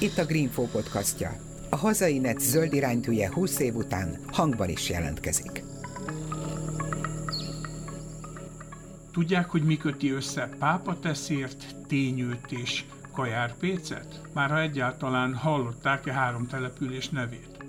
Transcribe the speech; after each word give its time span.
Itt 0.00 0.18
a 0.18 0.24
Greenfo 0.24 0.62
podcastja. 0.62 1.36
A 1.70 1.76
hazai 1.76 2.18
net 2.18 2.40
zöld 2.40 2.72
iránytűje 2.72 3.32
20 3.32 3.58
év 3.58 3.74
után 3.74 4.18
hangban 4.26 4.68
is 4.68 4.90
jelentkezik. 4.90 5.64
Tudják, 9.12 9.50
hogy 9.50 9.62
mi 9.62 9.76
köti 9.76 10.10
össze 10.10 10.48
pápa 10.58 10.98
teszért, 10.98 11.76
tényőt 11.86 12.52
és 12.52 12.84
kajárpécet? 13.12 14.20
Már 14.32 14.50
ha 14.50 14.60
egyáltalán 14.60 15.34
hallották-e 15.34 16.12
három 16.12 16.46
település 16.46 17.08
nevét. 17.08 17.64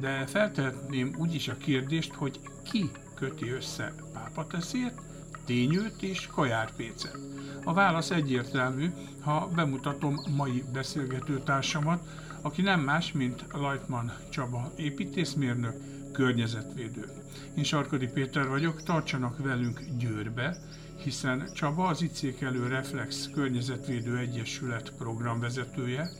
De 0.00 0.26
feltehetném 0.26 1.14
úgyis 1.18 1.48
a 1.48 1.56
kérdést, 1.56 2.12
hogy 2.12 2.40
ki 2.70 2.90
köti 3.14 3.50
össze 3.50 3.92
pápa 4.12 4.46
teszért, 4.46 5.00
tényőt 5.44 6.02
és 6.02 6.26
kajárpécet. 6.26 7.18
A 7.64 7.72
válasz 7.72 8.10
egyértelmű, 8.10 8.90
ha 9.20 9.48
bemutatom 9.54 10.20
mai 10.36 10.64
beszélgetőtársamat, 10.72 12.02
aki 12.42 12.62
nem 12.62 12.80
más, 12.80 13.12
mint 13.12 13.44
Lajtman 13.52 14.12
Csaba 14.30 14.72
építészmérnök, 14.76 15.74
környezetvédő. 16.12 17.08
Én 17.54 17.64
Sarkadi 17.64 18.06
Péter 18.06 18.48
vagyok, 18.48 18.82
tartsanak 18.82 19.38
velünk 19.38 19.80
Győrbe, 19.98 20.56
hiszen 20.96 21.50
Csaba 21.54 21.86
az 21.86 22.02
Icékelő 22.02 22.66
Reflex 22.66 23.30
Környezetvédő 23.34 24.16
Egyesület 24.16 24.92
programvezetője, 24.98 26.10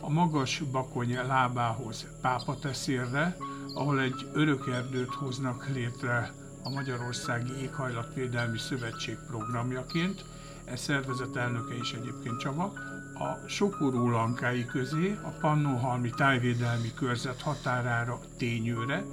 a 0.00 0.10
magas 0.10 0.62
bakony 0.72 1.14
lábához 1.26 2.06
pápateszérre, 2.20 3.36
ahol 3.74 4.00
egy 4.00 4.28
örökerdőt 4.32 5.14
hoznak 5.14 5.68
létre 5.74 6.32
a 6.62 6.70
Magyarországi 6.70 7.52
Éghajlatvédelmi 7.62 8.58
Szövetség 8.58 9.16
programjaként, 9.26 10.24
e 10.64 10.76
szervezet 10.76 11.36
elnöke 11.36 11.74
is 11.74 11.92
egyébként 11.92 12.38
Csaba, 12.38 12.72
a 13.14 13.48
Sokuró 13.48 14.10
lankái 14.10 14.64
közé 14.64 15.18
a 15.22 15.28
Pannóhalmi 15.28 16.10
tájvédelmi 16.10 16.94
körzet 16.94 17.40
határára 17.40 18.20
Tényőre, 18.38 19.04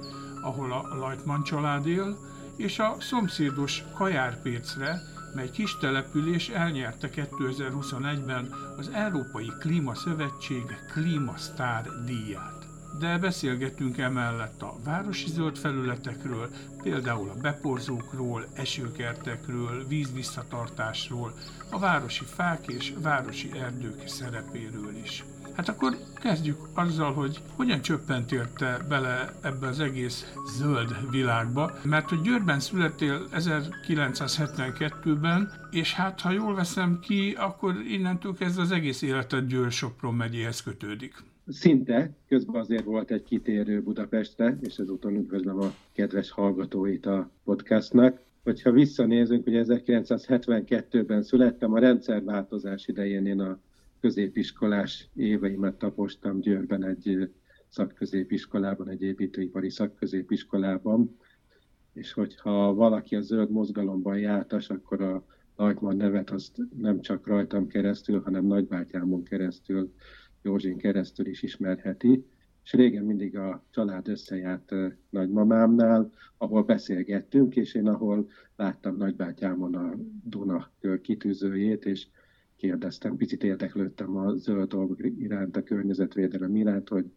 ahol 0.42 0.72
a 0.72 0.94
Lajtman 0.94 1.42
család 1.42 1.86
él, 1.86 2.16
és 2.56 2.78
a 2.78 2.96
szomszédos 3.00 3.84
Kajárpécre, 3.94 5.00
mely 5.34 5.50
kis 5.50 5.76
település 5.78 6.48
elnyerte 6.48 7.10
2021-ben 7.14 8.48
az 8.76 8.88
Európai 8.88 9.52
Klímaszövetség 9.58 10.64
Klímasztár 10.92 11.86
díját 12.04 12.59
de 12.98 13.18
beszélgetünk 13.18 13.98
emellett 13.98 14.62
a 14.62 14.76
városi 14.84 15.30
zöld 15.30 15.58
felületekről, 15.58 16.50
például 16.82 17.28
a 17.28 17.40
beporzókról, 17.40 18.46
esőkertekről, 18.54 19.86
vízvisszatartásról, 19.88 21.34
a 21.70 21.78
városi 21.78 22.24
fák 22.24 22.66
és 22.66 22.92
városi 23.02 23.50
erdők 23.58 24.08
szerepéről 24.08 24.96
is. 25.04 25.24
Hát 25.56 25.68
akkor 25.68 25.96
kezdjük 26.14 26.68
azzal, 26.74 27.12
hogy 27.12 27.40
hogyan 27.56 27.80
csöppentél 27.80 28.52
te 28.52 28.78
bele 28.88 29.32
ebbe 29.40 29.66
az 29.66 29.80
egész 29.80 30.32
zöld 30.58 31.10
világba, 31.10 31.72
mert 31.82 32.08
hogy 32.08 32.20
Győrben 32.20 32.60
születtél 32.60 33.26
1972-ben, 33.32 35.52
és 35.70 35.94
hát 35.94 36.20
ha 36.20 36.30
jól 36.30 36.54
veszem 36.54 36.98
ki, 37.00 37.36
akkor 37.38 37.74
innentől 37.88 38.34
kezdve 38.34 38.62
az 38.62 38.72
egész 38.72 39.02
életed 39.02 39.46
Győr-Sopron 39.46 40.14
megyéhez 40.14 40.62
kötődik. 40.62 41.14
Szinte, 41.50 42.14
közben 42.28 42.60
azért 42.60 42.84
volt 42.84 43.10
egy 43.10 43.22
kitérő 43.22 43.82
Budapestre, 43.82 44.58
és 44.60 44.78
ezúton 44.78 45.14
üdvözlöm 45.14 45.60
a 45.60 45.72
kedves 45.92 46.30
hallgatóit 46.30 47.06
a 47.06 47.30
podcastnak. 47.44 48.20
Hogyha 48.42 48.70
visszanézünk, 48.70 49.44
hogy 49.44 49.54
1972-ben 49.56 51.22
születtem, 51.22 51.72
a 51.72 51.78
rendszerváltozás 51.78 52.88
idején 52.88 53.26
én 53.26 53.40
a 53.40 53.58
középiskolás 54.00 55.08
éveimet 55.14 55.74
tapostam 55.74 56.40
Győrben 56.40 56.84
egy 56.84 57.30
szakközépiskolában, 57.68 58.88
egy 58.88 59.02
építőipari 59.02 59.70
szakközépiskolában, 59.70 61.16
és 61.92 62.12
hogyha 62.12 62.74
valaki 62.74 63.16
a 63.16 63.20
zöld 63.20 63.50
mozgalomban 63.50 64.18
jártas, 64.18 64.70
akkor 64.70 65.00
a 65.00 65.24
Lajkman 65.56 65.96
nevet 65.96 66.30
azt 66.30 66.56
nem 66.78 67.00
csak 67.00 67.26
rajtam 67.26 67.66
keresztül, 67.66 68.20
hanem 68.22 68.44
nagybátyámon 68.44 69.22
keresztül 69.22 69.92
Józsin 70.42 70.76
keresztül 70.76 71.26
is 71.26 71.42
ismerheti, 71.42 72.24
és 72.64 72.72
régen 72.72 73.04
mindig 73.04 73.36
a 73.36 73.64
család 73.70 74.08
összejárt 74.08 74.72
nagymamámnál, 75.10 76.10
ahol 76.38 76.62
beszélgettünk, 76.62 77.56
és 77.56 77.74
én 77.74 77.86
ahol 77.86 78.30
láttam 78.56 78.96
nagybátyámon 78.96 79.74
a 79.74 79.94
Duna 80.24 80.70
kitűzőjét, 81.02 81.84
és 81.84 82.06
kérdeztem, 82.56 83.16
picit 83.16 83.44
érdeklődtem 83.44 84.16
a 84.16 84.36
zöld 84.36 84.68
dolgok 84.68 84.98
iránt, 85.02 85.56
a 85.56 85.62
környezetvédelem 85.62 86.56
iránt, 86.56 86.88
hogy 86.88 87.10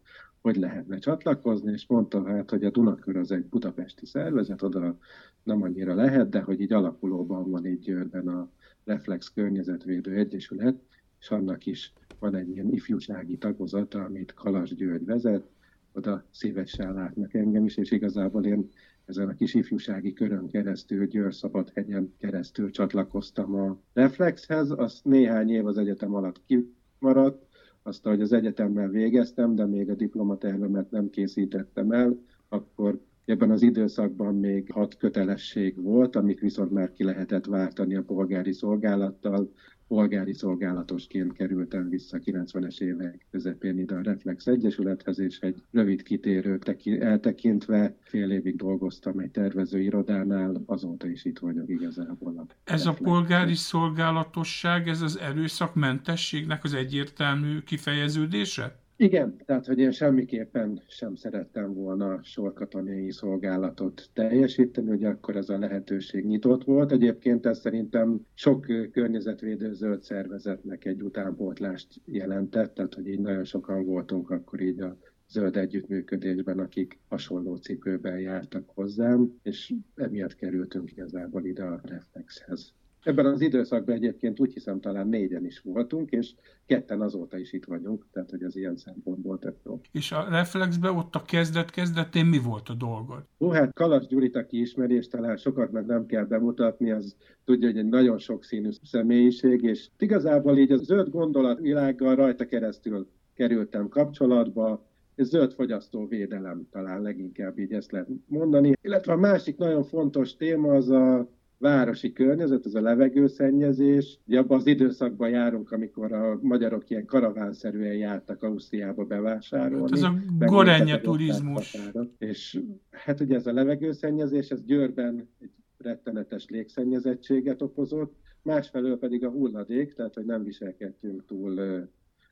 hogy 0.44 0.56
lehetne 0.56 0.98
csatlakozni, 0.98 1.72
és 1.72 1.86
mondta 1.86 2.24
hát, 2.24 2.50
hogy 2.50 2.64
a 2.64 2.70
Dunakör 2.70 3.16
az 3.16 3.30
egy 3.30 3.44
budapesti 3.44 4.06
szervezet, 4.06 4.62
oda 4.62 4.98
nem 5.42 5.62
annyira 5.62 5.94
lehet, 5.94 6.28
de 6.28 6.40
hogy 6.40 6.60
így 6.60 6.72
alakulóban 6.72 7.50
van 7.50 7.66
így 7.66 7.78
Győrben 7.78 8.28
a 8.28 8.50
Reflex 8.84 9.32
Környezetvédő 9.32 10.12
Egyesület, 10.12 10.82
és 11.20 11.30
annak 11.30 11.66
is 11.66 11.92
van 12.24 12.34
egy 12.34 12.48
ilyen 12.48 12.72
ifjúsági 12.72 13.36
tagozata, 13.36 14.04
amit 14.04 14.34
Kalas 14.34 14.74
György 14.74 15.04
vezet, 15.04 15.46
oda 15.92 16.24
szívesen 16.30 16.94
látnak 16.94 17.34
engem 17.34 17.64
is, 17.64 17.76
és 17.76 17.90
igazából 17.90 18.44
én 18.44 18.68
ezen 19.04 19.28
a 19.28 19.34
kis 19.34 19.54
ifjúsági 19.54 20.12
körön 20.12 20.48
keresztül, 20.48 21.06
Győr 21.06 21.34
Szabadhegyen 21.34 22.14
keresztül 22.18 22.70
csatlakoztam 22.70 23.54
a 23.54 23.78
Reflexhez, 23.92 24.70
azt 24.70 25.04
néhány 25.04 25.50
év 25.50 25.66
az 25.66 25.78
egyetem 25.78 26.14
alatt 26.14 26.40
kimaradt, 26.46 27.46
azt, 27.82 28.04
hogy 28.04 28.20
az 28.20 28.32
egyetemmel 28.32 28.88
végeztem, 28.88 29.54
de 29.54 29.66
még 29.66 29.90
a 29.90 29.94
diplomatervemet 29.94 30.90
nem 30.90 31.10
készítettem 31.10 31.90
el, 31.90 32.18
akkor 32.48 33.00
ebben 33.24 33.50
az 33.50 33.62
időszakban 33.62 34.34
még 34.34 34.70
hat 34.72 34.96
kötelesség 34.96 35.82
volt, 35.82 36.16
amit 36.16 36.40
viszont 36.40 36.70
már 36.70 36.92
ki 36.92 37.04
lehetett 37.04 37.44
váltani 37.44 37.94
a 37.94 38.02
polgári 38.02 38.52
szolgálattal, 38.52 39.52
polgári 39.88 40.32
szolgálatosként 40.32 41.32
kerültem 41.32 41.88
vissza 41.88 42.18
90-es 42.24 42.80
évek 42.80 43.26
közepén 43.30 43.78
ide 43.78 43.94
a 43.94 44.02
Reflex 44.02 44.46
Egyesülethez, 44.46 45.18
és 45.18 45.38
egy 45.40 45.62
rövid 45.70 46.02
kitérőt 46.02 46.76
eltekintve 47.00 47.96
fél 48.00 48.30
évig 48.30 48.56
dolgoztam 48.56 49.18
egy 49.18 49.30
tervező 49.30 49.80
irodánál, 49.80 50.62
azóta 50.66 51.08
is 51.08 51.24
itt 51.24 51.38
vagyok 51.38 51.68
igazából. 51.68 52.38
A 52.38 52.72
ez 52.72 52.86
a 52.86 52.92
polgári 52.92 53.54
szolgálatosság, 53.54 54.88
ez 54.88 55.00
az 55.00 55.18
erőszakmentességnek 55.18 56.64
az 56.64 56.74
egyértelmű 56.74 57.58
kifejeződése? 57.58 58.82
Igen, 58.96 59.36
tehát 59.44 59.66
hogy 59.66 59.78
én 59.78 59.90
semmiképpen 59.90 60.82
sem 60.86 61.14
szerettem 61.14 61.74
volna 61.74 62.22
sorkatonai 62.22 63.10
szolgálatot 63.10 64.10
teljesíteni, 64.12 64.88
hogy 64.88 65.04
akkor 65.04 65.36
ez 65.36 65.48
a 65.48 65.58
lehetőség 65.58 66.24
nyitott 66.24 66.64
volt. 66.64 66.92
Egyébként 66.92 67.46
ez 67.46 67.60
szerintem 67.60 68.26
sok 68.34 68.66
környezetvédő 68.92 69.72
zöld 69.72 70.02
szervezetnek 70.02 70.84
egy 70.84 71.02
utánpótlást 71.02 72.00
jelentett, 72.04 72.74
tehát 72.74 72.94
hogy 72.94 73.08
így 73.08 73.20
nagyon 73.20 73.44
sokan 73.44 73.84
voltunk 73.84 74.30
akkor 74.30 74.60
így 74.60 74.80
a 74.80 74.96
zöld 75.28 75.56
együttműködésben, 75.56 76.58
akik 76.58 76.98
hasonló 77.08 77.56
cipőben 77.56 78.18
jártak 78.18 78.68
hozzám, 78.74 79.38
és 79.42 79.74
emiatt 79.94 80.34
kerültünk 80.34 80.90
igazából 80.90 81.44
ide 81.44 81.64
a 81.64 81.80
Reflexhez. 81.84 82.72
Ebben 83.04 83.26
az 83.26 83.40
időszakban 83.40 83.94
egyébként 83.94 84.40
úgy 84.40 84.52
hiszem 84.52 84.80
talán 84.80 85.08
négyen 85.08 85.44
is 85.44 85.60
voltunk, 85.60 86.10
és 86.10 86.34
ketten 86.66 87.00
azóta 87.00 87.38
is 87.38 87.52
itt 87.52 87.64
vagyunk, 87.64 88.06
tehát 88.12 88.30
hogy 88.30 88.42
az 88.42 88.56
ilyen 88.56 88.76
szempontból 88.76 89.38
tök 89.38 89.56
jó. 89.64 89.80
És 89.92 90.12
a 90.12 90.26
Reflexben 90.28 90.96
ott 90.96 91.14
a 91.14 91.22
kezdet-kezdetén 91.22 92.26
mi 92.26 92.38
volt 92.38 92.68
a 92.68 92.74
dolgod? 92.74 93.24
Ó, 93.40 93.48
hát 93.50 93.72
Kalas 93.72 94.06
Gyurit, 94.06 94.36
aki 94.36 94.60
ismeri, 94.60 94.94
és 94.94 95.08
talán 95.08 95.36
sokat 95.36 95.70
meg 95.70 95.86
nem 95.86 96.06
kell 96.06 96.24
bemutatni, 96.24 96.90
az 96.90 97.16
tudja, 97.44 97.68
hogy 97.68 97.78
egy 97.78 97.88
nagyon 97.88 98.18
sokszínű 98.18 98.68
személyiség, 98.82 99.62
és 99.62 99.88
igazából 99.98 100.58
így 100.58 100.72
a 100.72 100.76
zöld 100.76 101.08
gondolatvilággal 101.08 102.14
rajta 102.14 102.46
keresztül 102.46 103.08
kerültem 103.34 103.88
kapcsolatba, 103.88 104.86
és 105.14 105.26
zöld 105.26 105.52
fogyasztóvédelem 105.52 106.68
talán 106.70 107.02
leginkább 107.02 107.58
így 107.58 107.72
ezt 107.72 107.92
lehet 107.92 108.08
mondani. 108.26 108.72
Illetve 108.82 109.12
a 109.12 109.16
másik 109.16 109.56
nagyon 109.56 109.84
fontos 109.84 110.36
téma 110.36 110.72
az 110.72 110.90
a 110.90 111.28
városi 111.58 112.12
környezet, 112.12 112.66
ez 112.66 112.74
a 112.74 112.80
levegőszennyezés. 112.80 114.18
Ugye 114.26 114.38
abban 114.38 114.58
az 114.58 114.66
időszakban 114.66 115.28
járunk, 115.28 115.72
amikor 115.72 116.12
a 116.12 116.38
magyarok 116.42 116.90
ilyen 116.90 117.04
karavánszerűen 117.04 117.94
jártak 117.94 118.42
Ausztriába 118.42 119.04
bevásárolni. 119.04 119.82
Hát 119.82 119.92
ez 119.92 120.02
a 120.02 120.46
gorenje 120.46 121.00
turizmus. 121.00 121.76
És 122.18 122.60
hát 122.90 123.20
ugye 123.20 123.34
ez 123.34 123.46
a 123.46 123.52
levegőszennyezés, 123.52 124.48
ez 124.48 124.64
Győrben 124.64 125.28
egy 125.40 125.50
rettenetes 125.78 126.48
légszennyezettséget 126.48 127.62
okozott, 127.62 128.14
másfelől 128.42 128.98
pedig 128.98 129.24
a 129.24 129.30
hulladék, 129.30 129.94
tehát 129.94 130.14
hogy 130.14 130.24
nem 130.24 130.44
viselkedtünk 130.44 131.24
túl 131.26 131.88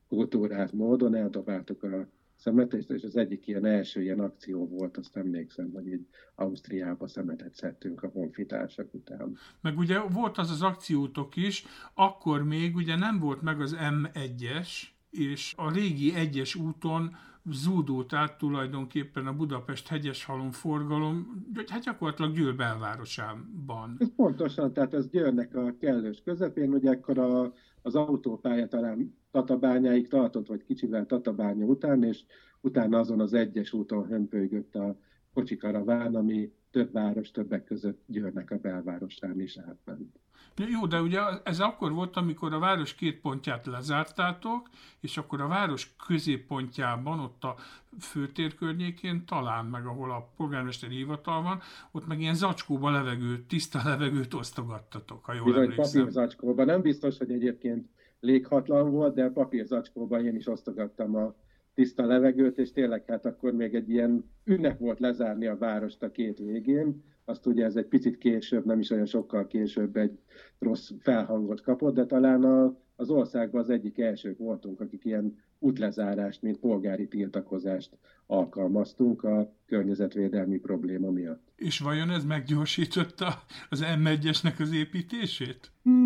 kultúrát 0.09 0.73
módon, 0.73 1.15
eldobáltuk 1.15 1.83
a 1.83 2.09
szemetést, 2.43 2.91
és 2.91 3.03
az 3.03 3.17
egyik 3.17 3.47
ilyen 3.47 3.65
első 3.65 4.03
ilyen 4.03 4.21
akció 4.21 4.69
volt, 4.69 4.97
azt 4.97 5.17
emlékszem, 5.17 5.71
hogy 5.73 5.87
így 5.87 6.07
Ausztriába 6.35 7.09
szemetet 7.09 7.55
szedtünk 7.55 8.03
a 8.03 8.09
honfitársak 8.09 8.95
után. 8.95 9.37
Meg 9.61 9.79
ugye 9.79 10.01
volt 10.01 10.39
az 10.39 10.51
az 10.51 10.63
akciótok 10.63 11.37
is, 11.37 11.65
akkor 11.95 12.45
még 12.45 12.75
ugye 12.75 12.97
nem 12.97 13.19
volt 13.19 13.43
meg 13.43 13.61
az 13.61 13.77
M1-es, 13.79 14.69
és 15.11 15.55
a 15.57 15.73
régi 15.73 16.15
egyes 16.15 16.55
úton 16.55 17.17
zúdult 17.51 18.13
át 18.13 18.39
tulajdonképpen 18.39 19.27
a 19.27 19.37
Budapest 19.37 19.89
hegyeshalom 19.89 20.51
forgalom, 20.51 21.45
hát 21.67 21.83
gyakorlatilag 21.83 22.35
Győr 22.35 22.57
belvárosában. 22.57 23.97
Ez 23.99 24.15
pontosan, 24.17 24.73
tehát 24.73 24.95
ez 24.95 25.09
Győrnek 25.09 25.55
a 25.55 25.77
kellős 25.81 26.23
közepén, 26.25 26.73
ugye 26.73 26.91
akkor 26.91 27.19
a, 27.19 27.53
az 27.83 27.95
autópálya 27.95 28.69
talán 28.69 29.21
Tatabányáig 29.33 30.09
tartott, 30.09 30.47
vagy 30.47 30.65
kicsivel 30.65 31.07
Tatabánya 31.07 31.65
után, 31.65 32.03
és 32.03 32.25
utána 32.61 32.99
azon 32.99 33.21
az 33.21 33.33
egyes 33.33 33.73
úton 33.73 34.07
hömpölygött 34.07 34.75
a 34.75 34.97
kocsikaraván, 35.35 36.15
ami 36.15 36.53
több 36.71 36.93
város, 36.93 37.31
többek 37.31 37.65
között 37.65 38.03
Győrnek 38.07 38.51
a 38.51 38.57
belvárosán 38.57 39.41
is 39.41 39.59
átment. 39.59 40.21
Jó, 40.57 40.87
de 40.87 41.01
ugye 41.01 41.21
ez 41.45 41.61
akkor 41.61 41.93
volt, 41.93 42.17
amikor 42.17 42.53
a 42.53 42.59
város 42.59 42.95
két 42.95 43.21
pontját 43.21 43.67
lezártátok, 43.67 44.69
és 45.01 45.17
akkor 45.17 45.41
a 45.41 45.47
város 45.47 45.95
középpontjában, 46.07 47.19
ott 47.21 47.45
a 47.45 47.55
főtér 48.01 48.55
környékén, 48.55 49.25
talán 49.27 49.67
meg 49.67 49.87
ahol 49.87 50.11
a 50.11 50.33
polgármesteri 50.37 50.95
hivatal 50.97 51.43
van, 51.43 51.61
ott 51.91 52.07
meg 52.07 52.21
ilyen 52.21 52.35
zacskóba 52.35 52.91
levegőt, 52.91 53.47
tiszta 53.47 53.81
levegőt 53.85 54.35
osztogattatok, 54.35 55.25
ha 55.25 55.33
jól 55.33 55.45
Bizony, 55.45 55.63
emlékszem. 55.63 56.11
zacskóba. 56.11 56.65
Nem 56.65 56.81
biztos, 56.81 57.19
hogy 57.19 57.31
egyébként 57.31 57.89
léghatlan 58.23 58.91
volt, 58.91 59.15
de 59.15 59.33
zacskóban 59.65 60.27
én 60.27 60.37
is 60.37 60.47
osztogattam 60.47 61.17
a 61.17 61.35
tiszta 61.75 62.07
levegőt, 62.07 62.59
és 62.59 62.73
tényleg 62.73 63.05
hát 63.07 63.27
akkor 63.27 63.53
még 63.53 63.75
egy 63.75 63.91
ilyen 63.91 64.31
ünnep 64.45 64.79
volt 64.79 65.01
lezárni 65.01 65.47
a 65.47 65.57
várost 65.57 66.03
a 66.03 66.11
két 66.11 66.39
végén, 66.39 67.03
azt 67.25 67.47
ugye 67.47 67.65
ez 67.65 67.77
egy 67.77 67.87
picit 67.87 68.19
később, 68.19 68.65
nem 68.65 68.79
is 68.79 68.91
olyan 68.91 69.07
sokkal 69.07 69.47
később 69.47 69.97
egy 69.97 70.19
rossz 70.59 70.91
felhangot 70.99 71.61
kapott, 71.61 71.95
de 71.95 72.07
talán 72.07 72.45
a, 72.45 72.77
az 72.97 73.11
országban 73.11 73.61
az 73.61 73.71
egyik 73.71 73.99
elsők 73.99 74.39
voltunk, 74.39 74.81
akik 74.81 75.05
ilyen 75.05 75.39
útlezárást, 75.59 76.43
mint 76.43 76.59
polgári 76.59 77.09
tiltakozást 77.09 77.99
alkalmaztunk 78.27 79.25
a 79.25 79.53
környezetvédelmi 79.67 80.59
probléma 80.59 81.11
miatt. 81.11 81.53
És 81.57 81.79
vajon 81.79 82.11
ez 82.11 82.25
meggyorsította 82.25 83.43
az 83.71 83.85
M1-esnek 83.97 84.61
az 84.61 84.73
építését? 84.75 85.71
Hmm, 85.83 86.02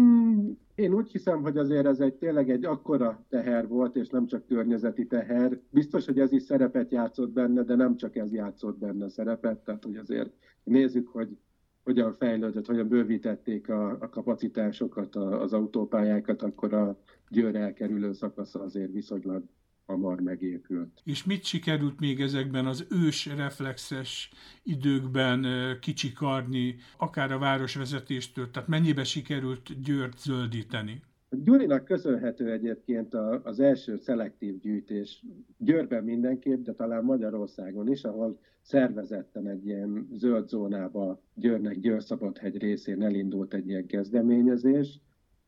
én 0.76 0.94
úgy 0.94 1.10
hiszem, 1.10 1.42
hogy 1.42 1.56
azért 1.56 1.86
ez 1.86 2.00
egy 2.00 2.14
tényleg 2.14 2.50
egy 2.50 2.64
akkora 2.64 3.24
teher 3.28 3.68
volt, 3.68 3.96
és 3.96 4.08
nem 4.08 4.26
csak 4.26 4.46
környezeti 4.46 5.06
teher. 5.06 5.60
Biztos, 5.70 6.04
hogy 6.06 6.18
ez 6.18 6.32
is 6.32 6.42
szerepet 6.42 6.90
játszott 6.90 7.30
benne, 7.30 7.62
de 7.62 7.74
nem 7.74 7.96
csak 7.96 8.16
ez 8.16 8.32
játszott 8.32 8.78
benne 8.78 9.08
szerepet, 9.08 9.58
tehát 9.58 9.84
hogy 9.84 9.96
azért 9.96 10.30
nézzük, 10.64 11.08
hogy 11.08 11.38
hogyan 11.84 12.12
fejlődött, 12.12 12.66
hogyan 12.66 12.88
bővítették 12.88 13.68
a, 13.68 13.90
a 14.00 14.08
kapacitásokat, 14.08 15.16
a, 15.16 15.42
az 15.42 15.52
autópályákat, 15.52 16.42
akkor 16.42 16.72
a 16.74 16.98
Győr 17.28 17.56
elkerülő 17.56 18.12
szakasza 18.12 18.60
azért 18.60 18.92
viszonylag 18.92 19.44
hamar 19.86 20.20
megépült. 20.20 21.00
És 21.04 21.24
mit 21.24 21.44
sikerült 21.44 22.00
még 22.00 22.20
ezekben 22.20 22.66
az 22.66 22.86
ős 22.90 23.26
reflexes 23.26 24.30
időkben 24.62 25.46
kicsikarni, 25.80 26.76
akár 26.96 27.32
a 27.32 27.38
városvezetéstől, 27.38 28.50
tehát 28.50 28.68
mennyibe 28.68 29.04
sikerült 29.04 29.82
Győrt 29.82 30.18
zöldíteni? 30.18 31.02
Gyurinak 31.30 31.84
köszönhető 31.84 32.52
egyébként 32.52 33.14
az 33.42 33.60
első 33.60 33.96
szelektív 33.96 34.60
gyűjtés 34.60 35.24
Győrben 35.58 36.04
mindenképp, 36.04 36.62
de 36.62 36.72
talán 36.72 37.04
Magyarországon 37.04 37.90
is, 37.90 38.04
ahol 38.04 38.38
szervezetten 38.62 39.46
egy 39.48 39.66
ilyen 39.66 40.08
zöld 40.12 40.48
zónába 40.48 41.22
Győrnek 41.34 41.80
Győr-Szabadhegy 41.80 42.58
részén 42.58 43.02
elindult 43.02 43.54
egy 43.54 43.68
ilyen 43.68 43.86
kezdeményezés, 43.86 45.00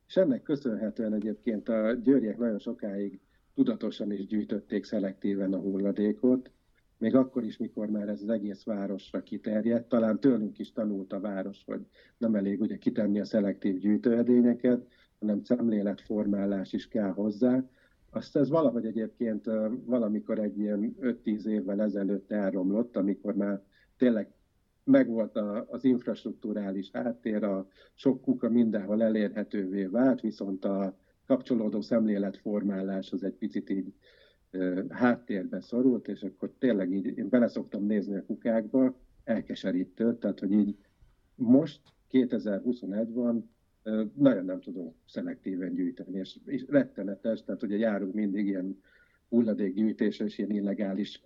és 0.06 0.16
ennek 0.16 0.42
köszönhetően 0.42 1.12
egyébként 1.14 1.68
a 1.68 1.92
győriek 1.92 2.38
nagyon 2.38 2.58
sokáig 2.58 3.20
tudatosan 3.58 4.12
is 4.12 4.26
gyűjtötték 4.26 4.84
szelektíven 4.84 5.52
a 5.52 5.58
hulladékot, 5.58 6.50
még 6.98 7.14
akkor 7.14 7.44
is, 7.44 7.56
mikor 7.56 7.86
már 7.86 8.08
ez 8.08 8.22
az 8.22 8.28
egész 8.28 8.64
városra 8.64 9.22
kiterjedt, 9.22 9.88
talán 9.88 10.20
tőlünk 10.20 10.58
is 10.58 10.72
tanult 10.72 11.12
a 11.12 11.20
város, 11.20 11.62
hogy 11.66 11.80
nem 12.18 12.34
elég 12.34 12.60
ugye 12.60 12.76
kitenni 12.76 13.20
a 13.20 13.24
szelektív 13.24 13.78
gyűjtőedényeket, 13.78 14.86
hanem 15.18 15.42
szemléletformálás 15.44 16.72
is 16.72 16.88
kell 16.88 17.10
hozzá. 17.10 17.64
Azt 18.10 18.36
ez 18.36 18.48
valahogy 18.48 18.86
egyébként 18.86 19.44
valamikor 19.84 20.38
egy 20.38 20.58
ilyen 20.58 20.96
5-10 21.00 21.44
évvel 21.44 21.82
ezelőtt 21.82 22.30
elromlott, 22.30 22.96
amikor 22.96 23.34
már 23.34 23.62
tényleg 23.96 24.30
megvolt 24.84 25.36
az 25.66 25.84
infrastruktúrális 25.84 26.90
háttér, 26.90 27.44
a 27.44 27.68
sok 27.94 28.20
kuka 28.22 28.48
mindenhol 28.48 29.02
elérhetővé 29.02 29.84
vált, 29.84 30.20
viszont 30.20 30.64
a 30.64 30.96
kapcsolódó 31.28 31.80
szemléletformálás 31.80 33.12
az 33.12 33.22
egy 33.22 33.34
picit 33.34 33.70
így 33.70 33.92
háttérbe 34.88 35.60
szorult, 35.60 36.08
és 36.08 36.22
akkor 36.22 36.52
tényleg 36.58 36.92
így 36.92 37.18
én 37.18 37.28
bele 37.28 37.48
szoktam 37.48 37.84
nézni 37.84 38.16
a 38.16 38.24
kukákba, 38.24 38.96
elkeserítő, 39.24 40.16
tehát 40.16 40.40
hogy 40.40 40.52
így 40.52 40.76
most 41.34 41.80
2021 42.08 43.12
van, 43.12 43.50
nagyon 44.14 44.44
nem 44.44 44.60
tudom 44.60 44.94
szelektíven 45.06 45.74
gyűjteni, 45.74 46.18
és, 46.18 46.38
és 46.44 46.64
rettenetes, 46.68 47.44
tehát 47.44 47.62
ugye 47.62 47.76
járunk 47.76 48.14
mindig 48.14 48.46
ilyen 48.46 48.82
hulladékgyűjtésre 49.28 50.24
és 50.24 50.38
ilyen 50.38 50.50
illegális 50.50 51.22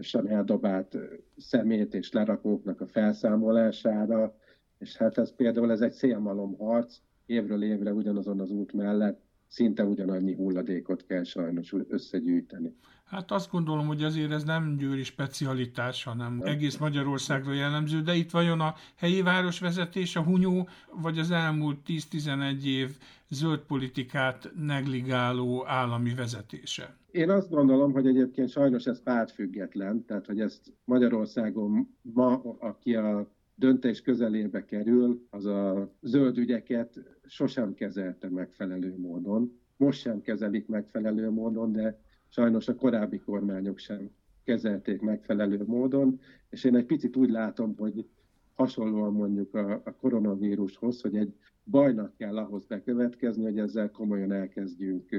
sem 0.00 0.26
eldobált 0.26 0.98
szemét 1.36 1.94
és 1.94 2.12
lerakóknak 2.12 2.80
a 2.80 2.86
felszámolására, 2.86 4.36
és 4.78 4.96
hát 4.96 5.18
ez 5.18 5.34
például 5.34 5.70
ez 5.70 5.80
egy 5.80 5.92
szélmalom 5.92 6.56
harc, 6.56 6.96
évről 7.26 7.62
évre 7.62 7.92
ugyanazon 7.92 8.40
az 8.40 8.50
út 8.50 8.72
mellett 8.72 9.25
szinte 9.48 9.84
ugyanannyi 9.84 10.34
hulladékot 10.34 11.06
kell 11.06 11.24
sajnos 11.24 11.74
összegyűjteni. 11.88 12.76
Hát 13.04 13.30
azt 13.30 13.50
gondolom, 13.50 13.86
hogy 13.86 14.02
azért 14.02 14.30
ez 14.30 14.44
nem 14.44 14.76
győri 14.76 15.02
specialitás, 15.02 16.04
hanem 16.04 16.40
egész 16.44 16.76
Magyarországra 16.76 17.52
jellemző, 17.52 18.00
de 18.00 18.14
itt 18.14 18.30
vajon 18.30 18.60
a 18.60 18.74
helyi 18.96 19.22
városvezetés, 19.22 20.16
a 20.16 20.22
hunyó, 20.22 20.68
vagy 20.90 21.18
az 21.18 21.30
elmúlt 21.30 21.78
10-11 21.86 22.64
év 22.64 22.96
zöld 23.28 23.60
politikát 23.60 24.50
negligáló 24.56 25.66
állami 25.66 26.14
vezetése? 26.14 26.96
Én 27.10 27.30
azt 27.30 27.50
gondolom, 27.50 27.92
hogy 27.92 28.06
egyébként 28.06 28.48
sajnos 28.48 28.84
ez 28.84 29.02
pártfüggetlen, 29.02 30.04
tehát 30.04 30.26
hogy 30.26 30.40
ezt 30.40 30.72
Magyarországon 30.84 31.96
ma, 32.02 32.42
aki 32.58 32.94
a 32.94 33.35
döntés 33.56 34.00
közelébe 34.00 34.64
kerül, 34.64 35.26
az 35.30 35.46
a 35.46 35.92
zöld 36.02 36.38
ügyeket 36.38 37.00
sosem 37.26 37.74
kezelte 37.74 38.28
megfelelő 38.28 38.94
módon. 38.98 39.60
Most 39.76 40.00
sem 40.00 40.20
kezelik 40.20 40.66
megfelelő 40.66 41.30
módon, 41.30 41.72
de 41.72 42.00
sajnos 42.28 42.68
a 42.68 42.74
korábbi 42.74 43.18
kormányok 43.18 43.78
sem 43.78 44.10
kezelték 44.44 45.00
megfelelő 45.00 45.64
módon, 45.66 46.20
és 46.50 46.64
én 46.64 46.76
egy 46.76 46.86
picit 46.86 47.16
úgy 47.16 47.30
látom, 47.30 47.76
hogy 47.76 48.06
hasonlóan 48.54 49.12
mondjuk 49.12 49.54
a, 49.54 49.80
a 49.84 49.94
koronavírushoz, 49.94 51.00
hogy 51.00 51.16
egy 51.16 51.34
bajnak 51.64 52.16
kell 52.16 52.36
ahhoz 52.36 52.64
bekövetkezni, 52.64 53.44
hogy 53.44 53.58
ezzel 53.58 53.90
komolyan 53.90 54.32
elkezdjünk 54.32 55.10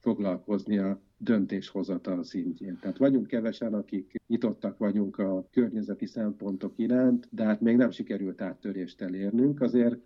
foglalkozni 0.00 0.78
a 0.78 1.00
döntéshozatal 1.16 2.22
szintjén. 2.22 2.78
Tehát 2.80 2.98
vagyunk 2.98 3.26
kevesen, 3.26 3.74
akik 3.74 4.14
nyitottak 4.26 4.78
vagyunk 4.78 5.18
a 5.18 5.46
környezeti 5.50 6.06
szempontok 6.06 6.72
iránt, 6.76 7.28
de 7.30 7.44
hát 7.44 7.60
még 7.60 7.76
nem 7.76 7.90
sikerült 7.90 8.40
áttörést 8.40 9.00
elérnünk. 9.00 9.60
Azért 9.60 9.96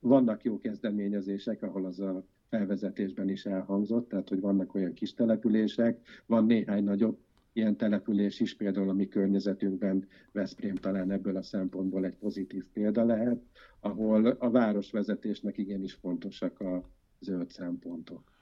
vannak 0.00 0.44
jó 0.44 0.58
kezdeményezések, 0.58 1.62
ahol 1.62 1.84
az 1.84 2.00
a 2.00 2.24
felvezetésben 2.48 3.28
is 3.28 3.46
elhangzott, 3.46 4.08
tehát 4.08 4.28
hogy 4.28 4.40
vannak 4.40 4.74
olyan 4.74 4.92
kis 4.92 5.14
települések, 5.14 6.00
van 6.26 6.44
néhány 6.44 6.84
nagyobb 6.84 7.18
ilyen 7.52 7.76
település 7.76 8.40
is, 8.40 8.56
például 8.56 8.88
a 8.88 8.92
mi 8.92 9.08
környezetünkben 9.08 10.06
Veszprém 10.32 10.74
talán 10.74 11.10
ebből 11.10 11.36
a 11.36 11.42
szempontból 11.42 12.04
egy 12.04 12.16
pozitív 12.16 12.64
példa 12.72 13.04
lehet, 13.04 13.42
ahol 13.80 14.26
a 14.26 14.50
városvezetésnek 14.50 15.58
igenis 15.58 15.92
fontosak 15.92 16.60
a 16.60 16.82
zöld 17.20 17.50
szempontok 17.50 18.33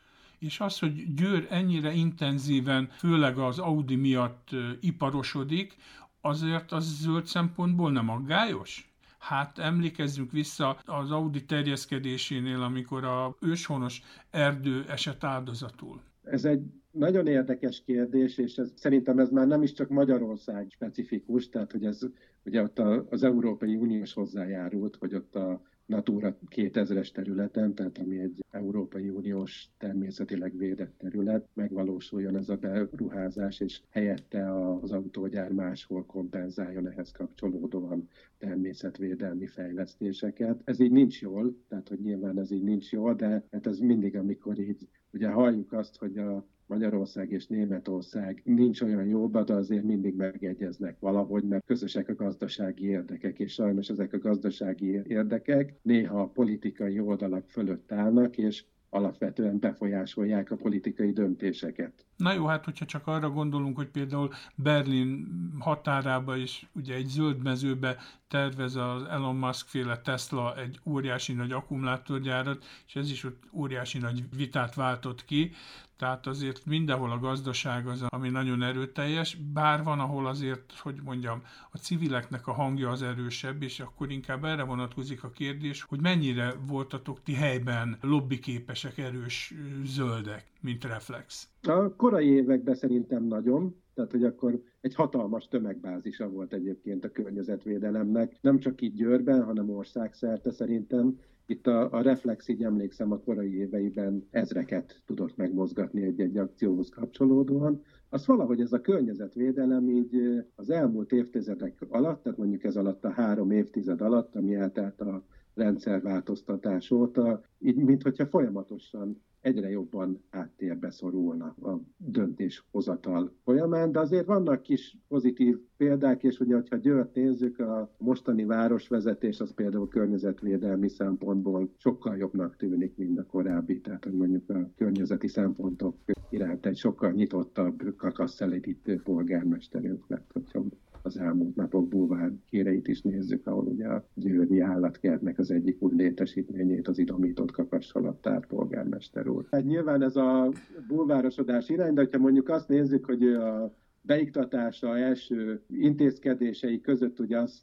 és 0.42 0.60
az, 0.60 0.78
hogy 0.78 1.14
Győr 1.14 1.46
ennyire 1.50 1.92
intenzíven, 1.92 2.88
főleg 2.90 3.38
az 3.38 3.58
Audi 3.58 3.96
miatt 3.96 4.48
iparosodik, 4.80 5.76
azért 6.20 6.72
az 6.72 7.00
zöld 7.00 7.26
szempontból 7.26 7.92
nem 7.92 8.08
aggályos? 8.08 8.92
Hát 9.18 9.58
emlékezzünk 9.58 10.32
vissza 10.32 10.78
az 10.84 11.10
Audi 11.10 11.44
terjeszkedésénél, 11.44 12.62
amikor 12.62 13.04
a 13.04 13.36
őshonos 13.40 14.02
erdő 14.30 14.84
esett 14.88 15.24
áldozatul. 15.24 16.00
Ez 16.22 16.44
egy 16.44 16.62
nagyon 16.90 17.26
érdekes 17.26 17.82
kérdés, 17.84 18.38
és 18.38 18.56
ez, 18.56 18.72
szerintem 18.76 19.18
ez 19.18 19.30
már 19.30 19.46
nem 19.46 19.62
is 19.62 19.72
csak 19.72 19.88
Magyarország 19.88 20.66
specifikus, 20.70 21.48
tehát 21.48 21.72
hogy 21.72 21.84
ez 21.84 22.00
ugye 22.44 22.62
ott 22.62 22.78
az 23.10 23.22
Európai 23.22 23.74
Uniós 23.74 24.12
hozzájárult, 24.12 24.96
hogy 24.96 25.14
ott 25.14 25.34
a 25.34 25.62
Natura 25.92 26.36
2000-es 26.50 27.10
területen, 27.10 27.74
tehát 27.74 27.98
ami 27.98 28.18
egy 28.18 28.44
Európai 28.50 29.08
Uniós 29.08 29.68
természetileg 29.78 30.56
védett 30.56 30.94
terület, 30.98 31.48
megvalósuljon 31.54 32.36
ez 32.36 32.48
a 32.48 32.56
beruházás, 32.56 33.60
és 33.60 33.80
helyette 33.90 34.54
az 34.82 34.92
autógyár 34.92 35.52
máshol 35.52 36.04
kompenzáljon 36.06 36.88
ehhez 36.88 37.10
kapcsolódóan 37.10 38.08
természetvédelmi 38.38 39.46
fejlesztéseket. 39.46 40.60
Ez 40.64 40.80
így 40.80 40.90
nincs 40.90 41.20
jól, 41.20 41.56
tehát 41.68 41.88
hogy 41.88 42.00
nyilván 42.00 42.38
ez 42.38 42.50
így 42.50 42.62
nincs 42.62 42.92
jól, 42.92 43.14
de 43.14 43.44
hát 43.50 43.66
ez 43.66 43.78
mindig, 43.78 44.16
amikor 44.16 44.58
így 44.58 44.88
ugye 45.10 45.28
halljuk 45.28 45.72
azt, 45.72 45.96
hogy 45.96 46.18
a 46.18 46.46
Magyarország 46.72 47.30
és 47.30 47.46
Németország 47.46 48.42
nincs 48.44 48.80
olyan 48.80 49.06
jóban, 49.06 49.44
de 49.44 49.54
azért 49.54 49.84
mindig 49.84 50.14
megegyeznek 50.14 50.98
valahogy, 50.98 51.44
mert 51.44 51.66
közösek 51.66 52.08
a 52.08 52.14
gazdasági 52.14 52.86
érdekek, 52.86 53.38
és 53.38 53.52
sajnos 53.52 53.88
ezek 53.88 54.12
a 54.12 54.18
gazdasági 54.18 55.02
érdekek 55.06 55.74
néha 55.82 56.20
a 56.20 56.28
politikai 56.28 57.00
oldalak 57.00 57.48
fölött 57.48 57.92
állnak, 57.92 58.38
és 58.38 58.64
alapvetően 58.94 59.58
befolyásolják 59.58 60.50
a 60.50 60.56
politikai 60.56 61.12
döntéseket. 61.12 62.06
Na 62.16 62.32
jó, 62.32 62.46
hát 62.46 62.64
hogyha 62.64 62.84
csak 62.84 63.06
arra 63.06 63.30
gondolunk, 63.30 63.76
hogy 63.76 63.88
például 63.88 64.30
Berlin 64.54 65.26
határába 65.58 66.36
is 66.36 66.66
ugye 66.74 66.94
egy 66.94 67.06
zöld 67.06 67.42
mezőbe 67.42 67.96
tervez 68.28 68.76
az 68.76 69.02
Elon 69.02 69.36
Musk 69.36 69.68
féle 69.68 70.00
Tesla 70.00 70.56
egy 70.56 70.80
óriási 70.84 71.32
nagy 71.32 71.52
akkumulátorgyárat, 71.52 72.64
és 72.86 72.96
ez 72.96 73.10
is 73.10 73.24
ott 73.24 73.42
óriási 73.52 73.98
nagy 73.98 74.24
vitát 74.36 74.74
váltott 74.74 75.24
ki, 75.24 75.50
tehát 75.96 76.26
azért 76.26 76.66
mindenhol 76.66 77.10
a 77.10 77.18
gazdaság 77.18 77.86
az, 77.86 78.02
ami 78.08 78.28
nagyon 78.28 78.62
erőteljes, 78.62 79.38
bár 79.52 79.82
van, 79.82 80.00
ahol 80.00 80.26
azért, 80.26 80.72
hogy 80.78 81.00
mondjam, 81.04 81.42
a 81.70 81.76
civileknek 81.76 82.46
a 82.46 82.52
hangja 82.52 82.90
az 82.90 83.02
erősebb, 83.02 83.62
és 83.62 83.80
akkor 83.80 84.10
inkább 84.10 84.44
erre 84.44 84.62
vonatkozik 84.62 85.24
a 85.24 85.30
kérdés, 85.30 85.82
hogy 85.82 86.00
mennyire 86.00 86.54
voltatok 86.66 87.22
ti 87.22 87.32
helyben 87.32 87.96
lobbiképesek, 88.00 88.98
erős 88.98 89.54
zöldek, 89.84 90.52
mint 90.60 90.84
reflex. 90.84 91.48
A 91.62 91.94
korai 91.96 92.26
években 92.26 92.74
szerintem 92.74 93.24
nagyon, 93.24 93.76
tehát 93.94 94.10
hogy 94.10 94.24
akkor 94.24 94.62
egy 94.80 94.94
hatalmas 94.94 95.48
tömegbázisa 95.48 96.28
volt 96.28 96.52
egyébként 96.52 97.04
a 97.04 97.10
környezetvédelemnek, 97.10 98.36
nem 98.40 98.58
csak 98.58 98.80
itt 98.80 98.94
Győrben, 98.94 99.44
hanem 99.44 99.70
országszerte 99.70 100.50
szerintem. 100.50 101.18
Itt 101.46 101.66
a, 101.66 101.92
a 101.92 102.02
Reflex, 102.02 102.48
így 102.48 102.64
emlékszem, 102.64 103.12
a 103.12 103.18
korai 103.18 103.56
éveiben 103.56 104.26
ezreket 104.30 105.02
tudott 105.06 105.36
megmozgatni 105.36 106.02
egy-egy 106.02 106.36
akcióhoz 106.36 106.88
kapcsolódóan. 106.88 107.82
Az 108.08 108.26
valahogy 108.26 108.60
ez 108.60 108.72
a 108.72 108.80
környezetvédelem 108.80 109.88
így 109.88 110.44
az 110.54 110.70
elmúlt 110.70 111.12
évtizedek 111.12 111.84
alatt, 111.88 112.22
tehát 112.22 112.38
mondjuk 112.38 112.64
ez 112.64 112.76
alatt 112.76 113.04
a 113.04 113.10
három 113.10 113.50
évtized 113.50 114.00
alatt, 114.00 114.36
ami 114.36 114.54
eltelt 114.54 115.00
a 115.00 115.24
rendszerváltoztatás 115.54 116.90
óta, 116.90 117.42
így 117.58 117.76
mintha 117.76 118.26
folyamatosan 118.26 119.22
egyre 119.42 119.70
jobban 119.70 120.22
áttérbe 120.30 120.90
szorulna 120.90 121.44
a 121.44 121.80
döntéshozatal 121.96 123.32
folyamán, 123.44 123.92
de 123.92 123.98
azért 123.98 124.26
vannak 124.26 124.62
kis 124.62 124.96
pozitív 125.08 125.58
példák, 125.76 126.22
és 126.22 126.40
ugye, 126.40 126.54
hogyha 126.54 126.76
Győrt 126.76 127.14
nézzük, 127.14 127.58
a 127.58 127.94
mostani 127.98 128.44
városvezetés 128.44 129.40
az 129.40 129.54
például 129.54 129.88
környezetvédelmi 129.88 130.88
szempontból 130.88 131.70
sokkal 131.76 132.16
jobbnak 132.16 132.56
tűnik, 132.56 132.96
mint 132.96 133.18
a 133.18 133.26
korábbi, 133.26 133.80
tehát 133.80 134.12
mondjuk 134.12 134.50
a 134.50 134.70
környezeti 134.76 135.28
szempontok 135.28 135.96
iránt 136.30 136.66
egy 136.66 136.76
sokkal 136.76 137.10
nyitottabb, 137.10 137.96
kakaszszelidítő 137.96 139.00
polgármesterünk 139.02 140.04
lett, 140.08 140.30
hogyha 140.32 140.64
az 141.02 141.18
elmúlt 141.18 141.56
napok 141.56 141.88
bulvár 141.88 142.32
kéreit 142.50 142.88
is 142.88 143.02
nézzük, 143.02 143.46
ahol 143.46 143.64
ugye 143.64 143.86
a 143.86 144.04
győri 144.14 144.60
állatkertnek 144.60 145.38
az 145.38 145.50
egyik 145.50 145.82
új 145.82 145.94
létesítményét, 145.94 146.88
az 146.88 146.98
idomított 146.98 147.50
kakassalatár 147.50 148.46
polgármester 148.46 149.28
úr. 149.28 149.46
Hát 149.50 149.64
nyilván 149.64 150.02
ez 150.02 150.16
a 150.16 150.52
bulvárosodás 150.88 151.68
irány, 151.68 151.94
de 151.94 152.08
ha 152.12 152.18
mondjuk 152.18 152.48
azt 152.48 152.68
nézzük, 152.68 153.04
hogy 153.04 153.22
a 153.22 153.74
beiktatása 154.00 154.98
első 154.98 155.62
intézkedései 155.68 156.80
között 156.80 157.20
ugye 157.20 157.38
azt 157.38 157.62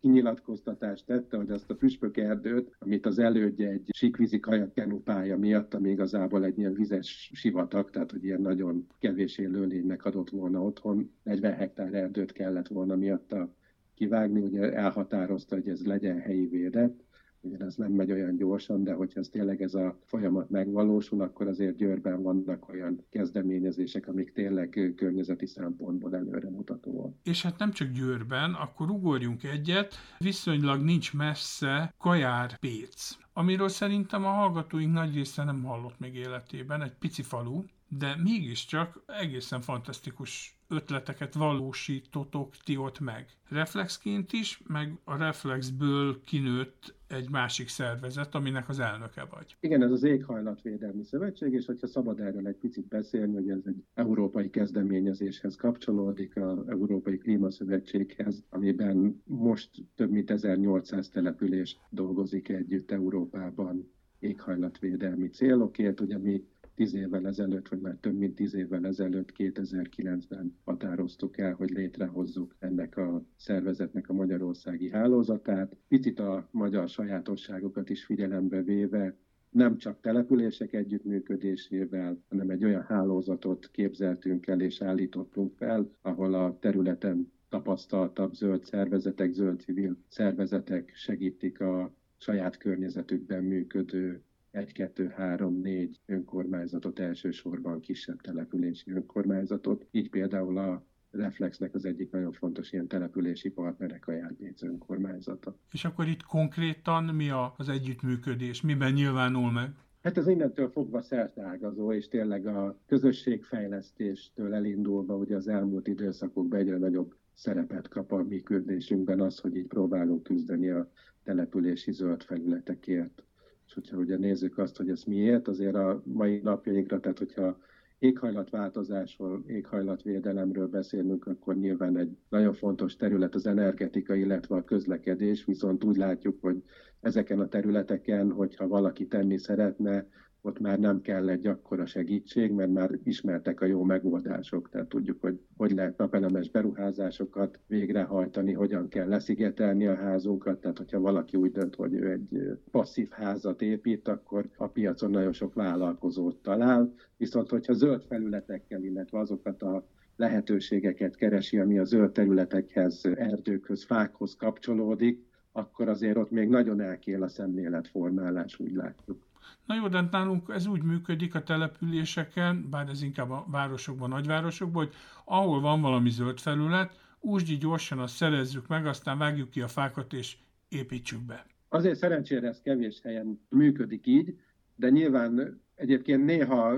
kinyilatkoztatást 0.00 1.06
tette, 1.06 1.36
hogy 1.36 1.50
azt 1.50 1.70
a 1.70 1.74
püspök 1.74 2.16
erdőt, 2.16 2.76
amit 2.78 3.06
az 3.06 3.18
elődje 3.18 3.68
egy 3.68 3.88
síkvízi 3.92 4.40
kajakkenupája 4.40 5.38
miatt, 5.38 5.74
ami 5.74 5.90
igazából 5.90 6.44
egy 6.44 6.58
ilyen 6.58 6.74
vizes 6.74 7.30
sivatag, 7.34 7.90
tehát 7.90 8.10
hogy 8.10 8.24
ilyen 8.24 8.40
nagyon 8.40 8.86
kevés 8.98 9.38
élőlénynek 9.38 10.04
adott 10.04 10.30
volna 10.30 10.62
otthon, 10.62 11.10
40 11.22 11.52
hektár 11.52 11.94
erdőt 11.94 12.32
kellett 12.32 12.68
volna 12.68 12.96
miatta 12.96 13.54
kivágni, 13.94 14.40
ugye 14.40 14.72
elhatározta, 14.72 15.54
hogy 15.54 15.68
ez 15.68 15.86
legyen 15.86 16.18
helyi 16.20 16.46
védett, 16.46 17.04
Ugye 17.46 17.64
ez 17.64 17.74
nem 17.76 17.92
megy 17.92 18.12
olyan 18.12 18.36
gyorsan, 18.36 18.84
de 18.84 18.92
hogyha 18.92 19.20
ez 19.20 19.28
tényleg 19.28 19.62
ez 19.62 19.74
a 19.74 19.98
folyamat 20.04 20.50
megvalósul, 20.50 21.20
akkor 21.20 21.46
azért 21.46 21.76
Győrben 21.76 22.22
vannak 22.22 22.68
olyan 22.68 23.04
kezdeményezések, 23.10 24.08
amik 24.08 24.32
tényleg 24.32 24.92
környezeti 24.96 25.46
szempontból 25.46 26.14
előremutatóak. 26.14 27.14
És 27.22 27.42
hát 27.42 27.58
nem 27.58 27.70
csak 27.70 27.88
Győrben, 27.90 28.52
akkor 28.52 28.90
ugorjunk 28.90 29.44
egyet, 29.44 29.94
viszonylag 30.18 30.82
nincs 30.82 31.14
messze 31.14 31.94
Kajár 31.98 32.58
Péc, 32.58 33.16
amiről 33.32 33.68
szerintem 33.68 34.24
a 34.24 34.28
hallgatóink 34.30 34.92
nagy 34.92 35.14
része 35.14 35.44
nem 35.44 35.62
hallott 35.62 35.98
még 35.98 36.14
életében, 36.14 36.82
egy 36.82 36.94
pici 36.98 37.22
falu, 37.22 37.62
de 37.88 38.16
mégiscsak 38.22 39.02
egészen 39.06 39.60
fantasztikus 39.60 40.58
ötleteket 40.68 41.34
valósítotok 41.34 42.56
ti 42.64 42.76
ott 42.76 43.00
meg. 43.00 43.26
Reflexként 43.48 44.32
is, 44.32 44.62
meg 44.66 44.98
a 45.04 45.16
Reflexből 45.16 46.20
kinőtt 46.24 46.94
egy 47.08 47.30
másik 47.30 47.68
szervezet, 47.68 48.34
aminek 48.34 48.68
az 48.68 48.78
elnöke 48.78 49.24
vagy. 49.30 49.56
Igen, 49.60 49.82
ez 49.82 49.90
az 49.90 50.02
Éghajlatvédelmi 50.02 51.04
Szövetség, 51.04 51.52
és 51.52 51.66
hogyha 51.66 51.86
szabad 51.86 52.20
erről 52.20 52.46
egy 52.46 52.56
picit 52.56 52.86
beszélni, 52.86 53.34
hogy 53.34 53.50
ez 53.50 53.62
egy 53.64 53.84
európai 53.94 54.50
kezdeményezéshez 54.50 55.56
kapcsolódik, 55.56 56.36
az 56.36 56.68
Európai 56.68 57.18
Klímaszövetséghez, 57.18 58.44
amiben 58.50 59.22
most 59.24 59.70
több 59.94 60.10
mint 60.10 60.30
1800 60.30 61.08
település 61.08 61.78
dolgozik 61.90 62.48
együtt 62.48 62.90
Európában 62.90 63.94
éghajlatvédelmi 64.18 65.28
célokért. 65.28 66.00
Ugye 66.00 66.18
mi 66.18 66.44
tíz 66.76 66.94
évvel 66.94 67.26
ezelőtt, 67.26 67.68
vagy 67.68 67.80
már 67.80 67.96
több 68.00 68.16
mint 68.16 68.34
tíz 68.34 68.54
évvel 68.54 68.86
ezelőtt, 68.86 69.32
2009-ben 69.36 70.56
határoztuk 70.64 71.38
el, 71.38 71.52
hogy 71.52 71.70
létrehozzuk 71.70 72.56
ennek 72.58 72.96
a 72.96 73.24
szervezetnek 73.36 74.08
a 74.08 74.12
magyarországi 74.12 74.90
hálózatát. 74.90 75.76
Picit 75.88 76.18
a 76.18 76.48
magyar 76.50 76.88
sajátosságokat 76.88 77.90
is 77.90 78.04
figyelembe 78.04 78.62
véve, 78.62 79.16
nem 79.50 79.76
csak 79.76 80.00
települések 80.00 80.72
együttműködésével, 80.72 82.22
hanem 82.28 82.50
egy 82.50 82.64
olyan 82.64 82.82
hálózatot 82.82 83.70
képzeltünk 83.70 84.46
el 84.46 84.60
és 84.60 84.82
állítottunk 84.82 85.54
fel, 85.56 85.90
ahol 86.02 86.34
a 86.34 86.58
területen 86.60 87.32
tapasztaltabb 87.48 88.32
zöld 88.32 88.64
szervezetek, 88.64 89.32
zöld 89.32 89.60
civil 89.60 89.96
szervezetek 90.08 90.92
segítik 90.94 91.60
a 91.60 91.94
saját 92.16 92.56
környezetükben 92.56 93.44
működő 93.44 94.22
egy, 94.56 94.72
kettő, 94.72 95.08
három, 95.16 95.60
négy 95.60 96.00
önkormányzatot, 96.06 96.98
elsősorban 96.98 97.80
kisebb 97.80 98.20
települési 98.20 98.90
önkormányzatot. 98.90 99.86
Így 99.90 100.10
például 100.10 100.58
a 100.58 100.84
Reflexnek 101.10 101.74
az 101.74 101.84
egyik 101.84 102.10
nagyon 102.10 102.32
fontos 102.32 102.72
ilyen 102.72 102.86
települési 102.86 103.50
partnerek 103.50 104.06
a 104.08 104.12
Járbéc 104.12 104.62
önkormányzata. 104.62 105.56
És 105.72 105.84
akkor 105.84 106.06
itt 106.06 106.22
konkrétan 106.22 107.04
mi 107.04 107.30
az 107.56 107.68
együttműködés? 107.68 108.60
Miben 108.60 108.92
nyilvánul 108.92 109.52
meg? 109.52 109.70
Hát 110.02 110.18
ez 110.18 110.28
innentől 110.28 110.68
fogva 110.68 111.02
szertágazó, 111.02 111.92
és 111.92 112.08
tényleg 112.08 112.46
a 112.46 112.78
közösségfejlesztéstől 112.86 114.54
elindulva, 114.54 115.16
ugye 115.16 115.36
az 115.36 115.48
elmúlt 115.48 115.86
időszakokban 115.86 116.58
egyre 116.58 116.78
nagyobb 116.78 117.14
szerepet 117.34 117.88
kap 117.88 118.12
a 118.12 118.22
mi 118.22 118.42
küldésünkben 118.42 119.20
az, 119.20 119.38
hogy 119.38 119.56
így 119.56 119.66
próbálunk 119.66 120.22
küzdeni 120.22 120.68
a 120.68 120.90
települési 121.24 121.92
zöld 121.92 122.22
felületekért. 122.22 123.22
És 123.66 123.74
hogyha 123.74 123.96
ugye 123.96 124.16
nézzük 124.16 124.58
azt, 124.58 124.76
hogy 124.76 124.88
ez 124.88 125.02
miért, 125.04 125.48
azért 125.48 125.74
a 125.74 126.02
mai 126.04 126.40
napjainkra, 126.42 127.00
tehát 127.00 127.18
hogyha 127.18 127.58
éghajlatváltozásról, 127.98 129.42
éghajlatvédelemről 129.46 130.68
beszélünk, 130.68 131.26
akkor 131.26 131.56
nyilván 131.56 131.96
egy 131.96 132.16
nagyon 132.28 132.52
fontos 132.52 132.96
terület 132.96 133.34
az 133.34 133.46
energetika, 133.46 134.14
illetve 134.14 134.56
a 134.56 134.64
közlekedés, 134.64 135.44
viszont 135.44 135.84
úgy 135.84 135.96
látjuk, 135.96 136.40
hogy 136.40 136.62
ezeken 137.00 137.40
a 137.40 137.48
területeken, 137.48 138.30
hogyha 138.30 138.68
valaki 138.68 139.06
tenni 139.06 139.38
szeretne, 139.38 140.06
ott 140.46 140.58
már 140.58 140.78
nem 140.78 141.00
kell 141.00 141.28
egy 141.28 141.46
akkora 141.46 141.86
segítség, 141.86 142.52
mert 142.52 142.72
már 142.72 142.90
ismertek 143.04 143.60
a 143.60 143.66
jó 143.66 143.82
megoldások, 143.82 144.68
tehát 144.70 144.88
tudjuk, 144.88 145.20
hogy 145.20 145.40
hogy 145.56 145.70
lehet 145.70 145.98
napelemes 145.98 146.50
beruházásokat 146.50 147.60
végrehajtani, 147.66 148.52
hogyan 148.52 148.88
kell 148.88 149.08
leszigetelni 149.08 149.86
a 149.86 149.94
házunkat, 149.94 150.60
tehát 150.60 150.78
hogyha 150.78 151.00
valaki 151.00 151.36
úgy 151.36 151.52
dönt, 151.52 151.74
hogy 151.74 151.94
ő 151.94 152.10
egy 152.10 152.58
passzív 152.70 153.08
házat 153.10 153.62
épít, 153.62 154.08
akkor 154.08 154.48
a 154.56 154.66
piacon 154.66 155.10
nagyon 155.10 155.32
sok 155.32 155.54
vállalkozót 155.54 156.36
talál, 156.42 156.94
viszont 157.16 157.50
hogyha 157.50 157.72
zöld 157.72 158.02
felületekkel, 158.02 158.82
illetve 158.82 159.18
azokat 159.18 159.62
a 159.62 159.86
lehetőségeket 160.16 161.16
keresi, 161.16 161.58
ami 161.58 161.78
a 161.78 161.84
zöld 161.84 162.12
területekhez, 162.12 163.04
erdőkhöz, 163.04 163.84
fákhoz 163.84 164.36
kapcsolódik, 164.36 165.24
akkor 165.52 165.88
azért 165.88 166.16
ott 166.16 166.30
még 166.30 166.48
nagyon 166.48 166.80
elkél 166.80 167.22
a 167.22 167.28
szemléletformálás, 167.28 168.58
úgy 168.58 168.72
látjuk. 168.72 169.26
Na 169.66 169.74
jó, 169.74 169.88
de 169.88 170.08
nálunk 170.10 170.48
ez 170.48 170.66
úgy 170.66 170.82
működik 170.82 171.34
a 171.34 171.42
településeken, 171.42 172.70
bár 172.70 172.88
ez 172.88 173.02
inkább 173.02 173.30
a 173.30 173.46
városokban, 173.50 174.08
nagyvárosokban, 174.08 174.84
hogy 174.84 174.94
ahol 175.24 175.60
van 175.60 175.80
valami 175.80 176.10
zöld 176.10 176.38
felület, 176.38 176.98
úgy 177.20 177.58
gyorsan 177.58 177.98
azt 177.98 178.14
szerezzük 178.14 178.68
meg, 178.68 178.86
aztán 178.86 179.18
vágjuk 179.18 179.50
ki 179.50 179.60
a 179.60 179.68
fákat 179.68 180.12
és 180.12 180.36
építsük 180.68 181.20
be. 181.20 181.46
Azért 181.68 181.98
szerencsére 181.98 182.48
ez 182.48 182.60
kevés 182.60 183.00
helyen 183.02 183.40
működik 183.48 184.06
így, 184.06 184.40
de 184.74 184.88
nyilván 184.88 185.62
egyébként 185.74 186.24
néha 186.24 186.74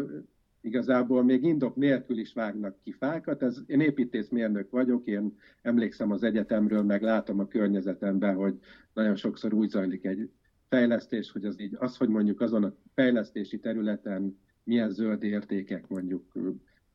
igazából 0.61 1.25
még 1.25 1.43
indok 1.43 1.77
nélkül 1.77 2.19
is 2.19 2.33
vágnak 2.33 2.77
ki 2.83 2.93
fákat. 2.93 3.43
Ez, 3.43 3.63
én 3.67 3.81
építészmérnök 3.81 4.71
vagyok, 4.71 5.07
én 5.07 5.37
emlékszem 5.63 6.11
az 6.11 6.23
egyetemről, 6.23 6.83
meg 6.83 7.03
látom 7.03 7.41
a 7.41 7.47
környezetemben, 7.47 8.35
hogy 8.35 8.59
nagyon 8.95 9.17
sokszor 9.17 9.53
úgy 9.53 9.69
zajlik 9.69 10.05
egy 10.05 10.31
fejlesztés, 10.69 11.31
hogy 11.31 11.45
az 11.45 11.61
így, 11.61 11.77
az, 11.79 11.97
hogy 11.97 12.09
mondjuk 12.09 12.41
azon 12.41 12.65
a 12.65 12.75
fejlesztési 12.95 13.59
területen 13.59 14.39
milyen 14.65 14.91
zöld 14.91 15.23
értékek 15.23 15.89
mondjuk 15.89 16.33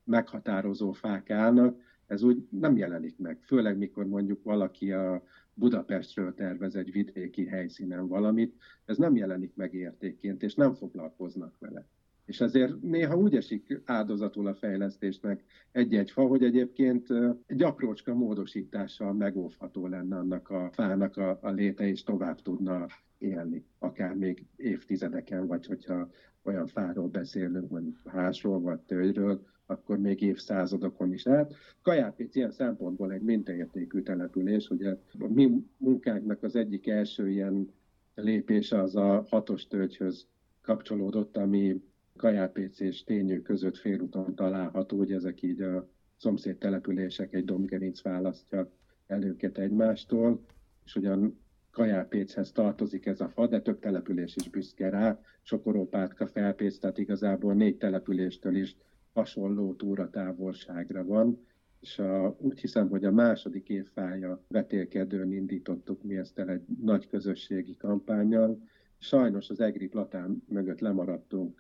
meghatározó 0.04 0.92
fák 0.92 1.30
állnak, 1.30 1.82
ez 2.08 2.24
úgy 2.24 2.48
nem 2.50 2.78
jelenik 2.78 3.18
meg. 3.18 3.40
Főleg 3.42 3.78
mikor 3.78 4.08
mondjuk 4.08 4.44
valaki 4.44 4.92
a 4.92 5.24
Budapestről 5.54 6.34
tervez 6.34 6.76
egy 6.76 6.92
vidéki 6.92 7.46
helyszínen 7.46 8.08
valamit, 8.08 8.56
ez 8.86 8.98
nem 8.98 9.16
jelenik 9.16 9.56
meg 9.56 9.74
értékként, 9.74 10.44
és 10.44 10.56
nem 10.56 10.74
foglalkoznak 10.74 11.60
vele. 11.60 11.88
És 12.26 12.42
ezért 12.42 12.82
néha 12.82 13.18
úgy 13.18 13.36
esik 13.36 13.82
áldozatul 13.86 14.48
a 14.48 14.54
fejlesztésnek 14.54 15.44
egy-egy 15.72 16.12
fa, 16.12 16.22
hogy 16.22 16.44
egyébként 16.44 17.08
egy 17.46 17.64
aprócska 17.64 18.14
módosítással 18.14 19.14
megóvható 19.14 19.88
lenne 19.88 20.18
annak 20.18 20.50
a 20.50 20.70
fának 20.72 21.18
a, 21.18 21.40
a 21.42 21.50
léte, 21.50 21.88
és 21.88 22.04
tovább 22.04 22.42
tudna 22.42 22.86
élni, 23.18 23.66
akár 23.80 24.16
még 24.16 24.46
évtizedeken, 24.56 25.48
vagy 25.48 25.66
hogyha 25.66 26.10
olyan 26.44 26.68
fáról 26.68 27.08
beszélünk, 27.08 27.70
mondjuk 27.70 28.02
házról 28.06 28.60
vagy 28.60 28.80
tőgyről, 28.80 29.46
akkor 29.66 29.98
még 29.98 30.22
évszázadokon 30.22 31.14
is 31.14 31.28
át. 31.28 31.54
Kajárpic 31.82 32.36
ilyen 32.36 32.52
szempontból 32.52 33.12
egy 33.12 33.22
mintaértékű 33.22 34.02
település, 34.02 34.70
ugye 34.70 34.98
a 35.20 35.28
mi 35.28 35.66
munkánknak 35.78 36.44
az 36.44 36.56
egyik 36.56 36.88
első 36.88 37.30
ilyen 37.30 37.74
lépése 38.16 38.82
az 38.82 38.96
a 38.96 39.26
hatos 39.30 39.68
tölgyhöz 39.68 40.28
kapcsolódott, 40.62 41.38
ami 41.38 41.82
Kajárpéc 42.18 42.80
és 42.80 43.04
Tényő 43.04 43.42
között 43.42 43.78
félúton 43.78 44.36
található, 44.36 44.98
hogy 44.98 45.12
ezek 45.12 45.42
így 45.42 45.62
a 45.62 45.90
szomszéd 46.18 46.58
települések, 46.58 47.34
egy 47.34 47.46
domgerinc 47.46 48.02
választja 48.02 48.72
el 49.08 49.24
őket 49.24 49.58
egymástól, 49.58 50.46
és 50.86 50.96
ugyan 50.96 51.42
Kajárpéchez 51.72 52.52
tartozik 52.52 53.06
ez 53.06 53.22
a 53.22 53.30
fa, 53.30 53.48
de 53.48 53.62
több 53.62 53.80
település 53.80 54.36
is 54.36 54.50
büszke 54.50 54.90
rá, 54.90 55.20
Sokorópátka, 55.42 56.28
Felpéc, 56.28 56.78
tehát 56.78 56.98
igazából 56.98 57.54
négy 57.54 57.78
településtől 57.78 58.56
is 58.56 58.76
hasonló 59.14 59.74
túratávolságra 59.74 61.06
van, 61.06 61.46
és 61.80 62.00
a, 62.00 62.36
úgy 62.40 62.60
hiszem, 62.60 62.90
hogy 62.90 63.06
a 63.06 63.12
második 63.12 63.70
évfája 63.70 64.44
vetélkedőn 64.48 65.32
indítottuk 65.32 66.04
mi 66.04 66.18
ezt 66.18 66.40
el 66.40 66.50
egy 66.50 66.64
nagy 66.82 67.08
közösségi 67.08 67.78
kampányjal. 67.78 68.62
Sajnos 68.98 69.50
az 69.50 69.60
EGRI 69.60 69.88
platán 69.88 70.44
mögött 70.48 70.80
lemaradtunk 70.80 71.60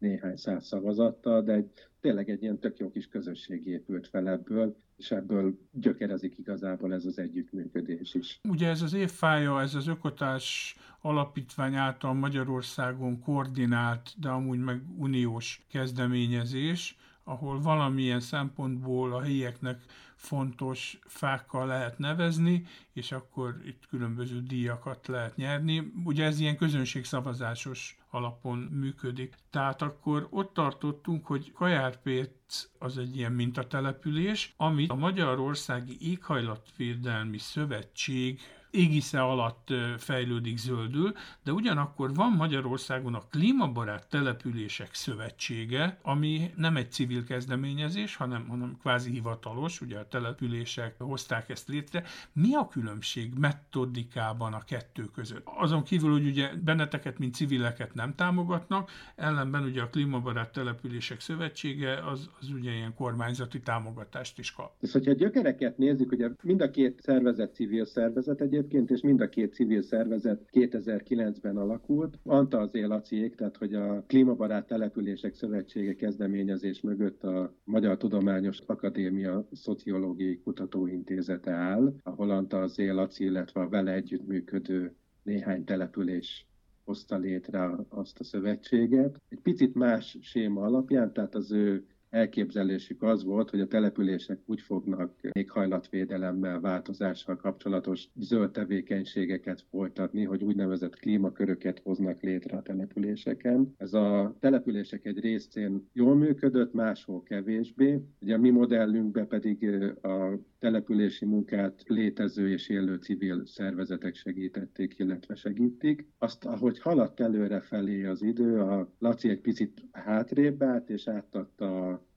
néhány 0.00 0.36
száz 0.36 0.66
szavazattal, 0.66 1.42
de 1.42 1.52
egy, 1.52 1.70
tényleg 2.00 2.30
egy 2.30 2.42
ilyen 2.42 2.58
tök 2.58 2.78
jó 2.78 2.90
kis 2.90 3.08
közösség 3.08 3.66
épült 3.66 4.08
fel 4.08 4.28
ebből, 4.28 4.76
és 4.96 5.10
ebből 5.10 5.58
gyökerezik 5.72 6.38
igazából 6.38 6.94
ez 6.94 7.04
az 7.04 7.18
együttműködés 7.18 8.14
is. 8.14 8.40
Ugye 8.48 8.68
ez 8.68 8.82
az 8.82 8.92
évfája, 8.92 9.60
ez 9.60 9.74
az 9.74 9.86
Ökotás 9.86 10.76
Alapítvány 11.00 11.74
által 11.74 12.14
Magyarországon 12.14 13.20
koordinált, 13.20 14.14
de 14.20 14.28
amúgy 14.28 14.58
meg 14.58 14.82
uniós 14.98 15.66
kezdeményezés, 15.70 16.98
ahol 17.24 17.60
valamilyen 17.60 18.20
szempontból 18.20 19.12
a 19.12 19.20
helyieknek 19.20 19.82
fontos 20.20 20.98
fákkal 21.06 21.66
lehet 21.66 21.98
nevezni, 21.98 22.66
és 22.92 23.12
akkor 23.12 23.60
itt 23.64 23.86
különböző 23.88 24.40
díjakat 24.40 25.06
lehet 25.06 25.36
nyerni. 25.36 25.92
Ugye 26.04 26.24
ez 26.24 26.40
ilyen 26.40 26.56
közönségszavazásos 26.56 27.98
alapon 28.10 28.58
működik. 28.58 29.34
Tehát 29.50 29.82
akkor 29.82 30.26
ott 30.30 30.54
tartottunk, 30.54 31.26
hogy 31.26 31.52
Kajárpét 31.52 32.70
az 32.78 32.98
egy 32.98 33.16
ilyen 33.16 33.32
mintatelepülés, 33.32 34.54
amit 34.56 34.90
a 34.90 34.94
Magyarországi 34.94 35.96
Éghajlatvédelmi 36.00 37.38
Szövetség 37.38 38.40
égisze 38.70 39.20
alatt 39.20 39.68
fejlődik 39.98 40.56
zöldül, 40.56 41.12
de 41.44 41.52
ugyanakkor 41.52 42.14
van 42.14 42.32
Magyarországon 42.32 43.14
a 43.14 43.22
Klímabarát 43.30 44.08
Települések 44.08 44.94
Szövetsége, 44.94 45.98
ami 46.02 46.50
nem 46.56 46.76
egy 46.76 46.90
civil 46.90 47.24
kezdeményezés, 47.24 48.16
hanem, 48.16 48.48
hanem 48.48 48.76
kvázi 48.80 49.10
hivatalos, 49.10 49.80
ugye 49.80 49.98
a 49.98 50.08
települések 50.08 50.94
hozták 50.98 51.48
ezt 51.48 51.68
létre. 51.68 52.04
Mi 52.32 52.54
a 52.54 52.68
különbség 52.68 53.32
metodikában 53.38 54.52
a 54.52 54.64
kettő 54.64 55.04
között? 55.14 55.42
Azon 55.44 55.82
kívül, 55.82 56.12
hogy 56.12 56.26
ugye 56.26 56.50
benneteket, 56.64 57.18
mint 57.18 57.34
civileket 57.34 57.94
nem 57.94 58.14
támogatnak, 58.14 58.90
ellenben 59.16 59.62
ugye 59.62 59.82
a 59.82 59.88
Klímabarát 59.88 60.52
Települések 60.52 61.20
Szövetsége 61.20 62.06
az, 62.06 62.30
az 62.40 62.48
ugye 62.48 62.72
ilyen 62.72 62.94
kormányzati 62.94 63.60
támogatást 63.60 64.38
is 64.38 64.52
kap. 64.52 64.72
És 64.80 64.92
hogyha 64.92 65.10
a 65.10 65.14
gyökereket 65.14 65.78
nézzük, 65.78 66.12
ugye 66.12 66.28
mind 66.42 66.60
a 66.60 66.70
két 66.70 67.00
szervezet 67.02 67.54
civil 67.54 67.84
szervezet 67.84 68.40
egyébként, 68.40 68.59
és 68.68 69.00
mind 69.00 69.20
a 69.20 69.28
két 69.28 69.54
civil 69.54 69.82
szervezet 69.82 70.48
2009-ben 70.52 71.56
alakult. 71.56 72.18
Anta 72.22 72.58
az 72.58 72.74
Élaciék, 72.74 73.34
tehát 73.34 73.56
hogy 73.56 73.74
a 73.74 74.04
Klímabarát 74.06 74.66
Települések 74.66 75.34
Szövetsége 75.34 75.94
kezdeményezés 75.94 76.80
mögött 76.80 77.24
a 77.24 77.54
Magyar 77.64 77.96
Tudományos 77.96 78.58
Akadémia 78.66 79.48
Szociológiai 79.52 80.40
Kutatóintézete 80.40 81.52
áll, 81.52 81.94
ahol 82.02 82.30
Anta 82.30 82.60
az 82.60 82.78
Élaci, 82.78 83.24
illetve 83.24 83.60
a 83.60 83.68
vele 83.68 83.92
együttműködő 83.92 84.94
néhány 85.22 85.64
település 85.64 86.46
hozta 86.84 87.16
létre 87.16 87.70
azt 87.88 88.20
a 88.20 88.24
szövetséget. 88.24 89.20
Egy 89.28 89.40
picit 89.40 89.74
más 89.74 90.18
séma 90.20 90.62
alapján, 90.62 91.12
tehát 91.12 91.34
az 91.34 91.52
ő 91.52 91.86
elképzelésük 92.10 93.02
az 93.02 93.24
volt, 93.24 93.50
hogy 93.50 93.60
a 93.60 93.66
települések 93.66 94.38
úgy 94.46 94.60
fognak 94.60 95.14
éghajlatvédelemmel, 95.32 96.60
változással 96.60 97.36
kapcsolatos 97.36 98.08
zöld 98.14 98.50
tevékenységeket 98.50 99.64
folytatni, 99.70 100.24
hogy 100.24 100.42
úgynevezett 100.42 100.98
klímaköröket 100.98 101.80
hoznak 101.84 102.20
létre 102.20 102.56
a 102.56 102.62
településeken. 102.62 103.74
Ez 103.76 103.94
a 103.94 104.36
települések 104.40 105.04
egy 105.04 105.20
részén 105.20 105.88
jól 105.92 106.14
működött, 106.14 106.72
máshol 106.72 107.22
kevésbé. 107.22 108.00
Ugye 108.20 108.34
a 108.34 108.38
mi 108.38 108.50
modellünkben 108.50 109.28
pedig 109.28 109.64
a 110.02 110.38
települési 110.60 111.24
munkát 111.24 111.82
létező 111.86 112.50
és 112.50 112.68
élő 112.68 112.96
civil 112.96 113.46
szervezetek 113.46 114.14
segítették, 114.14 114.98
illetve 114.98 115.34
segítik. 115.34 116.06
Azt, 116.18 116.44
ahogy 116.44 116.80
haladt 116.80 117.20
előre 117.20 117.60
felé 117.60 118.04
az 118.04 118.22
idő, 118.22 118.60
a 118.60 118.92
Laci 118.98 119.28
egy 119.28 119.40
picit 119.40 119.82
hátrébb 119.92 120.62
állt, 120.62 120.90
és 120.90 121.08
átadta 121.08 121.88
a 121.88 122.08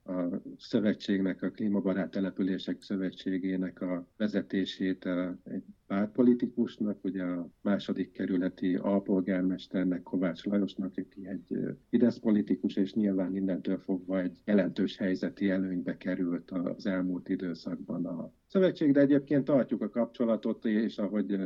szövetségnek, 0.57 1.41
a 1.41 1.49
Klímabarát 1.49 2.11
Települések 2.11 2.81
Szövetségének 2.81 3.81
a 3.81 4.07
vezetését 4.17 5.09
egy 5.43 5.63
pártpolitikusnak, 5.87 7.03
ugye 7.03 7.23
a 7.23 7.49
második 7.61 8.11
kerületi 8.11 8.75
alpolgármesternek, 8.75 10.03
Kovács 10.03 10.45
Lajosnak, 10.45 10.91
aki 10.97 11.27
egy 11.27 11.77
Fidesz 11.89 12.17
politikus, 12.17 12.75
és 12.75 12.93
nyilván 12.93 13.35
innentől 13.35 13.77
fogva 13.77 14.21
egy 14.21 14.37
jelentős 14.45 14.97
helyzeti 14.97 15.49
előnybe 15.49 15.97
került 15.97 16.51
az 16.51 16.85
elmúlt 16.85 17.29
időszakban 17.29 18.05
a 18.05 18.33
szövetség, 18.47 18.91
de 18.91 18.99
egyébként 18.99 19.43
tartjuk 19.43 19.81
a 19.81 19.89
kapcsolatot, 19.89 20.65
és 20.65 20.97
ahogy 20.97 21.39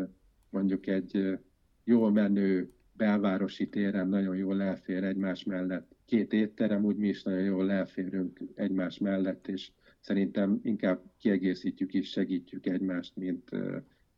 mondjuk 0.49 0.87
egy 0.87 1.39
jól 1.83 2.11
menő 2.11 2.71
belvárosi 2.93 3.69
téren 3.69 4.07
nagyon 4.07 4.35
jól 4.35 4.61
elfér 4.61 5.03
egymás 5.03 5.43
mellett. 5.43 5.96
Két 6.07 6.33
étterem, 6.33 6.85
úgy 6.85 6.97
mi 6.97 7.07
is 7.07 7.23
nagyon 7.23 7.43
jól 7.43 7.71
elférünk 7.71 8.39
egymás 8.55 8.97
mellett, 8.97 9.47
és 9.47 9.71
szerintem 9.99 10.59
inkább 10.63 11.01
kiegészítjük 11.17 11.93
is, 11.93 12.09
segítjük 12.09 12.65
egymást, 12.65 13.15
mint 13.15 13.49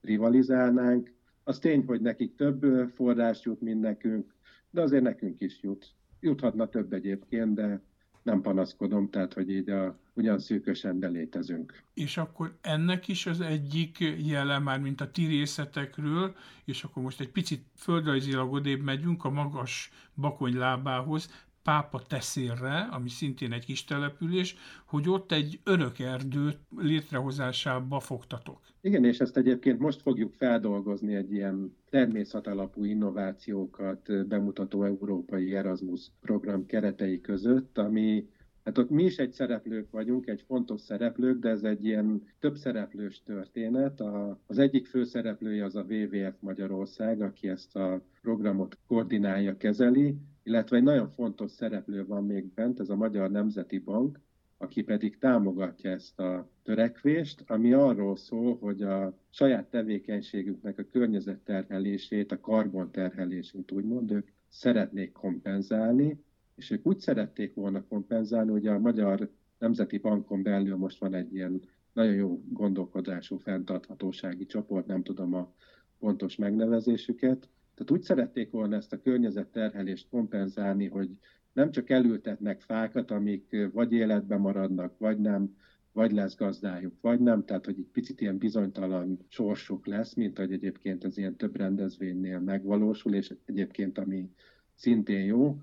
rivalizálnánk. 0.01 1.13
Az 1.43 1.59
tény, 1.59 1.85
hogy 1.85 2.01
nekik 2.01 2.35
több 2.35 2.89
forrás 2.93 3.45
jut, 3.45 3.61
mint 3.61 3.81
nekünk, 3.81 4.33
de 4.69 4.81
azért 4.81 5.03
nekünk 5.03 5.41
is 5.41 5.61
jut. 5.61 5.93
Juthatna 6.19 6.69
több 6.69 6.93
egyébként, 6.93 7.53
de 7.53 7.81
nem 8.23 8.41
panaszkodom, 8.41 9.09
tehát 9.09 9.33
hogy 9.33 9.49
így 9.49 9.69
a, 9.69 9.99
ugyan 10.13 10.39
szűkösen, 10.39 10.99
de 10.99 11.07
létezünk. 11.07 11.83
És 11.93 12.17
akkor 12.17 12.57
ennek 12.61 13.07
is 13.07 13.25
az 13.25 13.41
egyik 13.41 13.97
jele 14.25 14.59
már, 14.59 14.79
mint 14.79 15.01
a 15.01 15.11
ti 15.11 15.25
részetekről, 15.25 16.35
és 16.65 16.83
akkor 16.83 17.03
most 17.03 17.19
egy 17.19 17.31
picit 17.31 17.65
földrajzilag 17.75 18.53
odébb 18.53 18.81
megyünk 18.81 19.23
a 19.23 19.29
magas 19.29 19.91
bakony 20.15 20.57
lábához, 20.57 21.47
Pápa 21.63 22.01
Teszérre, 22.07 22.87
ami 22.91 23.09
szintén 23.09 23.51
egy 23.53 23.65
kis 23.65 23.83
település, 23.83 24.55
hogy 24.85 25.09
ott 25.09 25.31
egy 25.31 25.59
örök 25.63 25.99
erdő 25.99 26.53
létrehozásába 26.77 27.99
fogtatok. 27.99 28.61
Igen, 28.81 29.05
és 29.05 29.19
ezt 29.19 29.37
egyébként 29.37 29.79
most 29.79 30.01
fogjuk 30.01 30.33
feldolgozni 30.33 31.15
egy 31.15 31.31
ilyen 31.31 31.77
természetalapú 31.89 32.83
innovációkat 32.83 34.27
bemutató 34.27 34.83
európai 34.83 35.55
Erasmus 35.55 36.11
program 36.21 36.65
keretei 36.65 37.21
között, 37.21 37.77
ami 37.77 38.27
Hát 38.69 38.77
ott 38.77 38.89
mi 38.89 39.03
is 39.03 39.17
egy 39.17 39.31
szereplők 39.31 39.91
vagyunk, 39.91 40.27
egy 40.27 40.41
fontos 40.41 40.81
szereplők, 40.81 41.39
de 41.39 41.49
ez 41.49 41.63
egy 41.63 41.85
ilyen 41.85 42.23
több 42.39 42.55
szereplős 42.55 43.23
történet. 43.23 43.99
A, 43.99 44.39
az 44.47 44.57
egyik 44.57 44.87
főszereplője 44.87 45.65
az 45.65 45.75
a 45.75 45.85
WWF 45.89 46.35
Magyarország, 46.39 47.21
aki 47.21 47.47
ezt 47.47 47.75
a 47.75 48.01
programot 48.21 48.77
koordinálja, 48.87 49.57
kezeli, 49.57 50.15
illetve 50.43 50.77
egy 50.77 50.83
nagyon 50.83 51.09
fontos 51.09 51.51
szereplő 51.51 52.05
van 52.05 52.25
még 52.25 52.53
bent, 52.53 52.79
ez 52.79 52.89
a 52.89 52.95
Magyar 52.95 53.31
Nemzeti 53.31 53.79
Bank, 53.79 54.19
aki 54.57 54.83
pedig 54.83 55.17
támogatja 55.17 55.91
ezt 55.91 56.19
a 56.19 56.49
törekvést, 56.63 57.43
ami 57.47 57.73
arról 57.73 58.17
szól, 58.17 58.57
hogy 58.57 58.81
a 58.81 59.17
saját 59.29 59.69
tevékenységüknek 59.69 60.79
a 60.79 60.87
környezetterhelését, 60.91 62.31
a 62.31 62.39
karbonterhelését 62.39 63.71
úgymond 63.71 64.11
ők 64.11 64.27
szeretnék 64.47 65.11
kompenzálni, 65.11 66.27
és 66.59 66.71
ők 66.71 66.85
úgy 66.85 66.99
szerették 66.99 67.53
volna 67.53 67.85
kompenzálni, 67.87 68.51
hogy 68.51 68.67
a 68.67 68.79
Magyar 68.79 69.29
Nemzeti 69.57 69.97
Bankon 69.97 70.43
belül 70.43 70.75
most 70.75 70.99
van 70.99 71.13
egy 71.13 71.33
ilyen 71.33 71.61
nagyon 71.93 72.13
jó 72.13 72.41
gondolkodású 72.49 73.37
fenntarthatósági 73.37 74.45
csoport, 74.45 74.87
nem 74.87 75.03
tudom 75.03 75.33
a 75.33 75.53
pontos 75.99 76.35
megnevezésüket. 76.35 77.49
Tehát 77.73 77.91
úgy 77.91 78.01
szerették 78.01 78.51
volna 78.51 78.75
ezt 78.75 78.93
a 78.93 79.01
környezetterhelést 79.01 80.09
kompenzálni, 80.09 80.87
hogy 80.87 81.09
nem 81.53 81.71
csak 81.71 81.89
elültetnek 81.89 82.61
fákat, 82.61 83.11
amik 83.11 83.69
vagy 83.73 83.93
életben 83.93 84.39
maradnak, 84.39 84.97
vagy 84.97 85.19
nem, 85.19 85.55
vagy 85.91 86.11
lesz 86.11 86.35
gazdájuk, 86.35 86.93
vagy 87.01 87.19
nem, 87.19 87.45
tehát 87.45 87.65
hogy 87.65 87.77
egy 87.77 87.89
picit 87.91 88.21
ilyen 88.21 88.37
bizonytalan 88.37 89.19
sorsuk 89.27 89.85
lesz, 89.85 90.13
mint 90.13 90.37
hogy 90.37 90.51
egyébként 90.51 91.03
az 91.03 91.17
ilyen 91.17 91.35
több 91.35 91.55
rendezvénynél 91.55 92.39
megvalósul, 92.39 93.13
és 93.13 93.35
egyébként 93.45 93.97
ami 93.97 94.29
szintén 94.75 95.25
jó, 95.25 95.57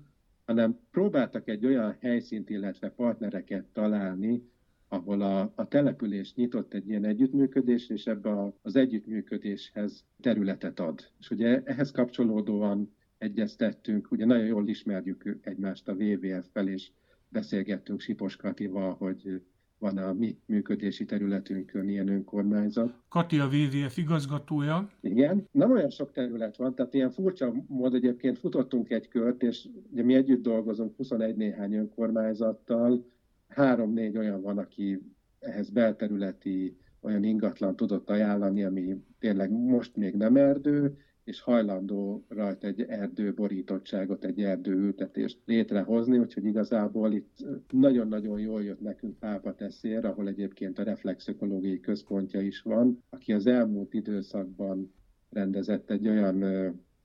hanem 0.47 0.79
próbáltak 0.91 1.47
egy 1.47 1.65
olyan 1.65 1.97
helyszínt, 1.99 2.49
illetve 2.49 2.89
partnereket 2.89 3.65
találni, 3.73 4.43
ahol 4.87 5.21
a, 5.21 5.51
a 5.55 5.67
település 5.67 6.33
nyitott 6.33 6.73
egy 6.73 6.89
ilyen 6.89 7.05
együttműködés, 7.05 7.89
és 7.89 8.05
ebbe 8.05 8.29
a, 8.29 8.53
az 8.61 8.75
együttműködéshez 8.75 10.05
területet 10.21 10.79
ad. 10.79 11.11
És 11.19 11.29
ugye 11.29 11.61
ehhez 11.63 11.91
kapcsolódóan 11.91 12.95
egyeztettünk, 13.17 14.11
ugye 14.11 14.25
nagyon 14.25 14.45
jól 14.45 14.67
ismerjük 14.67 15.37
egymást 15.41 15.87
a 15.87 15.93
WWF-fel, 15.93 16.67
és 16.67 16.91
beszélgettünk 17.29 17.99
Sipos 17.99 18.35
Katival, 18.35 18.93
hogy 18.93 19.41
van 19.79 19.97
a 19.97 20.13
mi 20.13 20.37
működési 20.45 21.05
területünkön 21.05 21.89
ilyen 21.89 22.07
önkormányzat. 22.07 22.93
Kati 23.09 23.39
a 23.39 23.45
WWF 23.45 23.97
igazgatója. 23.97 24.89
Igen, 25.01 25.47
nem 25.51 25.71
olyan 25.71 25.89
sok 25.89 26.11
terület 26.11 26.57
van, 26.57 26.75
tehát 26.75 26.93
ilyen 26.93 27.11
furcsa 27.11 27.53
mód 27.67 27.93
egyébként 27.93 28.37
futottunk 28.37 28.89
egy 28.89 29.07
kört, 29.07 29.43
és 29.43 29.67
ugye 29.91 30.03
mi 30.03 30.13
együtt 30.13 30.41
dolgozunk 30.41 30.95
21 30.95 31.35
néhány 31.35 31.73
önkormányzattal, 31.73 33.05
három-négy 33.47 34.17
olyan 34.17 34.41
van, 34.41 34.57
aki 34.57 35.01
ehhez 35.39 35.69
belterületi 35.69 36.77
olyan 37.01 37.23
ingatlan 37.23 37.75
tudott 37.75 38.09
ajánlani, 38.09 38.63
ami 38.63 39.03
tényleg 39.19 39.51
most 39.51 39.95
még 39.95 40.15
nem 40.15 40.35
erdő, 40.35 40.97
és 41.27 41.41
hajlandó 41.41 42.25
rajta 42.27 42.67
egy 42.67 42.81
erdőborítottságot, 42.81 44.23
egy 44.23 44.41
erdőültetést 44.41 45.39
létrehozni, 45.45 46.17
úgyhogy 46.17 46.45
igazából 46.45 47.13
itt 47.13 47.45
nagyon-nagyon 47.71 48.39
jól 48.39 48.63
jött 48.63 48.81
nekünk 48.81 49.19
Pápa 49.19 49.55
Teszér, 49.55 50.05
ahol 50.05 50.27
egyébként 50.27 50.79
a 50.79 50.83
reflexökológiai 50.83 51.79
központja 51.79 52.41
is 52.41 52.61
van, 52.61 53.03
aki 53.09 53.33
az 53.33 53.47
elmúlt 53.47 53.93
időszakban 53.93 54.93
rendezett 55.29 55.89
egy 55.89 56.07
olyan 56.07 56.43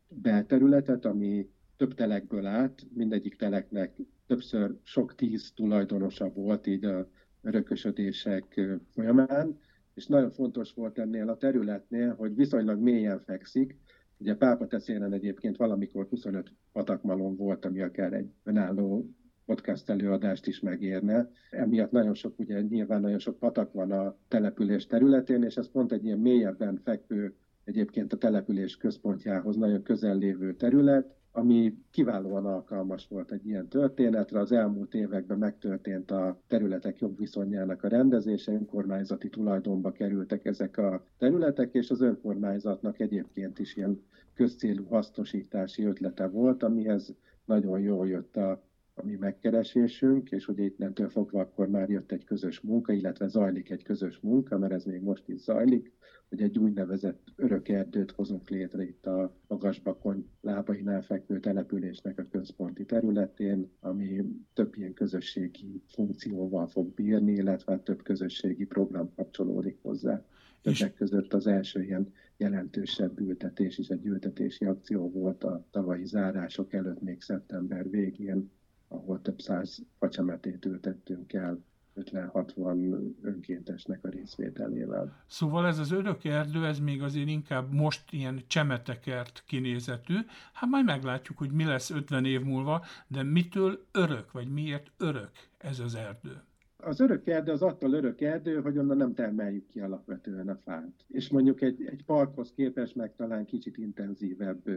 belterületet, 0.08 1.04
ami 1.04 1.48
több 1.76 1.94
telekből 1.94 2.46
állt, 2.46 2.86
mindegyik 2.94 3.36
teleknek 3.36 3.96
többször 4.26 4.76
sok 4.82 5.14
tíz 5.14 5.52
tulajdonosa 5.54 6.32
volt 6.32 6.66
így 6.66 6.84
a 6.84 7.08
örökösödések 7.40 8.60
folyamán, 8.90 9.58
és 9.94 10.06
nagyon 10.06 10.30
fontos 10.30 10.72
volt 10.72 10.98
ennél 10.98 11.28
a 11.28 11.36
területnél, 11.36 12.14
hogy 12.14 12.34
viszonylag 12.34 12.80
mélyen 12.80 13.20
fekszik, 13.20 13.76
Ugye 14.22 14.34
Pápa 14.34 14.66
teszélen 14.66 15.12
egyébként 15.12 15.56
valamikor 15.56 16.06
25 16.08 16.52
patakmalom 16.72 17.36
volt, 17.36 17.64
ami 17.64 17.80
akár 17.80 18.12
egy 18.12 18.30
önálló 18.44 19.10
podcast 19.44 19.90
előadást 19.90 20.46
is 20.46 20.60
megérne. 20.60 21.30
Emiatt 21.50 21.90
nagyon 21.90 22.14
sok, 22.14 22.38
ugye 22.38 22.60
nyilván 22.60 23.00
nagyon 23.00 23.18
sok 23.18 23.38
patak 23.38 23.72
van 23.72 23.90
a 23.90 24.16
település 24.28 24.86
területén, 24.86 25.42
és 25.42 25.56
ez 25.56 25.70
pont 25.70 25.92
egy 25.92 26.04
ilyen 26.04 26.18
mélyebben 26.18 26.80
fekvő, 26.84 27.34
egyébként 27.64 28.12
a 28.12 28.16
település 28.16 28.76
központjához 28.76 29.56
nagyon 29.56 29.82
közel 29.82 30.16
lévő 30.16 30.54
terület, 30.54 31.14
ami 31.32 31.78
kiválóan 31.90 32.46
alkalmas 32.46 33.08
volt 33.08 33.32
egy 33.32 33.46
ilyen 33.46 33.68
történetre. 33.68 34.40
Az 34.40 34.52
elmúlt 34.52 34.94
években 34.94 35.38
megtörtént 35.38 36.10
a 36.10 36.40
területek 36.46 36.98
jobb 36.98 37.18
viszonyának 37.18 37.82
a 37.82 37.88
rendezése, 37.88 38.52
önkormányzati 38.52 39.28
tulajdonba 39.28 39.92
kerültek 39.92 40.44
ezek 40.44 40.76
a 40.76 41.04
területek, 41.18 41.74
és 41.74 41.90
az 41.90 42.00
önkormányzatnak 42.00 43.00
egyébként 43.00 43.58
is 43.58 43.76
ilyen 43.76 44.02
közcélú 44.34 44.84
hasznosítási 44.84 45.84
ötlete 45.84 46.26
volt, 46.28 46.62
amihez 46.62 47.14
nagyon 47.44 47.80
jól 47.80 48.08
jött 48.08 48.36
a, 48.36 48.62
a 48.94 49.04
mi 49.04 49.16
megkeresésünk, 49.16 50.30
és 50.30 50.48
ugye 50.48 50.70
nem 50.76 50.92
fogva 51.08 51.40
akkor 51.40 51.68
már 51.68 51.88
jött 51.88 52.12
egy 52.12 52.24
közös 52.24 52.60
munka, 52.60 52.92
illetve 52.92 53.28
zajlik 53.28 53.70
egy 53.70 53.82
közös 53.82 54.18
munka, 54.20 54.58
mert 54.58 54.72
ez 54.72 54.84
még 54.84 55.02
most 55.02 55.28
is 55.28 55.40
zajlik, 55.40 55.92
hogy 56.28 56.42
egy 56.42 56.58
úgynevezett 56.58 57.32
örök 57.36 57.68
erdőt 57.68 58.10
hozunk 58.10 58.48
létre 58.48 58.82
itt 58.82 59.06
a 59.06 59.36
magasbakon 59.48 60.28
lábainál 60.40 61.02
fekvő 61.02 61.40
településnek 61.40 62.18
a 62.18 62.26
központi 62.30 62.84
területén, 62.84 63.70
ami 63.80 64.24
több 64.52 64.76
ilyen 64.76 64.92
közösségi 64.92 65.82
funkcióval 65.86 66.66
fog 66.66 66.94
bírni, 66.94 67.32
illetve 67.32 67.78
több 67.78 68.02
közösségi 68.02 68.64
program 68.64 69.14
kapcsolódik 69.14 69.78
hozzá. 69.82 70.24
Többek 70.62 70.94
között 70.94 71.32
az 71.32 71.46
első 71.46 71.82
ilyen 71.82 72.12
jelentősebb 72.36 73.20
ültetés 73.20 73.78
is 73.78 73.88
egy 73.88 74.06
ültetési 74.06 74.64
akció 74.64 75.10
volt 75.10 75.44
a 75.44 75.66
tavalyi 75.70 76.04
zárások 76.04 76.72
előtt, 76.72 77.02
még 77.02 77.20
szeptember 77.20 77.90
végén, 77.90 78.50
ahol 78.92 79.22
több 79.22 79.40
száz 79.40 79.82
facsemetét 79.98 80.64
ültettünk 80.64 81.32
el 81.32 81.64
50-60 81.96 83.14
önkéntesnek 83.22 84.04
a 84.04 84.08
részvételével. 84.08 85.24
Szóval 85.26 85.66
ez 85.66 85.78
az 85.78 85.92
örök 85.92 86.24
erdő, 86.24 86.66
ez 86.66 86.78
még 86.78 87.02
azért 87.02 87.28
inkább 87.28 87.72
most 87.72 88.12
ilyen 88.12 88.42
csemetekert 88.46 89.42
kinézetű. 89.46 90.14
Hát 90.52 90.70
majd 90.70 90.84
meglátjuk, 90.84 91.38
hogy 91.38 91.50
mi 91.50 91.64
lesz 91.64 91.90
50 91.90 92.24
év 92.24 92.40
múlva, 92.40 92.84
de 93.06 93.22
mitől 93.22 93.86
örök, 93.92 94.32
vagy 94.32 94.52
miért 94.52 94.90
örök 94.98 95.30
ez 95.58 95.78
az 95.78 95.94
erdő? 95.94 96.42
Az 96.76 97.00
örök 97.00 97.26
erdő 97.26 97.52
az 97.52 97.62
attól 97.62 97.92
örök 97.92 98.20
erdő, 98.20 98.60
hogy 98.60 98.78
onnan 98.78 98.96
nem 98.96 99.14
termeljük 99.14 99.66
ki 99.66 99.80
alapvetően 99.80 100.48
a 100.48 100.58
fát. 100.64 101.04
És 101.08 101.28
mondjuk 101.28 101.60
egy, 101.60 101.84
egy 101.84 102.04
parkhoz 102.04 102.52
képest 102.52 102.94
meg 102.94 103.14
talán 103.16 103.44
kicsit 103.44 103.76
intenzívebb 103.76 104.68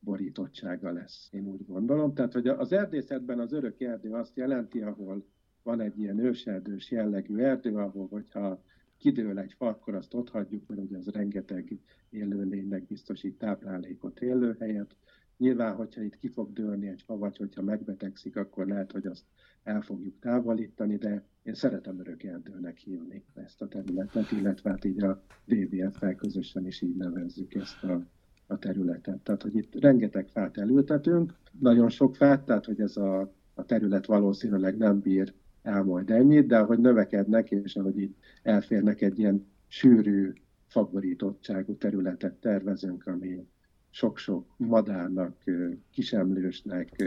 borítottsága 0.00 0.92
lesz, 0.92 1.28
én 1.32 1.46
úgy 1.46 1.66
gondolom. 1.66 2.14
Tehát, 2.14 2.32
hogy 2.32 2.48
az 2.48 2.72
erdészetben 2.72 3.38
az 3.38 3.52
örök 3.52 3.80
erdő 3.80 4.12
azt 4.12 4.36
jelenti, 4.36 4.80
ahol 4.80 5.26
van 5.62 5.80
egy 5.80 5.98
ilyen 5.98 6.18
őserdős 6.18 6.90
jellegű 6.90 7.36
erdő, 7.36 7.76
ahol 7.76 8.06
hogyha 8.06 8.62
kidől 8.98 9.38
egy 9.38 9.52
fa, 9.52 9.66
akkor 9.66 9.94
azt 9.94 10.14
ott 10.14 10.28
hagyjuk, 10.28 10.68
mert 10.68 10.80
ugye 10.80 10.96
az 10.96 11.06
rengeteg 11.06 11.78
élőlénynek 12.10 12.86
biztosít 12.86 13.38
táplálékot, 13.38 14.20
élőhelyet. 14.20 14.96
Nyilván, 15.36 15.74
hogyha 15.74 16.02
itt 16.02 16.16
ki 16.16 16.28
fog 16.28 16.52
dőlni 16.52 16.88
egy 16.88 17.02
fa, 17.02 17.16
vagy 17.16 17.36
hogyha 17.36 17.62
megbetegszik, 17.62 18.36
akkor 18.36 18.66
lehet, 18.66 18.92
hogy 18.92 19.06
azt 19.06 19.24
el 19.62 19.80
fogjuk 19.80 20.18
távolítani, 20.18 20.96
de 20.96 21.24
én 21.42 21.54
szeretem 21.54 21.98
örök 21.98 22.22
erdőnek 22.22 22.78
hívni 22.78 23.24
ezt 23.34 23.62
a 23.62 23.68
területet, 23.68 24.30
illetve 24.32 24.70
hát 24.70 24.84
így 24.84 25.02
a 25.02 25.22
WWF-fel 25.46 26.14
közösen 26.14 26.66
is 26.66 26.82
így 26.82 26.96
nevezzük 26.96 27.54
ezt 27.54 27.84
a, 27.84 28.06
a 28.48 28.58
területet. 28.58 29.18
Tehát, 29.18 29.42
hogy 29.42 29.56
itt 29.56 29.80
rengeteg 29.80 30.28
fát 30.28 30.58
elültetünk, 30.58 31.34
nagyon 31.60 31.88
sok 31.88 32.16
fát, 32.16 32.44
tehát, 32.44 32.64
hogy 32.64 32.80
ez 32.80 32.96
a, 32.96 33.32
a 33.54 33.64
terület 33.64 34.06
valószínűleg 34.06 34.76
nem 34.76 35.00
bír 35.00 35.32
el 35.62 35.82
majd 35.82 36.10
ennyit, 36.10 36.46
de 36.46 36.58
ahogy 36.58 36.78
növekednek, 36.78 37.50
és 37.50 37.76
ahogy 37.76 37.98
itt 37.98 38.16
elférnek 38.42 39.00
egy 39.00 39.18
ilyen 39.18 39.46
sűrű, 39.66 40.32
favorítottságú 40.66 41.76
területet 41.76 42.34
tervezünk, 42.34 43.06
ami 43.06 43.46
sok-sok 43.90 44.54
madárnak, 44.56 45.44
kisemlősnek, 45.90 47.04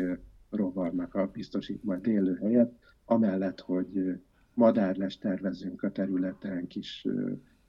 rovarnak 0.50 1.16
a 1.16 1.28
biztosít 1.28 1.84
majd 1.84 2.08
élőhelyet, 2.08 2.74
amellett, 3.06 3.60
hogy 3.60 4.20
madárles 4.54 5.18
tervezünk 5.18 5.84
a 5.84 5.92
területen, 5.92 6.68
kis 6.68 7.08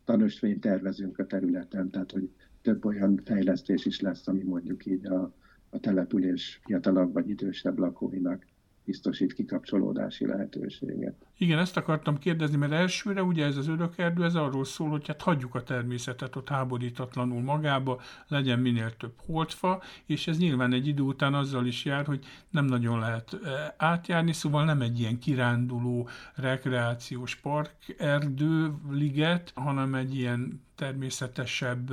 tanösvényt 0.05 0.61
tervezünk 0.61 1.19
a 1.19 1.27
területen, 1.27 1.91
tehát 1.91 2.13
hogy 2.13 2.31
több 2.63 2.85
olyan 2.85 3.21
fejlesztés 3.25 3.85
is 3.85 4.01
lesz, 4.01 4.29
ami 4.29 4.43
mondjuk 4.43 4.87
így 4.87 5.07
a, 5.07 5.35
a 5.71 5.81
település 5.81 6.61
fiatalabb 6.65 7.13
vagy 7.13 7.29
idősebb 7.29 7.79
lakóinak 7.79 8.47
biztosít 8.85 9.33
kikapcsolódási 9.33 10.27
lehetőséget. 10.27 11.15
Igen, 11.39 11.59
ezt 11.59 11.77
akartam 11.77 12.19
kérdezni, 12.19 12.57
mert 12.57 12.73
elsőre 12.73 13.23
ugye 13.23 13.45
ez 13.45 13.57
az 13.57 13.69
örökerdő, 13.69 14.25
ez 14.25 14.35
arról 14.35 14.65
szól, 14.65 14.89
hogy 14.89 15.07
hát 15.07 15.23
hagyjuk 15.23 15.55
a 15.55 15.63
természetet 15.63 16.37
ott 16.37 16.49
háborítatlanul 16.49 17.41
magába, 17.41 18.01
legyen 18.29 18.59
minél 18.59 18.97
több 18.97 19.15
holtfa, 19.17 19.83
és 20.07 20.27
ez 20.27 20.39
nyilván 20.39 20.73
egy 20.73 20.87
idő 20.87 21.03
után 21.03 21.35
azzal 21.35 21.67
is 21.67 21.85
jár, 21.85 22.07
hogy 22.07 22.25
nem 22.51 22.65
nagyon 22.65 22.99
lehet 22.99 23.39
eh, 23.45 23.51
átjárni, 23.77 24.33
szóval 24.33 24.65
nem 24.65 24.81
egy 24.81 25.01
ilyen 25.01 25.19
kiránduló, 25.19 26.09
rekreációs 26.35 27.37
park, 27.37 27.95
erdő, 27.99 28.75
liget, 28.91 29.53
hanem 29.55 29.95
egy 29.95 30.15
ilyen 30.15 30.61
természetesebb 30.83 31.91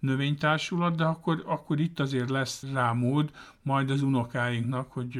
növénytársulat, 0.00 0.96
de 0.96 1.04
akkor, 1.04 1.42
akkor 1.46 1.80
itt 1.80 2.00
azért 2.00 2.30
lesz 2.30 2.64
rá 2.72 2.92
mód 2.92 3.30
majd 3.62 3.90
az 3.90 4.02
unokáinknak, 4.02 4.92
hogy 4.92 5.18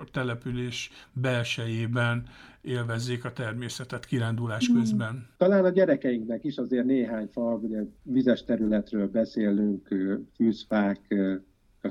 a 0.00 0.04
település 0.12 0.90
belsejében 1.12 2.26
élvezzék 2.60 3.24
a 3.24 3.32
természetet 3.32 4.04
kirándulás 4.04 4.66
hmm. 4.66 4.78
közben. 4.78 5.26
Talán 5.36 5.64
a 5.64 5.68
gyerekeinknek 5.68 6.44
is 6.44 6.56
azért 6.56 6.84
néhány 6.84 7.28
fa, 7.32 7.54
ugye 7.54 7.82
vizes 8.02 8.44
területről 8.44 9.08
beszélünk, 9.08 9.88
fűzfák, 10.34 11.14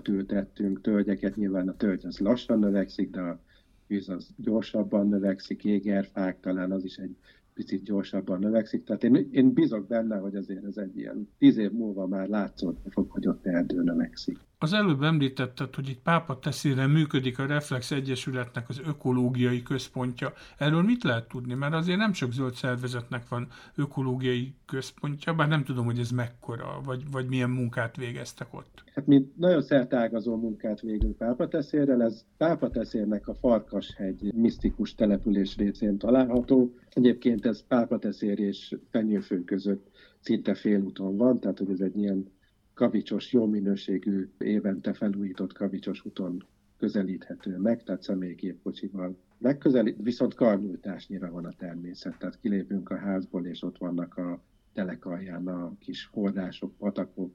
ültettünk, 0.09 0.81
tölgyeket, 0.81 1.35
nyilván 1.35 1.67
a 1.67 1.75
tölgy 1.75 2.05
az 2.05 2.19
lassan 2.19 2.59
növekszik, 2.59 3.09
de 3.09 3.21
a 3.21 3.39
fűz 3.87 4.09
az 4.09 4.29
gyorsabban 4.37 5.07
növekszik, 5.07 5.63
égerfák, 5.63 6.39
talán 6.39 6.71
az 6.71 6.83
is 6.83 6.95
egy 6.97 7.15
picit 7.57 7.83
gyorsabban 7.83 8.39
növekszik. 8.39 8.83
Tehát 8.83 9.03
én, 9.03 9.27
én 9.31 9.53
bízok 9.53 9.87
benne, 9.87 10.17
hogy 10.17 10.35
azért 10.35 10.65
ez 10.65 10.77
egy 10.77 10.97
ilyen 10.97 11.29
tíz 11.37 11.57
év 11.57 11.71
múlva 11.71 12.07
már 12.07 12.27
látszódni 12.27 12.89
fog, 12.89 13.11
hogy 13.11 13.27
ott 13.27 13.45
erdő 13.45 13.83
növekszik. 13.83 14.37
Az 14.59 14.73
előbb 14.73 15.01
említetted, 15.01 15.75
hogy 15.75 15.89
itt 15.89 16.01
Pápa 16.01 16.39
teszére 16.39 16.87
működik 16.87 17.39
a 17.39 17.45
Reflex 17.45 17.91
Egyesületnek 17.91 18.69
az 18.69 18.81
ökológiai 18.87 19.63
központja. 19.63 20.33
Erről 20.57 20.81
mit 20.81 21.03
lehet 21.03 21.27
tudni? 21.27 21.53
Mert 21.53 21.73
azért 21.73 21.97
nem 21.97 22.11
csak 22.11 22.31
zöld 22.31 22.53
szervezetnek 22.53 23.29
van 23.29 23.47
ökológiai 23.75 24.53
központja, 24.65 25.33
bár 25.33 25.47
nem 25.47 25.63
tudom, 25.63 25.85
hogy 25.85 25.99
ez 25.99 26.11
mekkora, 26.11 26.81
vagy, 26.85 27.03
vagy 27.11 27.27
milyen 27.27 27.49
munkát 27.49 27.95
végeztek 27.95 28.53
ott. 28.53 28.83
Hát 28.93 29.05
mi 29.05 29.31
nagyon 29.35 29.61
szertágazó 29.61 30.35
munkát 30.35 30.81
végünk 30.81 31.17
Pápateszérrel. 31.17 32.03
Ez 32.03 32.25
Pápateszérnek 32.37 33.27
a 33.27 33.33
Farkashegy 33.33 34.33
misztikus 34.33 34.95
település 34.95 35.57
részén 35.57 35.97
található. 35.97 36.73
Egyébként 36.97 37.45
ez 37.45 37.63
Pápateszér 37.67 38.39
és 38.39 38.75
Fenyőfő 38.89 39.43
között 39.43 39.89
szinte 40.19 40.53
félúton 40.53 41.17
van, 41.17 41.39
tehát 41.39 41.57
hogy 41.57 41.69
ez 41.69 41.79
egy 41.79 41.97
ilyen 41.97 42.31
kavicsos, 42.73 43.33
jó 43.33 43.45
minőségű, 43.45 44.29
évente 44.37 44.93
felújított 44.93 45.53
kavicsos 45.53 46.05
úton 46.05 46.43
közelíthető 46.77 47.57
meg, 47.57 47.83
tehát 47.83 48.01
személygépkocsival 48.01 49.17
megközelít, 49.37 49.97
viszont 50.01 50.33
karnyújtásnyira 50.33 51.31
van 51.31 51.45
a 51.45 51.53
természet, 51.57 52.17
tehát 52.17 52.39
kilépünk 52.39 52.89
a 52.89 52.97
házból, 52.97 53.45
és 53.45 53.63
ott 53.63 53.77
vannak 53.77 54.17
a 54.17 54.41
telekalján 54.73 55.47
a 55.47 55.73
kis 55.79 56.03
források, 56.03 56.77
patakok, 56.77 57.33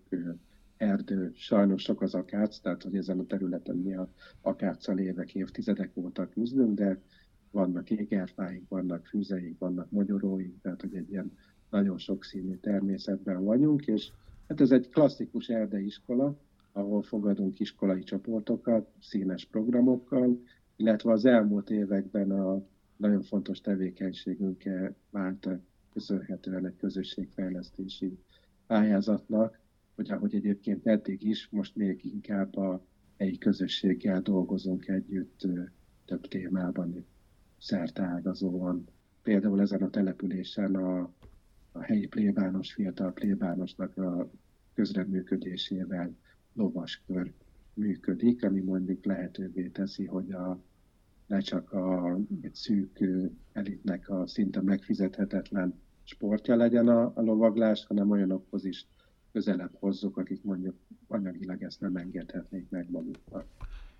erdő, 0.76 1.32
sajnos 1.34 1.82
sok 1.82 2.00
az 2.00 2.14
akác, 2.14 2.58
tehát 2.58 2.82
hogy 2.82 2.96
ezen 2.96 3.18
a 3.18 3.26
területen 3.26 3.76
mi 3.76 3.94
a 3.94 4.08
akáccal 4.40 4.98
évek, 4.98 5.34
évtizedek 5.34 5.90
óta 5.94 6.28
küzdünk, 6.28 6.78
de 6.78 7.00
vannak 7.52 7.90
égerfáink, 7.90 8.68
vannak 8.68 9.06
fűzeink, 9.06 9.58
vannak 9.58 9.90
magyaróink, 9.90 10.60
tehát 10.62 10.80
hogy 10.80 10.94
egy 10.94 11.10
ilyen 11.10 11.32
nagyon 11.70 11.98
sokszínű 11.98 12.56
természetben 12.56 13.44
vagyunk, 13.44 13.86
és 13.86 14.12
Hát 14.52 14.60
ez 14.60 14.70
egy 14.70 14.88
klasszikus 14.88 15.48
erdei 15.48 15.84
iskola, 15.84 16.38
ahol 16.72 17.02
fogadunk 17.02 17.60
iskolai 17.60 18.02
csoportokat, 18.02 18.90
színes 19.00 19.44
programokkal, 19.44 20.42
illetve 20.76 21.12
az 21.12 21.24
elmúlt 21.24 21.70
években 21.70 22.30
a 22.30 22.62
nagyon 22.96 23.22
fontos 23.22 23.60
tevékenységünkkel 23.60 24.94
vált 25.10 25.48
köszönhetően 25.92 26.66
egy 26.66 26.76
közösségfejlesztési 26.76 28.18
pályázatnak, 28.66 29.60
hogy 29.94 30.10
ahogy 30.10 30.34
egyébként 30.34 30.86
eddig 30.86 31.22
is, 31.22 31.48
most 31.50 31.76
még 31.76 32.04
inkább 32.04 32.56
a 32.56 32.86
helyi 33.16 33.38
közösséggel 33.38 34.20
dolgozunk 34.20 34.88
együtt 34.88 35.40
több 36.04 36.28
témában, 36.28 37.06
szertágazóan. 37.62 38.84
Például 39.22 39.60
ezen 39.60 39.82
a 39.82 39.90
településen 39.90 40.74
a 40.74 41.12
a 41.72 41.80
helyi 41.80 42.06
plébános, 42.06 42.72
fiatal 42.72 43.12
plébánosnak 43.12 43.96
a 43.96 44.30
közreműködésével 44.74 46.16
lovaskör 46.52 47.32
működik, 47.74 48.44
ami 48.44 48.60
mondjuk 48.60 49.04
lehetővé 49.04 49.68
teszi, 49.68 50.06
hogy 50.06 50.32
a, 50.32 50.60
ne 51.26 51.40
csak 51.40 51.72
a, 51.72 52.16
egy 52.40 52.54
szűk 52.54 53.04
elitnek 53.52 54.08
a 54.08 54.26
szinte 54.26 54.60
megfizethetetlen 54.60 55.80
sportja 56.02 56.56
legyen 56.56 56.88
a, 56.88 57.12
a 57.14 57.20
lovaglás, 57.20 57.86
hanem 57.86 58.10
olyanokhoz 58.10 58.64
is 58.64 58.86
közelebb 59.32 59.74
hozzuk, 59.74 60.16
akik 60.16 60.42
mondjuk 60.42 60.74
anyagilag 61.06 61.62
ezt 61.62 61.80
nem 61.80 61.96
engedhetnék 61.96 62.68
meg 62.68 62.90
maguknak. 62.90 63.46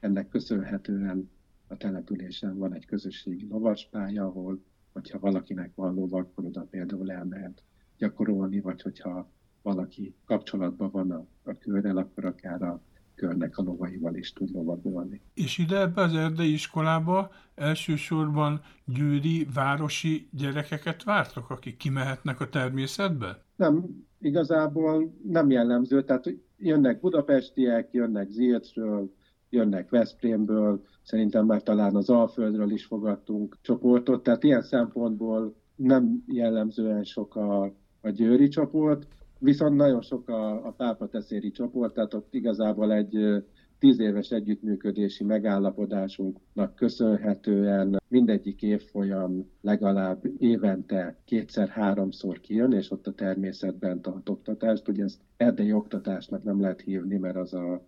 Ennek 0.01 0.29
köszönhetően 0.29 1.31
a 1.73 1.77
településen 1.77 2.59
van 2.59 2.75
egy 2.75 2.87
közösségi 2.87 3.47
lovaspálya, 3.51 4.25
ahol 4.25 4.63
hogyha 4.93 5.19
valakinek 5.19 5.75
van 5.75 5.95
lova, 5.95 6.19
akkor 6.19 6.45
oda 6.45 6.67
például 6.71 7.13
elmehet 7.13 7.63
gyakorolni, 7.99 8.61
vagy 8.61 8.83
hogyha 8.83 9.31
valaki 9.63 10.15
kapcsolatban 10.25 10.91
van 10.91 11.11
a, 11.11 11.27
a 11.43 11.59
körrel, 11.59 11.97
akkor 11.97 12.25
akár 12.25 12.63
a 12.63 12.83
körnek 13.15 13.59
a 13.59 13.63
lovaival 13.63 14.15
is 14.15 14.33
tud 14.33 14.51
lovagolni. 14.51 15.21
És 15.35 15.59
ide 15.59 15.81
ebbe 15.81 16.03
az 16.03 16.15
erdei 16.15 16.53
iskolába 16.53 17.31
elsősorban 17.55 18.61
győri 18.85 19.47
városi 19.55 20.29
gyerekeket 20.31 21.03
vártok, 21.05 21.51
akik 21.51 21.77
kimehetnek 21.77 22.41
a 22.41 22.49
természetbe? 22.49 23.45
Nem, 23.57 24.07
igazából 24.19 25.15
nem 25.29 25.51
jellemző, 25.51 26.05
tehát 26.05 26.35
jönnek 26.57 27.01
budapestiek, 27.01 27.89
jönnek 27.93 28.31
Zilcről, 28.31 29.13
jönnek 29.53 29.91
Veszprémből, 29.91 30.83
szerintem 31.03 31.47
már 31.47 31.63
talán 31.63 31.97
az 31.97 32.11
Alföldről 32.11 32.71
is 32.71 32.85
fogadtunk 32.85 33.57
csoportot, 33.61 34.23
tehát 34.23 34.45
ilyen 34.45 34.63
szempontból 34.63 35.55
nem 35.77 36.25
jellemzően 36.27 37.05
sok 37.05 37.37
a, 37.37 37.63
a 38.01 38.11
győri 38.11 38.49
csoport, 38.49 39.07
viszont 39.39 39.77
nagyon 39.77 40.01
sok 40.01 40.29
a, 40.29 40.67
a 40.67 40.71
pápateszéri 40.71 41.51
csoport, 41.51 41.95
tehát 41.95 42.15
ott 42.15 42.35
igazából 42.35 42.93
egy 42.93 43.43
tíz 43.79 44.01
éves 44.01 44.31
együttműködési 44.31 45.25
megállapodásunknak 45.25 46.75
köszönhetően 46.75 48.01
mindegyik 48.09 48.63
évfolyam 48.63 49.51
legalább 49.61 50.25
évente 50.39 51.17
kétszer-háromszor 51.25 52.41
kijön, 52.41 52.73
és 52.73 52.91
ott 52.91 53.07
a 53.07 53.13
természetben 53.13 54.01
tart 54.01 54.29
oktatást. 54.29 54.89
Ugye 54.89 55.05
ezt 55.05 55.21
erdei 55.37 55.73
oktatásnak 55.73 56.43
nem 56.43 56.61
lehet 56.61 56.81
hívni, 56.81 57.17
mert 57.17 57.37
az 57.37 57.55
a 57.55 57.83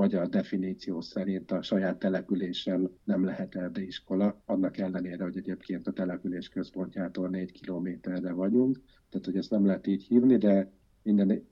magyar 0.00 0.28
definíció 0.28 1.00
szerint 1.00 1.50
a 1.50 1.62
saját 1.62 1.98
településen 1.98 2.90
nem 3.04 3.24
lehet 3.24 3.54
erdeiskola, 3.54 4.42
annak 4.44 4.78
ellenére, 4.78 5.24
hogy 5.24 5.36
egyébként 5.36 5.86
a 5.86 5.92
település 5.92 6.48
központjától 6.48 7.28
négy 7.28 7.52
kilométerre 7.52 8.32
vagyunk, 8.32 8.80
tehát 9.10 9.26
hogy 9.26 9.36
ezt 9.36 9.50
nem 9.50 9.66
lehet 9.66 9.86
így 9.86 10.02
hívni, 10.02 10.36
de 10.36 10.72
minden 11.02 11.46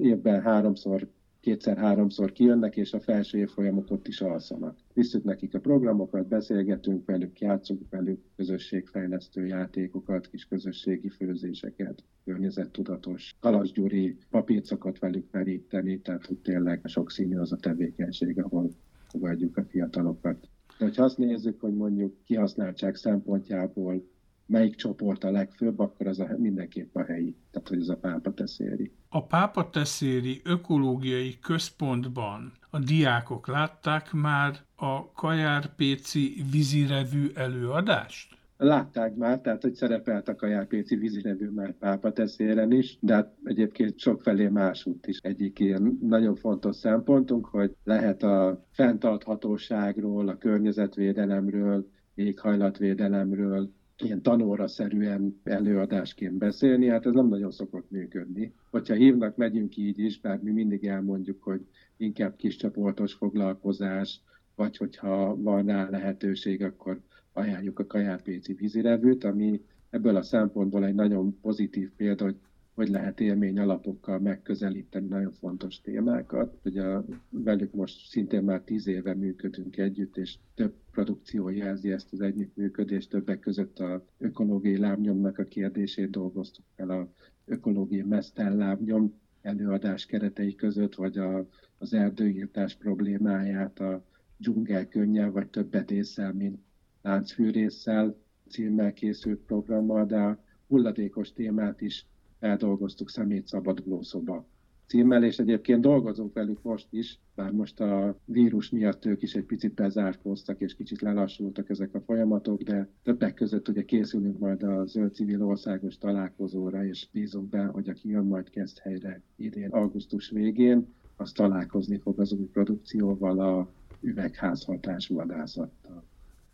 évben 0.00 0.42
háromszor, 0.42 1.08
kétszer-háromszor 1.46 2.32
kijönnek, 2.32 2.76
és 2.76 2.92
a 2.92 3.00
felső 3.00 3.38
évfolyamok 3.38 3.90
ott 3.90 4.08
is 4.08 4.20
alszanak. 4.20 4.76
Visszük 4.94 5.24
nekik 5.24 5.54
a 5.54 5.60
programokat, 5.60 6.26
beszélgetünk 6.26 7.06
velük, 7.06 7.40
játszunk 7.40 7.90
velük 7.90 8.20
közösségfejlesztő 8.36 9.46
játékokat, 9.46 10.26
kis 10.26 10.44
közösségi 10.44 11.08
főzéseket, 11.08 12.02
környezettudatos 12.24 13.36
kalasgyuri 13.40 14.16
papírcokat 14.30 14.98
velük 14.98 15.26
meríteni, 15.30 16.00
tehát 16.00 16.26
hogy 16.26 16.38
tényleg 16.38 16.80
sokszínű 16.84 17.38
az 17.38 17.52
a 17.52 17.56
tevékenység, 17.56 18.42
ahol 18.42 18.70
fogadjuk 19.08 19.56
a 19.56 19.64
fiatalokat. 19.64 20.48
De 20.78 20.90
ha 20.96 21.02
azt 21.02 21.18
nézzük, 21.18 21.60
hogy 21.60 21.74
mondjuk 21.74 22.14
kihasználtság 22.24 22.94
szempontjából 22.96 24.04
melyik 24.46 24.74
csoport 24.74 25.24
a 25.24 25.30
legfőbb, 25.30 25.78
akkor 25.78 26.06
az 26.06 26.20
a, 26.20 26.28
mindenképp 26.36 26.96
a 26.96 27.04
helyi, 27.04 27.36
tehát 27.50 27.68
hogy 27.68 27.80
ez 27.80 27.88
a 27.88 27.96
pápa 27.96 28.34
teszéri. 28.34 28.92
A 29.08 29.26
pápa 29.26 29.70
teszéri 29.70 30.40
ökológiai 30.44 31.38
központban 31.42 32.52
a 32.70 32.78
diákok 32.78 33.46
látták 33.46 34.12
már 34.12 34.56
a 34.76 35.12
Kajárpéci 35.12 36.44
vízirevű 36.50 37.26
előadást? 37.34 38.34
Látták 38.58 39.14
már, 39.14 39.40
tehát 39.40 39.62
hogy 39.62 39.74
szerepelt 39.74 40.28
a 40.28 40.34
Kajárpéci 40.34 40.96
vízirevű 40.96 41.48
már 41.48 41.72
pápa 41.72 42.12
teszéren 42.12 42.72
is, 42.72 42.98
de 43.00 43.14
hát 43.14 43.34
egyébként 43.44 43.98
sokfelé 43.98 44.48
másút 44.48 45.06
is. 45.06 45.18
Egyik 45.22 45.58
ilyen 45.58 45.98
nagyon 46.02 46.34
fontos 46.34 46.76
szempontunk, 46.76 47.46
hogy 47.46 47.76
lehet 47.84 48.22
a 48.22 48.64
fenntarthatóságról, 48.70 50.28
a 50.28 50.38
környezetvédelemről, 50.38 51.90
éghajlatvédelemről, 52.14 53.70
ilyen 54.02 54.22
tanóra-szerűen 54.22 55.40
előadásként 55.44 56.34
beszélni, 56.34 56.88
hát 56.88 57.06
ez 57.06 57.12
nem 57.12 57.28
nagyon 57.28 57.50
szokott 57.50 57.90
működni. 57.90 58.52
Hogyha 58.70 58.94
hívnak, 58.94 59.36
megyünk 59.36 59.76
így 59.76 59.98
is, 59.98 60.20
bár 60.20 60.40
mi 60.42 60.50
mindig 60.50 60.86
elmondjuk, 60.86 61.42
hogy 61.42 61.66
inkább 61.96 62.36
kis 62.36 62.56
csoportos 62.56 63.12
foglalkozás, 63.12 64.20
vagy 64.54 64.76
hogyha 64.76 65.36
van 65.36 65.66
rá 65.66 65.88
lehetőség, 65.90 66.62
akkor 66.62 67.00
ajánljuk 67.32 67.78
a 67.78 67.86
kajárpéci 67.86 68.52
vízirevűt, 68.52 69.24
ami 69.24 69.62
ebből 69.90 70.16
a 70.16 70.22
szempontból 70.22 70.84
egy 70.84 70.94
nagyon 70.94 71.40
pozitív 71.40 71.90
példa, 71.96 72.24
hogy 72.24 72.36
hogy 72.76 72.88
lehet 72.88 73.20
élmény 73.20 73.58
alapokkal 73.58 74.18
megközelíteni 74.18 75.06
nagyon 75.06 75.32
fontos 75.32 75.80
témákat. 75.80 76.58
Ugye 76.64 76.84
velük 77.30 77.72
most 77.72 78.08
szintén 78.08 78.42
már 78.42 78.60
tíz 78.60 78.86
éve 78.86 79.14
működünk 79.14 79.76
együtt, 79.76 80.16
és 80.16 80.36
több 80.54 80.74
produkció 80.90 81.48
jelzi 81.48 81.92
ezt 81.92 82.12
az 82.12 82.20
együttműködést, 82.20 83.10
többek 83.10 83.38
között 83.40 83.78
a 83.78 84.04
ökológiai 84.18 84.76
lábnyomnak 84.76 85.38
a 85.38 85.44
kérdését 85.44 86.10
dolgoztuk 86.10 86.64
fel 86.74 86.90
a 86.90 87.08
ökológiai 87.44 88.02
mesztellábnyom 88.02 89.14
előadás 89.42 90.06
keretei 90.06 90.54
között, 90.54 90.94
vagy 90.94 91.18
a, 91.18 91.46
az 91.78 91.92
erdőírtás 91.92 92.74
problémáját 92.74 93.80
a 93.80 94.04
dzsungel 94.36 94.88
könnyel, 94.88 95.30
vagy 95.30 95.48
többet 95.48 95.90
észel, 95.90 96.32
mint 96.32 96.58
láncfűrészsel 97.02 98.16
címmel 98.48 98.92
készült 98.92 99.38
programmal, 99.38 100.06
de 100.06 100.16
a 100.18 100.38
hulladékos 100.66 101.32
témát 101.32 101.80
is 101.80 102.06
eldolgoztuk 102.46 103.10
szemét 103.10 103.46
szabaduló 103.46 104.02
szoba 104.02 104.46
címmel, 104.86 105.24
és 105.24 105.38
egyébként 105.38 105.80
dolgozunk 105.80 106.34
velük 106.34 106.62
most 106.62 106.86
is, 106.90 107.18
bár 107.34 107.52
most 107.52 107.80
a 107.80 108.18
vírus 108.24 108.70
miatt 108.70 109.04
ők 109.04 109.22
is 109.22 109.34
egy 109.34 109.44
picit 109.44 109.74
bezárkóztak, 109.74 110.60
és 110.60 110.74
kicsit 110.74 111.00
lelassultak 111.00 111.70
ezek 111.70 111.94
a 111.94 112.00
folyamatok, 112.00 112.62
de 112.62 112.88
többek 113.02 113.34
között 113.34 113.68
ugye 113.68 113.84
készülünk 113.84 114.38
majd 114.38 114.62
a 114.62 114.86
Zöld 114.86 115.14
Civil 115.14 115.42
Országos 115.42 115.98
találkozóra, 115.98 116.84
és 116.84 117.08
bízunk 117.12 117.48
be, 117.48 117.64
hogy 117.64 117.88
aki 117.88 118.08
jön 118.08 118.24
majd 118.24 118.50
kezd 118.50 118.78
helyre 118.78 119.22
idén 119.36 119.70
augusztus 119.70 120.30
végén, 120.30 120.94
az 121.16 121.32
találkozni 121.32 121.98
fog 121.98 122.20
az 122.20 122.32
új 122.32 122.46
produkcióval 122.46 123.40
a 123.40 123.68
üvegházhatás 124.00 125.08
vadászattal. 125.08 126.04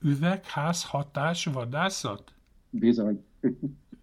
Üvegházhatás 0.02 1.44
vadászat? 1.44 2.34
Bizony. 2.70 3.24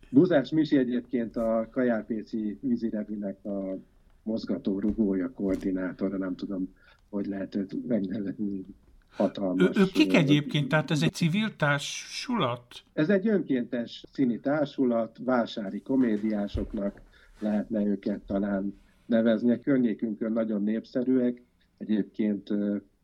Buzás 0.09 0.49
Misi 0.49 0.77
egyébként 0.77 1.35
a 1.35 1.67
Kajárpéci 1.71 2.57
vízirevinek 2.61 3.45
a 3.45 3.77
mozgató 4.23 4.79
rugója, 4.79 5.31
koordinátora, 5.31 6.17
nem 6.17 6.35
tudom, 6.35 6.75
hogy 7.09 7.25
lehet 7.25 7.55
őt 7.55 7.87
megnevezni 7.87 8.65
hatalmas. 9.09 9.77
Ő, 9.77 9.81
ő 9.81 9.85
kik 9.93 10.13
egyébként? 10.13 10.67
Tehát 10.69 10.91
ez 10.91 11.01
egy 11.01 11.13
civil 11.13 11.55
társulat? 11.55 12.83
Ez 12.93 13.09
egy 13.09 13.27
önkéntes 13.27 14.03
színi 14.11 14.39
társulat, 14.39 15.17
vásári 15.23 15.81
komédiásoknak 15.81 17.01
lehetne 17.39 17.85
őket 17.85 18.21
talán 18.21 18.73
nevezni. 19.05 19.51
A 19.51 19.59
környékünkön 19.59 20.31
nagyon 20.31 20.63
népszerűek, 20.63 21.41
egyébként 21.77 22.49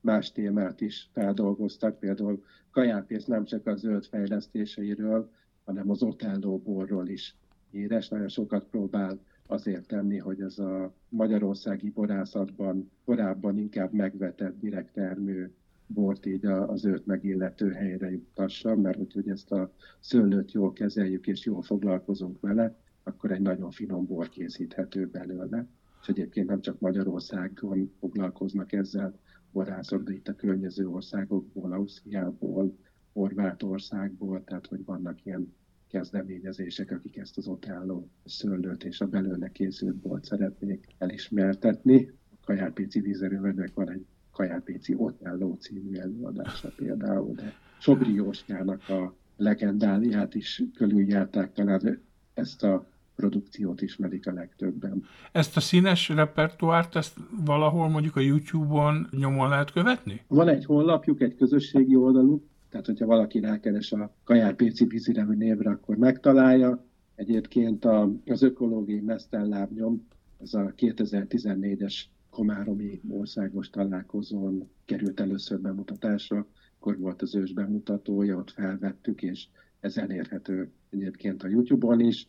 más 0.01 0.31
témát 0.31 0.81
is 0.81 1.09
feldolgoztak, 1.13 1.99
például 1.99 2.43
Kajárpész 2.71 3.25
nem 3.25 3.45
csak 3.45 3.67
a 3.67 3.75
zöld 3.75 4.05
fejlesztéseiről, 4.05 5.31
hanem 5.65 5.89
az 5.89 6.03
Otello 6.03 6.57
borról 6.57 7.07
is 7.07 7.35
híres. 7.71 8.09
Nagyon 8.09 8.27
sokat 8.27 8.65
próbál 8.65 9.19
azért 9.47 9.87
tenni, 9.87 10.17
hogy 10.17 10.41
ez 10.41 10.59
a 10.59 10.93
magyarországi 11.09 11.89
borászatban 11.89 12.91
korábban 13.05 13.57
inkább 13.57 13.93
megvetett 13.93 14.59
direkt 14.59 14.93
termő 14.93 15.53
bort 15.87 16.25
így 16.25 16.45
az 16.45 16.85
őt 16.85 17.05
megillető 17.05 17.71
helyre 17.71 18.11
juttassa, 18.11 18.75
mert 18.75 19.13
hogy 19.13 19.29
ezt 19.29 19.51
a 19.51 19.71
szőlőt 19.99 20.51
jól 20.51 20.73
kezeljük 20.73 21.27
és 21.27 21.45
jól 21.45 21.61
foglalkozunk 21.61 22.39
vele, 22.39 22.75
akkor 23.03 23.31
egy 23.31 23.41
nagyon 23.41 23.71
finom 23.71 24.05
bor 24.05 24.29
készíthető 24.29 25.07
belőle. 25.07 25.67
És 26.01 26.07
egyébként 26.07 26.47
nem 26.47 26.61
csak 26.61 26.79
Magyarországon 26.79 27.91
foglalkoznak 27.99 28.71
ezzel 28.71 29.19
borászok, 29.51 30.03
de 30.03 30.13
itt 30.13 30.27
a 30.27 30.35
környező 30.35 30.87
országokból, 30.87 31.71
Ausztriából, 31.71 32.77
Horvátországból, 33.15 34.43
tehát 34.43 34.67
hogy 34.67 34.85
vannak 34.85 35.25
ilyen 35.25 35.53
kezdeményezések, 35.87 36.91
akik 36.91 37.17
ezt 37.17 37.37
az 37.37 37.47
Otello 37.47 38.03
szőlőt 38.25 38.83
és 38.83 39.01
a 39.01 39.05
belőle 39.05 39.51
készült 39.51 39.95
bort 39.95 40.23
szeretnék 40.23 40.87
elismertetni. 40.97 42.11
A 42.31 42.45
Kajárpéci 42.45 42.99
vízerővőnek 42.99 43.73
van 43.73 43.89
egy 43.89 44.05
Kajárpéci 44.31 44.93
Otello 44.97 45.55
című 45.59 45.97
előadása 45.97 46.71
például, 46.75 47.33
de 47.33 47.53
Sobri 47.79 48.13
Jóskának 48.13 48.89
a 48.89 49.15
legendáliát 49.37 50.35
is 50.35 50.63
körüljárták, 50.73 51.53
talán 51.53 52.01
ezt 52.33 52.63
a 52.63 52.85
produkciót 53.15 53.81
ismerik 53.81 54.27
a 54.27 54.33
legtöbben. 54.33 55.03
Ezt 55.31 55.57
a 55.57 55.59
színes 55.59 56.09
repertoárt, 56.09 56.95
ezt 56.95 57.17
valahol 57.45 57.89
mondjuk 57.89 58.15
a 58.15 58.19
YouTube-on 58.19 59.07
nyomon 59.11 59.49
lehet 59.49 59.71
követni? 59.71 60.21
Van 60.27 60.47
egy 60.47 60.65
honlapjuk, 60.65 61.21
egy 61.21 61.35
közösségi 61.35 61.95
oldaluk, 61.95 62.43
tehát 62.75 62.89
hogyha 62.89 63.05
valaki 63.05 63.39
rákeres 63.39 63.91
a 63.91 64.13
Kajár 64.23 64.55
Péci 64.55 64.85
vízirevű 64.85 65.35
névre, 65.35 65.69
akkor 65.69 65.97
megtalálja. 65.97 66.85
Egyébként 67.15 67.85
a, 67.85 68.11
az 68.25 68.41
ökológiai 68.41 68.99
mesztellábnyom, 68.99 70.07
ez 70.41 70.53
a 70.53 70.73
2014-es 70.77 72.01
Komáromi 72.29 73.01
országos 73.09 73.69
találkozón 73.69 74.69
került 74.85 75.19
először 75.19 75.61
bemutatásra, 75.61 76.47
akkor 76.79 76.99
volt 76.99 77.21
az 77.21 77.35
ős 77.35 77.53
bemutatója, 77.53 78.37
ott 78.37 78.51
felvettük, 78.51 79.21
és 79.21 79.47
ez 79.79 79.97
elérhető 79.97 80.71
egyébként 80.89 81.43
a 81.43 81.47
YouTube-on 81.47 81.99
is. 81.99 82.25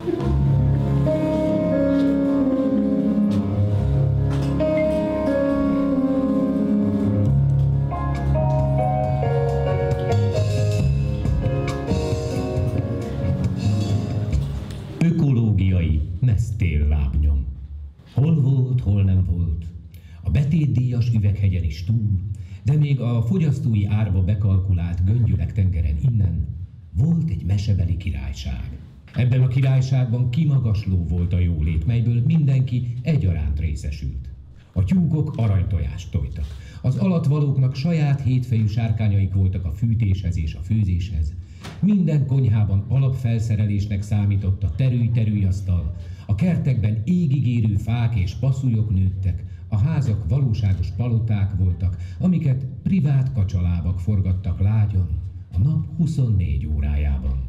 Betétdíjas 21.07 21.13
üveghegyen 21.13 21.63
is 21.63 21.83
túl, 21.83 22.19
de 22.63 22.77
még 22.77 22.99
a 22.99 23.21
fogyasztói 23.21 23.85
árba 23.85 24.23
bekalkulált 24.23 25.03
göngyülek 25.05 25.53
tengeren 25.53 25.97
innen 26.01 26.47
volt 26.93 27.29
egy 27.29 27.45
mesebeli 27.45 27.97
királyság. 27.97 28.77
Ebben 29.13 29.41
a 29.41 29.47
királyságban 29.47 30.29
kimagasló 30.29 31.05
volt 31.07 31.33
a 31.33 31.39
jólét, 31.39 31.85
melyből 31.85 32.21
mindenki 32.25 32.93
egyaránt 33.01 33.59
részesült. 33.59 34.29
A 34.73 34.83
tyúkok 34.83 35.33
aranytojást 35.35 36.11
tojtak. 36.11 36.45
Az 36.81 36.97
alatvalóknak 36.97 37.75
saját 37.75 38.21
hétfejű 38.21 38.67
sárkányaik 38.67 39.33
voltak 39.33 39.65
a 39.65 39.71
fűtéshez 39.71 40.37
és 40.37 40.53
a 40.53 40.61
főzéshez. 40.61 41.33
Minden 41.81 42.25
konyhában 42.25 42.85
alapfelszerelésnek 42.87 44.01
számított 44.01 44.63
a 44.63 44.75
terüly-terüly 44.75 45.45
asztal, 45.45 45.95
a 46.25 46.35
kertekben 46.35 47.01
égigérő 47.03 47.75
fák 47.75 48.15
és 48.15 48.33
passzúlyok 48.33 48.89
nőttek, 48.89 49.56
a 49.67 49.77
házak 49.77 50.29
valóságos 50.29 50.87
paloták 50.97 51.55
voltak, 51.55 51.97
amiket 52.19 52.65
privát 52.83 53.33
kacsalábak 53.33 53.99
forgattak 53.99 54.59
lágyon, 54.59 55.07
a 55.53 55.57
nap 55.57 55.85
24 55.97 56.67
órájában. 56.67 57.45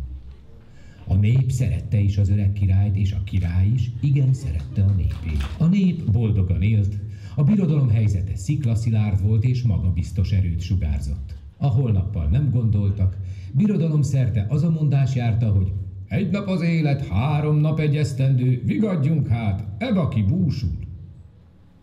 A 1.07 1.15
nép 1.15 1.51
szerette 1.51 1.99
is 1.99 2.19
az 2.19 2.29
öreg 2.29 2.53
királyt, 2.53 2.97
és 2.97 3.13
a 3.13 3.23
király 3.25 3.67
is 3.67 3.91
igen 4.01 4.35
szerette 4.35 4.83
a 4.83 4.91
népét. 4.91 5.43
A 5.59 5.67
nép 5.67 6.11
boldogan 6.11 6.63
élt, 6.63 6.99
a 7.35 7.43
birodalom 7.43 7.89
helyzete 7.89 8.37
sziklaszilárd 8.37 9.23
volt, 9.23 9.45
és 9.45 9.63
magabiztos 9.63 10.33
erőt 10.33 10.61
sugárzott. 10.61 11.35
A 11.57 11.67
holnappal 11.67 12.27
nem 12.27 12.51
gondoltak, 12.51 13.17
birodalom 13.53 14.03
szerte 14.03 14.47
az 14.49 14.63
a 14.63 14.71
mondás 14.71 15.15
járta, 15.15 15.51
hogy 15.51 15.73
egy 16.09 16.31
nap 16.31 16.49
az 16.49 16.63
élet, 16.63 17.07
három 17.07 17.57
nap 17.57 17.81
egy 17.81 17.97
esztendő, 17.97 18.63
vigadjunk 18.65 19.29
hát, 19.29 19.65
eb 19.79 19.97
aki 19.97 20.23
búsul. 20.23 20.88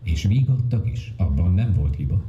És 0.06 0.24
vigadtak 0.24 0.90
is, 0.90 1.14
abban 1.16 1.54
nem 1.54 1.74
volt 1.74 1.94
hiba. 1.94 2.24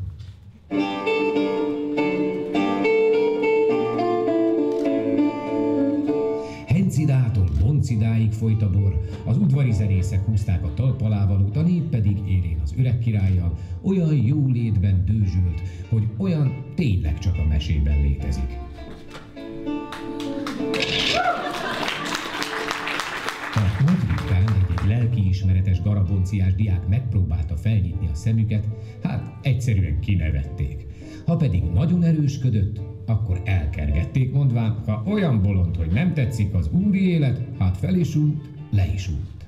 Hencidától 6.67 7.49
Boncidáig 7.59 8.31
folyt 8.31 8.61
a 8.61 8.69
bor, 8.69 8.99
az 9.25 9.37
udvari 9.37 9.71
zenészek 9.71 10.25
húzták 10.25 10.63
a 10.63 10.73
talpalávalót, 10.73 11.57
a 11.57 11.61
nép 11.61 11.83
pedig 11.83 12.17
élén 12.27 12.59
az 12.63 12.73
öreg 12.77 12.99
királlyal 12.99 13.57
olyan 13.81 14.15
jó 14.15 14.47
létben 14.47 15.05
dőzsült, 15.05 15.61
hogy 15.89 16.07
olyan 16.17 16.63
tényleg 16.75 17.19
csak 17.19 17.37
a 17.37 17.47
mesében 17.47 18.01
létezik. 18.01 18.66
Garabonciás 26.27 26.55
diák 26.55 26.87
megpróbálta 26.87 27.55
felnyitni 27.55 28.07
a 28.11 28.15
szemüket, 28.15 28.63
hát 29.03 29.23
egyszerűen 29.41 29.99
kinevették. 29.99 30.85
Ha 31.25 31.35
pedig 31.35 31.63
nagyon 31.63 32.03
erősködött, 32.03 32.79
akkor 33.05 33.41
elkergették 33.45 34.33
mondván, 34.33 34.83
ha 34.85 35.03
olyan 35.05 35.41
bolond, 35.41 35.75
hogy 35.75 35.91
nem 35.91 36.13
tetszik 36.13 36.53
az 36.53 36.69
úri 36.71 37.09
élet, 37.09 37.41
hát 37.59 37.77
fel 37.77 37.95
is 37.95 38.15
út, 38.15 38.41
le 38.71 38.87
is 38.93 39.09
út. 39.09 39.45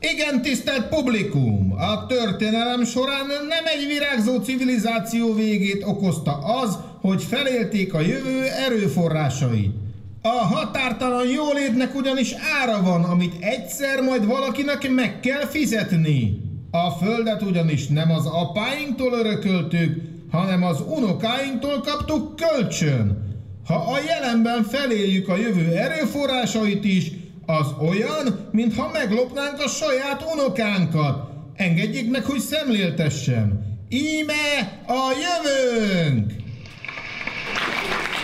Igen, 0.00 0.42
tisztelt 0.42 0.88
publikum! 0.88 1.72
A 1.72 2.06
történelem 2.06 2.84
során 2.84 3.26
nem 3.26 3.64
egy 3.64 3.86
virágzó 3.86 4.40
civilizáció 4.40 5.34
végét 5.34 5.82
okozta 5.86 6.38
az, 6.38 6.78
hogy 7.00 7.22
felélték 7.22 7.94
a 7.94 8.00
jövő 8.00 8.42
erőforrásait. 8.66 9.81
A 10.24 10.28
határtalan 10.28 11.26
jólétnek 11.26 11.94
ugyanis 11.94 12.34
ára 12.62 12.82
van, 12.82 13.04
amit 13.04 13.34
egyszer 13.40 14.00
majd 14.00 14.26
valakinek 14.26 14.90
meg 14.90 15.20
kell 15.20 15.46
fizetni. 15.46 16.40
A 16.70 16.90
földet 16.90 17.42
ugyanis 17.42 17.86
nem 17.86 18.10
az 18.10 18.26
apáinktól 18.26 19.12
örököltük, 19.12 20.00
hanem 20.30 20.62
az 20.62 20.80
unokáinktól 20.80 21.80
kaptuk 21.80 22.36
kölcsön. 22.36 23.30
Ha 23.66 23.74
a 23.74 23.98
jelenben 24.06 24.62
feléljük 24.62 25.28
a 25.28 25.36
jövő 25.36 25.76
erőforrásait 25.76 26.84
is, 26.84 27.10
az 27.46 27.66
olyan, 27.80 28.48
mintha 28.52 28.90
meglopnánk 28.92 29.60
a 29.60 29.68
saját 29.68 30.24
unokánkat. 30.34 31.30
Engedjék 31.54 32.10
meg, 32.10 32.24
hogy 32.24 32.40
szemléltessem. 32.40 33.60
Íme 33.88 34.82
a 34.86 35.12
jövőnk! 35.22 36.41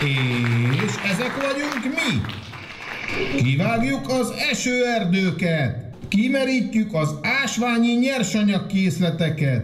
És 0.01 0.95
ezek 1.11 1.35
vagyunk 1.35 1.83
mi. 1.83 2.21
Kivágjuk 3.43 4.07
az 4.07 4.33
esőerdőket, 4.51 5.95
kimerítjük 6.07 6.93
az 6.93 7.15
ásványi 7.43 7.93
nyersanyagkészleteket. 7.93 9.63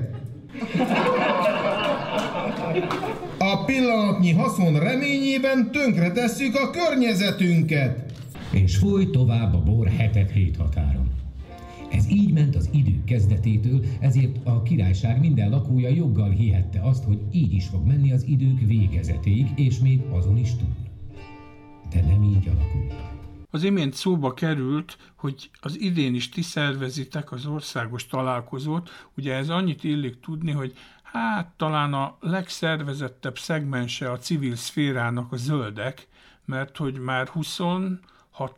A 3.37 3.63
pillanatnyi 3.65 4.31
haszon 4.31 4.79
reményében 4.79 5.71
tönkretesszük 5.71 6.55
a 6.55 6.69
környezetünket. 6.69 8.13
És 8.51 8.75
folyt 8.75 9.11
tovább 9.11 9.53
a 9.53 9.59
bor 9.63 9.87
hetet 9.87 10.31
hét 10.31 10.57
határon. 10.57 11.04
Ez 11.95 12.09
így 12.09 12.33
ment 12.33 12.55
az 12.55 12.69
idő 12.71 13.03
kezdetétől, 13.03 13.83
ezért 13.99 14.37
a 14.43 14.61
királyság 14.61 15.19
minden 15.19 15.49
lakója 15.49 15.89
joggal 15.89 16.29
hihette 16.29 16.81
azt, 16.81 17.03
hogy 17.03 17.19
így 17.31 17.53
is 17.53 17.67
fog 17.67 17.85
menni 17.85 18.11
az 18.11 18.23
idők 18.23 18.59
végezetéig, 18.59 19.47
és 19.55 19.79
még 19.79 20.01
azon 20.11 20.37
is 20.37 20.55
túl. 20.55 20.75
De 21.89 22.01
nem 22.01 22.23
így 22.23 22.47
alakult. 22.47 22.93
Az 23.49 23.63
imént 23.63 23.93
szóba 23.93 24.33
került, 24.33 24.97
hogy 25.15 25.49
az 25.61 25.79
idén 25.79 26.15
is 26.15 26.29
ti 26.29 26.41
szervezitek 26.41 27.31
az 27.31 27.45
országos 27.45 28.07
találkozót. 28.07 28.89
Ugye 29.17 29.33
ez 29.33 29.49
annyit 29.49 29.83
illik 29.83 30.19
tudni, 30.19 30.51
hogy 30.51 30.73
hát 31.03 31.53
talán 31.57 31.93
a 31.93 32.17
legszervezettebb 32.19 33.37
szegmense 33.37 34.11
a 34.11 34.17
civil 34.17 34.55
szférának 34.55 35.31
a 35.31 35.37
zöldek, 35.37 36.07
mert 36.45 36.77
hogy 36.77 36.99
már 36.99 37.27
26 37.27 37.99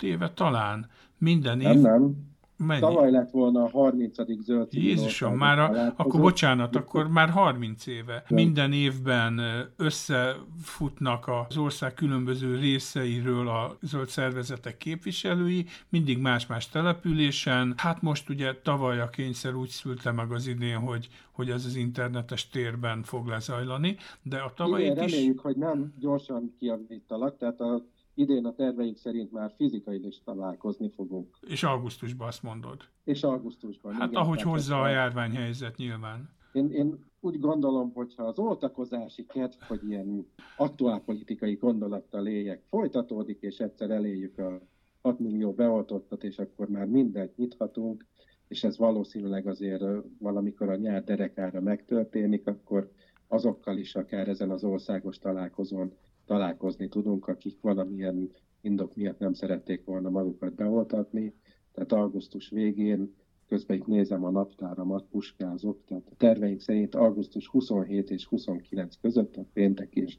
éve 0.02 0.32
talán 0.34 0.90
minden 1.18 1.62
év... 1.62 1.68
Nem, 1.68 1.80
nem. 1.80 2.36
Mennyi? 2.58 2.80
Tavaly 2.80 3.12
lett 3.12 3.32
volna 3.32 3.64
a 3.64 3.70
30. 3.70 4.16
zöld 4.42 4.74
Jézusom, 4.74 5.38
már 5.38 5.60
a, 5.60 5.94
akkor 5.96 6.22
bocsánat, 6.22 6.76
akkor 6.76 7.08
már 7.08 7.30
30 7.30 7.88
éve. 7.88 8.24
Minden 8.30 8.74
évben 8.74 9.42
összefutnak 9.76 11.30
az 11.48 11.58
ország 11.58 11.94
különböző 11.94 12.56
részeiről 12.56 13.48
a 13.48 13.78
zöld 13.82 14.08
szervezetek 14.08 14.78
képviselői, 14.78 15.66
mindig 15.90 16.18
más-más 16.18 16.70
településen. 16.70 17.74
Hát 17.78 18.02
most 18.02 18.30
ugye 18.30 18.54
tavaly 18.64 19.00
a 19.00 19.10
kényszer 19.10 19.56
úgy 19.56 19.70
szülte 19.70 20.12
meg 20.12 20.32
az 20.32 20.48
idén, 20.48 20.78
hogy, 20.78 21.08
hogy 21.32 21.50
ez 21.50 21.66
az 21.66 21.76
internetes 21.76 22.50
térben 22.50 23.04
fog 23.04 23.28
lezajlani, 23.28 23.98
de 24.22 24.38
a 24.38 24.54
tavalyi 24.56 24.86
Igen, 24.86 25.04
is... 25.04 25.12
reméljük, 25.12 25.40
hogy 25.40 25.56
nem 25.56 25.94
gyorsan 26.00 26.56
kiavítalak, 26.60 27.38
tehát 27.38 27.60
a 27.60 27.82
idén 28.18 28.46
a 28.46 28.54
terveink 28.54 28.98
szerint 28.98 29.32
már 29.32 29.54
fizikai 29.56 30.06
is 30.06 30.22
találkozni 30.24 30.90
fogunk. 30.90 31.38
És 31.48 31.64
augusztusban 31.64 32.28
azt 32.28 32.44
mondod. 32.44 32.82
És 33.04 33.24
augusztusban. 33.24 33.94
Hát 33.94 34.10
igen, 34.10 34.22
ahogy 34.22 34.42
hozza 34.42 34.82
a 34.82 34.88
járványhelyzet 34.88 35.76
nyilván. 35.76 36.30
Én, 36.52 36.72
én 36.72 37.06
úgy 37.20 37.40
gondolom, 37.40 37.92
hogyha 37.94 38.24
az 38.24 38.40
oltakozási 38.40 39.26
kedv, 39.26 39.62
hogy 39.68 39.80
ilyen 39.90 40.28
aktuálpolitikai 40.58 41.56
gondolattal 41.56 42.28
éljek, 42.28 42.64
folytatódik, 42.70 43.42
és 43.42 43.60
egyszer 43.60 43.90
eléjük 43.90 44.38
a 44.38 44.62
6 45.02 45.20
millió 45.20 45.52
beoltottat, 45.52 46.24
és 46.24 46.38
akkor 46.38 46.68
már 46.68 46.86
mindent 46.86 47.38
nyithatunk, 47.38 48.06
és 48.48 48.64
ez 48.64 48.78
valószínűleg 48.78 49.48
azért 49.48 49.84
valamikor 50.20 50.70
a 50.70 50.76
nyár 50.76 51.04
derekára 51.04 51.62
megtörténik, 51.62 52.48
akkor 52.48 52.92
azokkal 53.28 53.78
is 53.78 53.96
akár 53.96 54.28
ezen 54.28 54.50
az 54.50 54.64
országos 54.64 55.18
találkozón 55.20 55.94
találkozni 56.28 56.88
tudunk, 56.88 57.28
akik 57.28 57.62
valamilyen 57.62 58.32
indok 58.62 58.96
miatt 58.96 59.20
nem 59.20 59.34
szerették 59.34 59.86
volna 59.86 60.10
magukat 60.10 60.54
beoltatni. 60.54 61.34
Tehát 61.72 61.92
augusztus 61.92 62.50
végén, 62.50 63.16
közben 63.48 63.78
itt 63.78 63.88
nézem 63.88 64.24
a 64.24 64.30
naptáramat, 64.30 65.06
puskázok, 65.12 65.84
tehát 65.86 66.08
a 66.12 66.16
terveink 66.18 66.62
szerint 66.62 66.96
augusztus 66.96 67.48
27 67.48 68.10
és 68.10 68.26
29 68.26 68.96
között, 69.02 69.36
a 69.36 69.46
péntek 69.54 69.96
és 69.96 70.18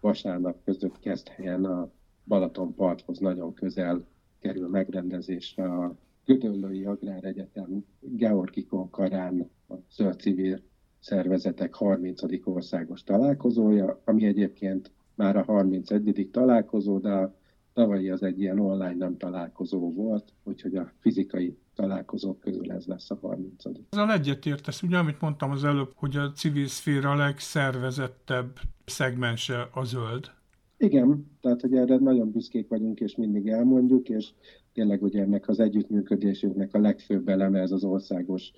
vasárnap 0.00 0.64
között 0.64 0.98
kezd 0.98 1.28
helyen 1.28 1.64
a 1.64 1.90
Balatonparthoz 2.24 3.18
nagyon 3.18 3.54
közel 3.54 4.06
kerül 4.38 4.68
megrendezésre 4.68 5.64
a 5.64 5.96
Gödöllői 6.24 6.84
Agráregyetem 6.84 7.84
Georgikon 8.00 8.90
Karán 8.90 9.50
a 9.68 9.74
zöld 9.90 10.20
civil 10.20 10.60
szervezetek 11.00 11.74
30. 11.74 12.22
országos 12.44 13.02
találkozója, 13.02 14.00
ami 14.04 14.26
egyébként 14.26 14.92
már 15.14 15.36
a 15.36 15.42
31. 15.42 16.28
találkozó, 16.32 16.98
de 16.98 17.12
a 17.12 17.34
tavalyi 17.72 18.10
az 18.10 18.22
egy 18.22 18.40
ilyen 18.40 18.58
online 18.58 18.94
nem 18.94 19.16
találkozó 19.16 19.92
volt, 19.92 20.32
úgyhogy 20.44 20.76
a 20.76 20.92
fizikai 21.00 21.58
találkozók 21.74 22.40
közül 22.40 22.72
ez 22.72 22.86
lesz 22.86 23.10
a 23.10 23.18
30. 23.20 23.64
Ezzel 23.90 24.12
egyetértesz, 24.12 24.82
ugye, 24.82 24.98
amit 24.98 25.20
mondtam 25.20 25.50
az 25.50 25.64
előbb, 25.64 25.92
hogy 25.94 26.16
a 26.16 26.32
civil 26.32 26.66
szféra 26.66 27.14
legszervezettebb 27.14 28.58
szegmense 28.84 29.68
a 29.72 29.84
zöld. 29.84 30.30
Igen, 30.76 31.30
tehát 31.40 31.60
hogy 31.60 31.74
erre 31.74 31.96
nagyon 31.96 32.30
büszkék 32.30 32.68
vagyunk, 32.68 33.00
és 33.00 33.16
mindig 33.16 33.48
elmondjuk, 33.48 34.08
és 34.08 34.28
tényleg 34.72 35.02
ugye 35.02 35.22
ennek 35.22 35.48
az 35.48 35.60
együttműködésünknek 35.60 36.74
a 36.74 36.78
legfőbb 36.78 37.28
eleme 37.28 37.60
ez 37.60 37.70
az 37.70 37.84
országos 37.84 38.50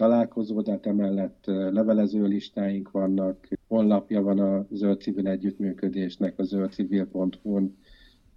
találkozó, 0.00 0.60
de 0.60 0.78
emellett 0.82 1.44
levelező 1.46 2.26
listáink 2.26 2.90
vannak, 2.90 3.48
honlapja 3.68 4.22
van 4.22 4.38
a 4.38 4.66
Zöld 4.70 5.00
Civil 5.00 5.28
Együttműködésnek, 5.28 6.38
a 6.38 6.42
zöldcivil.hu-n, 6.42 7.76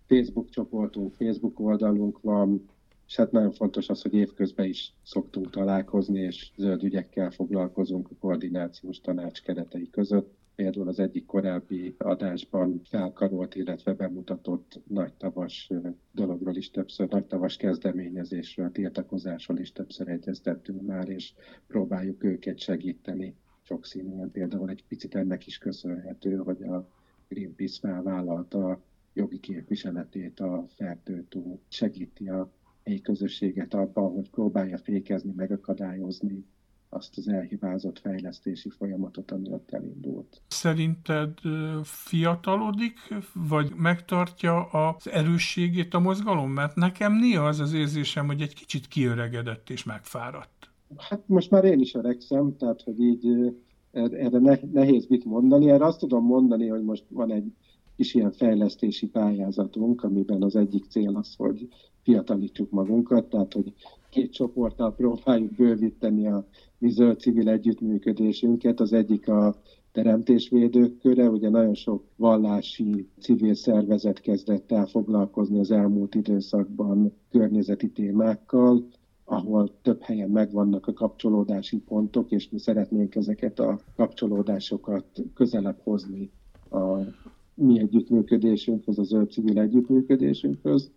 Facebook 0.07 0.49
csoportunk, 0.49 1.13
Facebook 1.13 1.59
oldalunk 1.59 2.21
van, 2.21 2.69
és 3.07 3.15
hát 3.15 3.31
nagyon 3.31 3.51
fontos 3.51 3.89
az, 3.89 4.01
hogy 4.01 4.13
évközben 4.13 4.65
is 4.65 4.93
szoktunk 5.03 5.49
találkozni, 5.49 6.19
és 6.19 6.51
zöld 6.57 6.83
ügyekkel 6.83 7.31
foglalkozunk 7.31 8.07
a 8.11 8.15
koordinációs 8.19 8.99
tanács 8.99 9.41
keretei 9.41 9.89
között. 9.89 10.35
Például 10.55 10.87
az 10.87 10.99
egyik 10.99 11.25
korábbi 11.25 11.95
adásban 11.97 12.81
felkarolt, 12.83 13.55
illetve 13.55 13.93
bemutatott 13.93 14.81
nagy 14.87 15.13
tavas 15.13 15.69
dologról 16.11 16.55
is 16.55 16.71
többször, 16.71 17.09
nagy 17.09 17.25
tavas 17.25 17.57
kezdeményezésről, 17.57 18.71
tiltakozásról 18.71 19.57
is 19.57 19.71
többször 19.71 20.07
egyeztettünk 20.07 20.81
már, 20.81 21.09
és 21.09 21.33
próbáljuk 21.67 22.23
őket 22.23 22.59
segíteni 22.59 23.35
sokszínűen. 23.61 24.31
Például 24.31 24.69
egy 24.69 24.83
picit 24.87 25.15
ennek 25.15 25.45
is 25.45 25.57
köszönhető, 25.57 26.35
hogy 26.35 26.63
a 26.63 26.89
Greenpeace 27.27 27.79
felvállalta 27.79 28.81
jogi 29.13 29.39
képviseletét 29.39 30.39
a 30.39 30.65
fertőtó, 30.75 31.61
segíti 31.67 32.29
a 32.29 32.51
helyi 32.83 33.01
közösséget 33.01 33.73
abban, 33.73 34.11
hogy 34.11 34.29
próbálja 34.29 34.77
fékezni, 34.77 35.33
megakadályozni 35.35 36.45
azt 36.93 37.17
az 37.17 37.27
elhibázott 37.27 37.99
fejlesztési 37.99 38.69
folyamatot, 38.69 39.31
ami 39.31 39.51
ott 39.51 39.71
elindult. 39.71 40.41
Szerinted 40.47 41.33
fiatalodik, 41.83 42.97
vagy 43.33 43.73
megtartja 43.75 44.63
az 44.63 45.09
erősségét 45.09 45.93
a 45.93 45.99
mozgalom? 45.99 46.51
Mert 46.51 46.75
nekem 46.75 47.13
néha 47.13 47.47
az 47.47 47.59
az 47.59 47.73
érzésem, 47.73 48.25
hogy 48.25 48.41
egy 48.41 48.53
kicsit 48.53 48.87
kiöregedett 48.87 49.69
és 49.69 49.83
megfáradt. 49.83 50.71
Hát 50.97 51.21
most 51.25 51.51
már 51.51 51.63
én 51.63 51.79
is 51.79 51.93
öregszem, 51.93 52.57
tehát 52.57 52.81
hogy 52.81 52.99
így 52.99 53.55
erre 53.91 54.39
nehéz 54.71 55.07
mit 55.07 55.25
mondani. 55.25 55.69
Erre 55.69 55.85
azt 55.85 55.99
tudom 55.99 56.25
mondani, 56.25 56.67
hogy 56.67 56.83
most 56.83 57.05
van 57.09 57.31
egy 57.31 57.53
kis 57.95 58.13
ilyen 58.13 58.31
fejlesztési 58.31 59.07
pályázatunk, 59.07 60.03
amiben 60.03 60.43
az 60.43 60.55
egyik 60.55 60.85
cél 60.89 61.15
az, 61.15 61.35
hogy 61.37 61.67
fiatalítsuk 62.03 62.71
magunkat, 62.71 63.25
tehát 63.25 63.53
hogy 63.53 63.73
két 64.13 64.31
csoporttal 64.31 64.95
próbáljuk 64.95 65.51
bővíteni 65.51 66.27
a 66.27 66.45
mi 66.77 66.89
zöld 66.89 67.19
civil 67.19 67.49
együttműködésünket. 67.49 68.79
Az 68.79 68.93
egyik 68.93 69.27
a 69.27 69.55
teremtésvédők 69.91 70.99
köre, 70.99 71.29
ugye 71.29 71.49
nagyon 71.49 71.73
sok 71.73 72.03
vallási 72.15 73.07
civil 73.19 73.53
szervezet 73.53 74.19
kezdett 74.19 74.71
el 74.71 74.85
foglalkozni 74.85 75.59
az 75.59 75.71
elmúlt 75.71 76.15
időszakban 76.15 77.13
környezeti 77.29 77.89
témákkal, 77.89 78.87
ahol 79.25 79.71
több 79.81 80.01
helyen 80.01 80.29
megvannak 80.29 80.87
a 80.87 80.93
kapcsolódási 80.93 81.77
pontok, 81.77 82.31
és 82.31 82.49
mi 82.49 82.59
szeretnénk 82.59 83.15
ezeket 83.15 83.59
a 83.59 83.79
kapcsolódásokat 83.95 85.05
közelebb 85.33 85.79
hozni 85.83 86.31
a 86.69 86.97
mi 87.53 87.79
együttműködésünkhöz, 87.79 88.99
a 88.99 89.03
zöld 89.03 89.31
civil 89.31 89.59
együttműködésünkhöz. 89.59 90.91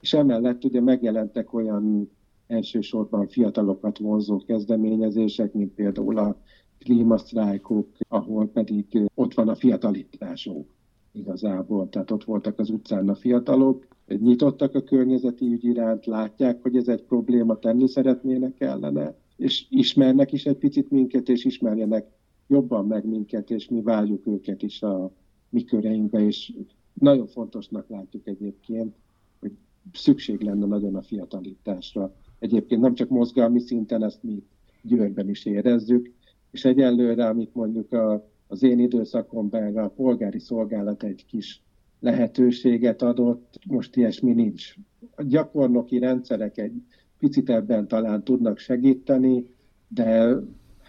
És 0.00 0.12
emellett 0.12 0.64
ugye 0.64 0.80
megjelentek 0.80 1.52
olyan 1.52 2.10
elsősorban 2.50 3.28
fiatalokat 3.28 3.98
vonzó 3.98 4.38
kezdeményezések, 4.38 5.52
mint 5.52 5.74
például 5.74 6.18
a 6.18 6.36
klímasztrájkok, 6.78 7.88
ahol 8.08 8.48
pedig 8.48 8.86
ott 9.14 9.34
van 9.34 9.48
a 9.48 9.54
fiatalításunk. 9.54 10.68
igazából. 11.12 11.88
Tehát 11.88 12.10
ott 12.10 12.24
voltak 12.24 12.58
az 12.58 12.70
utcán 12.70 13.08
a 13.08 13.14
fiatalok, 13.14 13.86
nyitottak 14.06 14.74
a 14.74 14.82
környezeti 14.82 15.52
ügy 15.52 15.64
iránt, 15.64 16.06
látják, 16.06 16.62
hogy 16.62 16.76
ez 16.76 16.88
egy 16.88 17.02
probléma, 17.02 17.58
tenni 17.58 17.88
szeretnének 17.88 18.60
ellene, 18.60 19.14
és 19.36 19.66
ismernek 19.70 20.32
is 20.32 20.46
egy 20.46 20.56
picit 20.56 20.90
minket, 20.90 21.28
és 21.28 21.44
ismerjenek 21.44 22.06
jobban 22.46 22.86
meg 22.86 23.04
minket, 23.04 23.50
és 23.50 23.68
mi 23.68 23.82
várjuk 23.82 24.26
őket 24.26 24.62
is 24.62 24.82
a 24.82 25.12
mi 25.48 25.64
köreinkbe, 25.64 26.20
és 26.20 26.52
nagyon 26.92 27.26
fontosnak 27.26 27.88
látjuk 27.88 28.26
egyébként, 28.26 28.94
hogy 29.40 29.52
szükség 29.92 30.40
lenne 30.40 30.66
nagyon 30.66 30.96
a 30.96 31.02
fiatalításra. 31.02 32.14
Egyébként 32.40 32.80
nem 32.80 32.94
csak 32.94 33.08
mozgalmi 33.08 33.60
szinten, 33.60 34.04
ezt 34.04 34.22
mi 34.22 34.42
Győrben 34.82 35.28
is 35.28 35.44
érezzük, 35.44 36.12
és 36.50 36.64
egyelőre, 36.64 37.26
amit 37.26 37.54
mondjuk 37.54 37.92
a, 37.92 38.28
az 38.46 38.62
én 38.62 38.78
időszakomban 38.78 39.76
a 39.76 39.88
polgári 39.88 40.38
szolgálat 40.38 41.02
egy 41.02 41.24
kis 41.26 41.62
lehetőséget 42.00 43.02
adott, 43.02 43.58
most 43.66 43.96
ilyesmi 43.96 44.32
nincs. 44.32 44.74
A 45.14 45.22
gyakornoki 45.22 45.98
rendszerek 45.98 46.58
egy 46.58 46.82
picit 47.18 47.50
ebben 47.50 47.88
talán 47.88 48.24
tudnak 48.24 48.58
segíteni, 48.58 49.46
de 49.88 50.34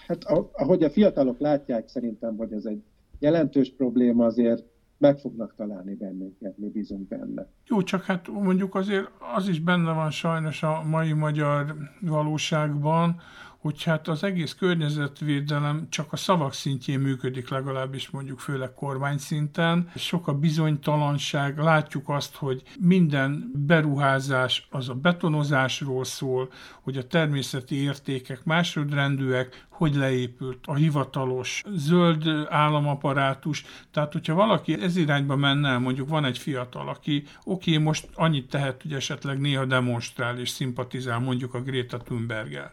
hát 0.08 0.24
ahogy 0.52 0.84
a 0.84 0.89
fiatalok 0.89 1.39
látják, 1.39 1.88
szerintem, 1.88 2.38
hogy 2.38 2.52
ez 2.52 2.66
egy 2.66 2.82
jelentős 3.20 3.74
probléma, 3.74 4.26
azért 4.26 4.64
meg 5.02 5.18
fognak 5.18 5.54
találni 5.56 5.93
bennünket, 5.93 6.58
mi 6.58 6.68
bízunk 6.68 7.08
benne. 7.08 7.47
Jó, 7.68 7.84
csak 7.84 8.04
hát 8.04 8.28
mondjuk 8.28 8.76
azért 8.76 9.10
az 9.36 9.47
is 9.47 9.60
benne 9.60 9.93
van 9.93 10.12
sajnos 10.12 10.64
a 10.64 10.84
mai 10.84 11.14
magyar 11.14 11.76
valóságban, 12.02 13.22
hogy 13.58 13.84
hát 13.84 14.08
az 14.08 14.24
egész 14.24 14.54
környezetvédelem 14.54 15.88
csak 15.89 16.14
a 16.14 16.16
szavak 16.16 16.54
szintjén 16.54 16.99
működik, 16.99 17.49
legalábbis 17.49 18.10
mondjuk 18.10 18.39
főleg 18.39 18.74
kormány 18.74 19.18
szinten. 19.18 19.89
Sok 19.95 20.28
a 20.28 20.34
bizonytalanság, 20.34 21.58
látjuk 21.58 22.10
azt, 22.10 22.36
hogy 22.36 22.64
minden 22.80 23.52
beruházás 23.54 24.68
az 24.72 24.89
a 24.89 24.93
betonozásról 24.93 26.04
szól, 26.04 26.49
hogy 26.82 26.97
a 26.97 27.08
természeti 27.08 27.76
értékek 27.76 28.43
másodrendűek, 28.43 29.68
hogy 29.82 29.95
leépült 29.95 30.59
a 30.65 30.75
hivatalos 30.75 31.63
zöld 31.75 32.47
államaparátus. 32.49 33.65
Tehát, 33.91 34.13
hogyha 34.13 34.34
valaki 34.34 34.82
ez 34.82 34.95
irányba 34.97 35.36
menne, 35.36 35.77
mondjuk 35.77 36.09
van 36.09 36.25
egy 36.25 36.38
fiatal, 36.38 36.89
aki 36.89 37.23
oké, 37.43 37.71
okay, 37.71 37.84
most 37.84 38.09
annyit 38.13 38.49
tehet, 38.49 38.82
hogy 38.82 38.93
esetleg 38.93 39.39
néha 39.39 39.65
demonstrál 39.65 40.39
és 40.39 40.49
szimpatizál 40.49 41.19
mondjuk 41.19 41.53
a 41.53 41.61
Greta 41.61 41.97
Thunberg-el 41.97 42.71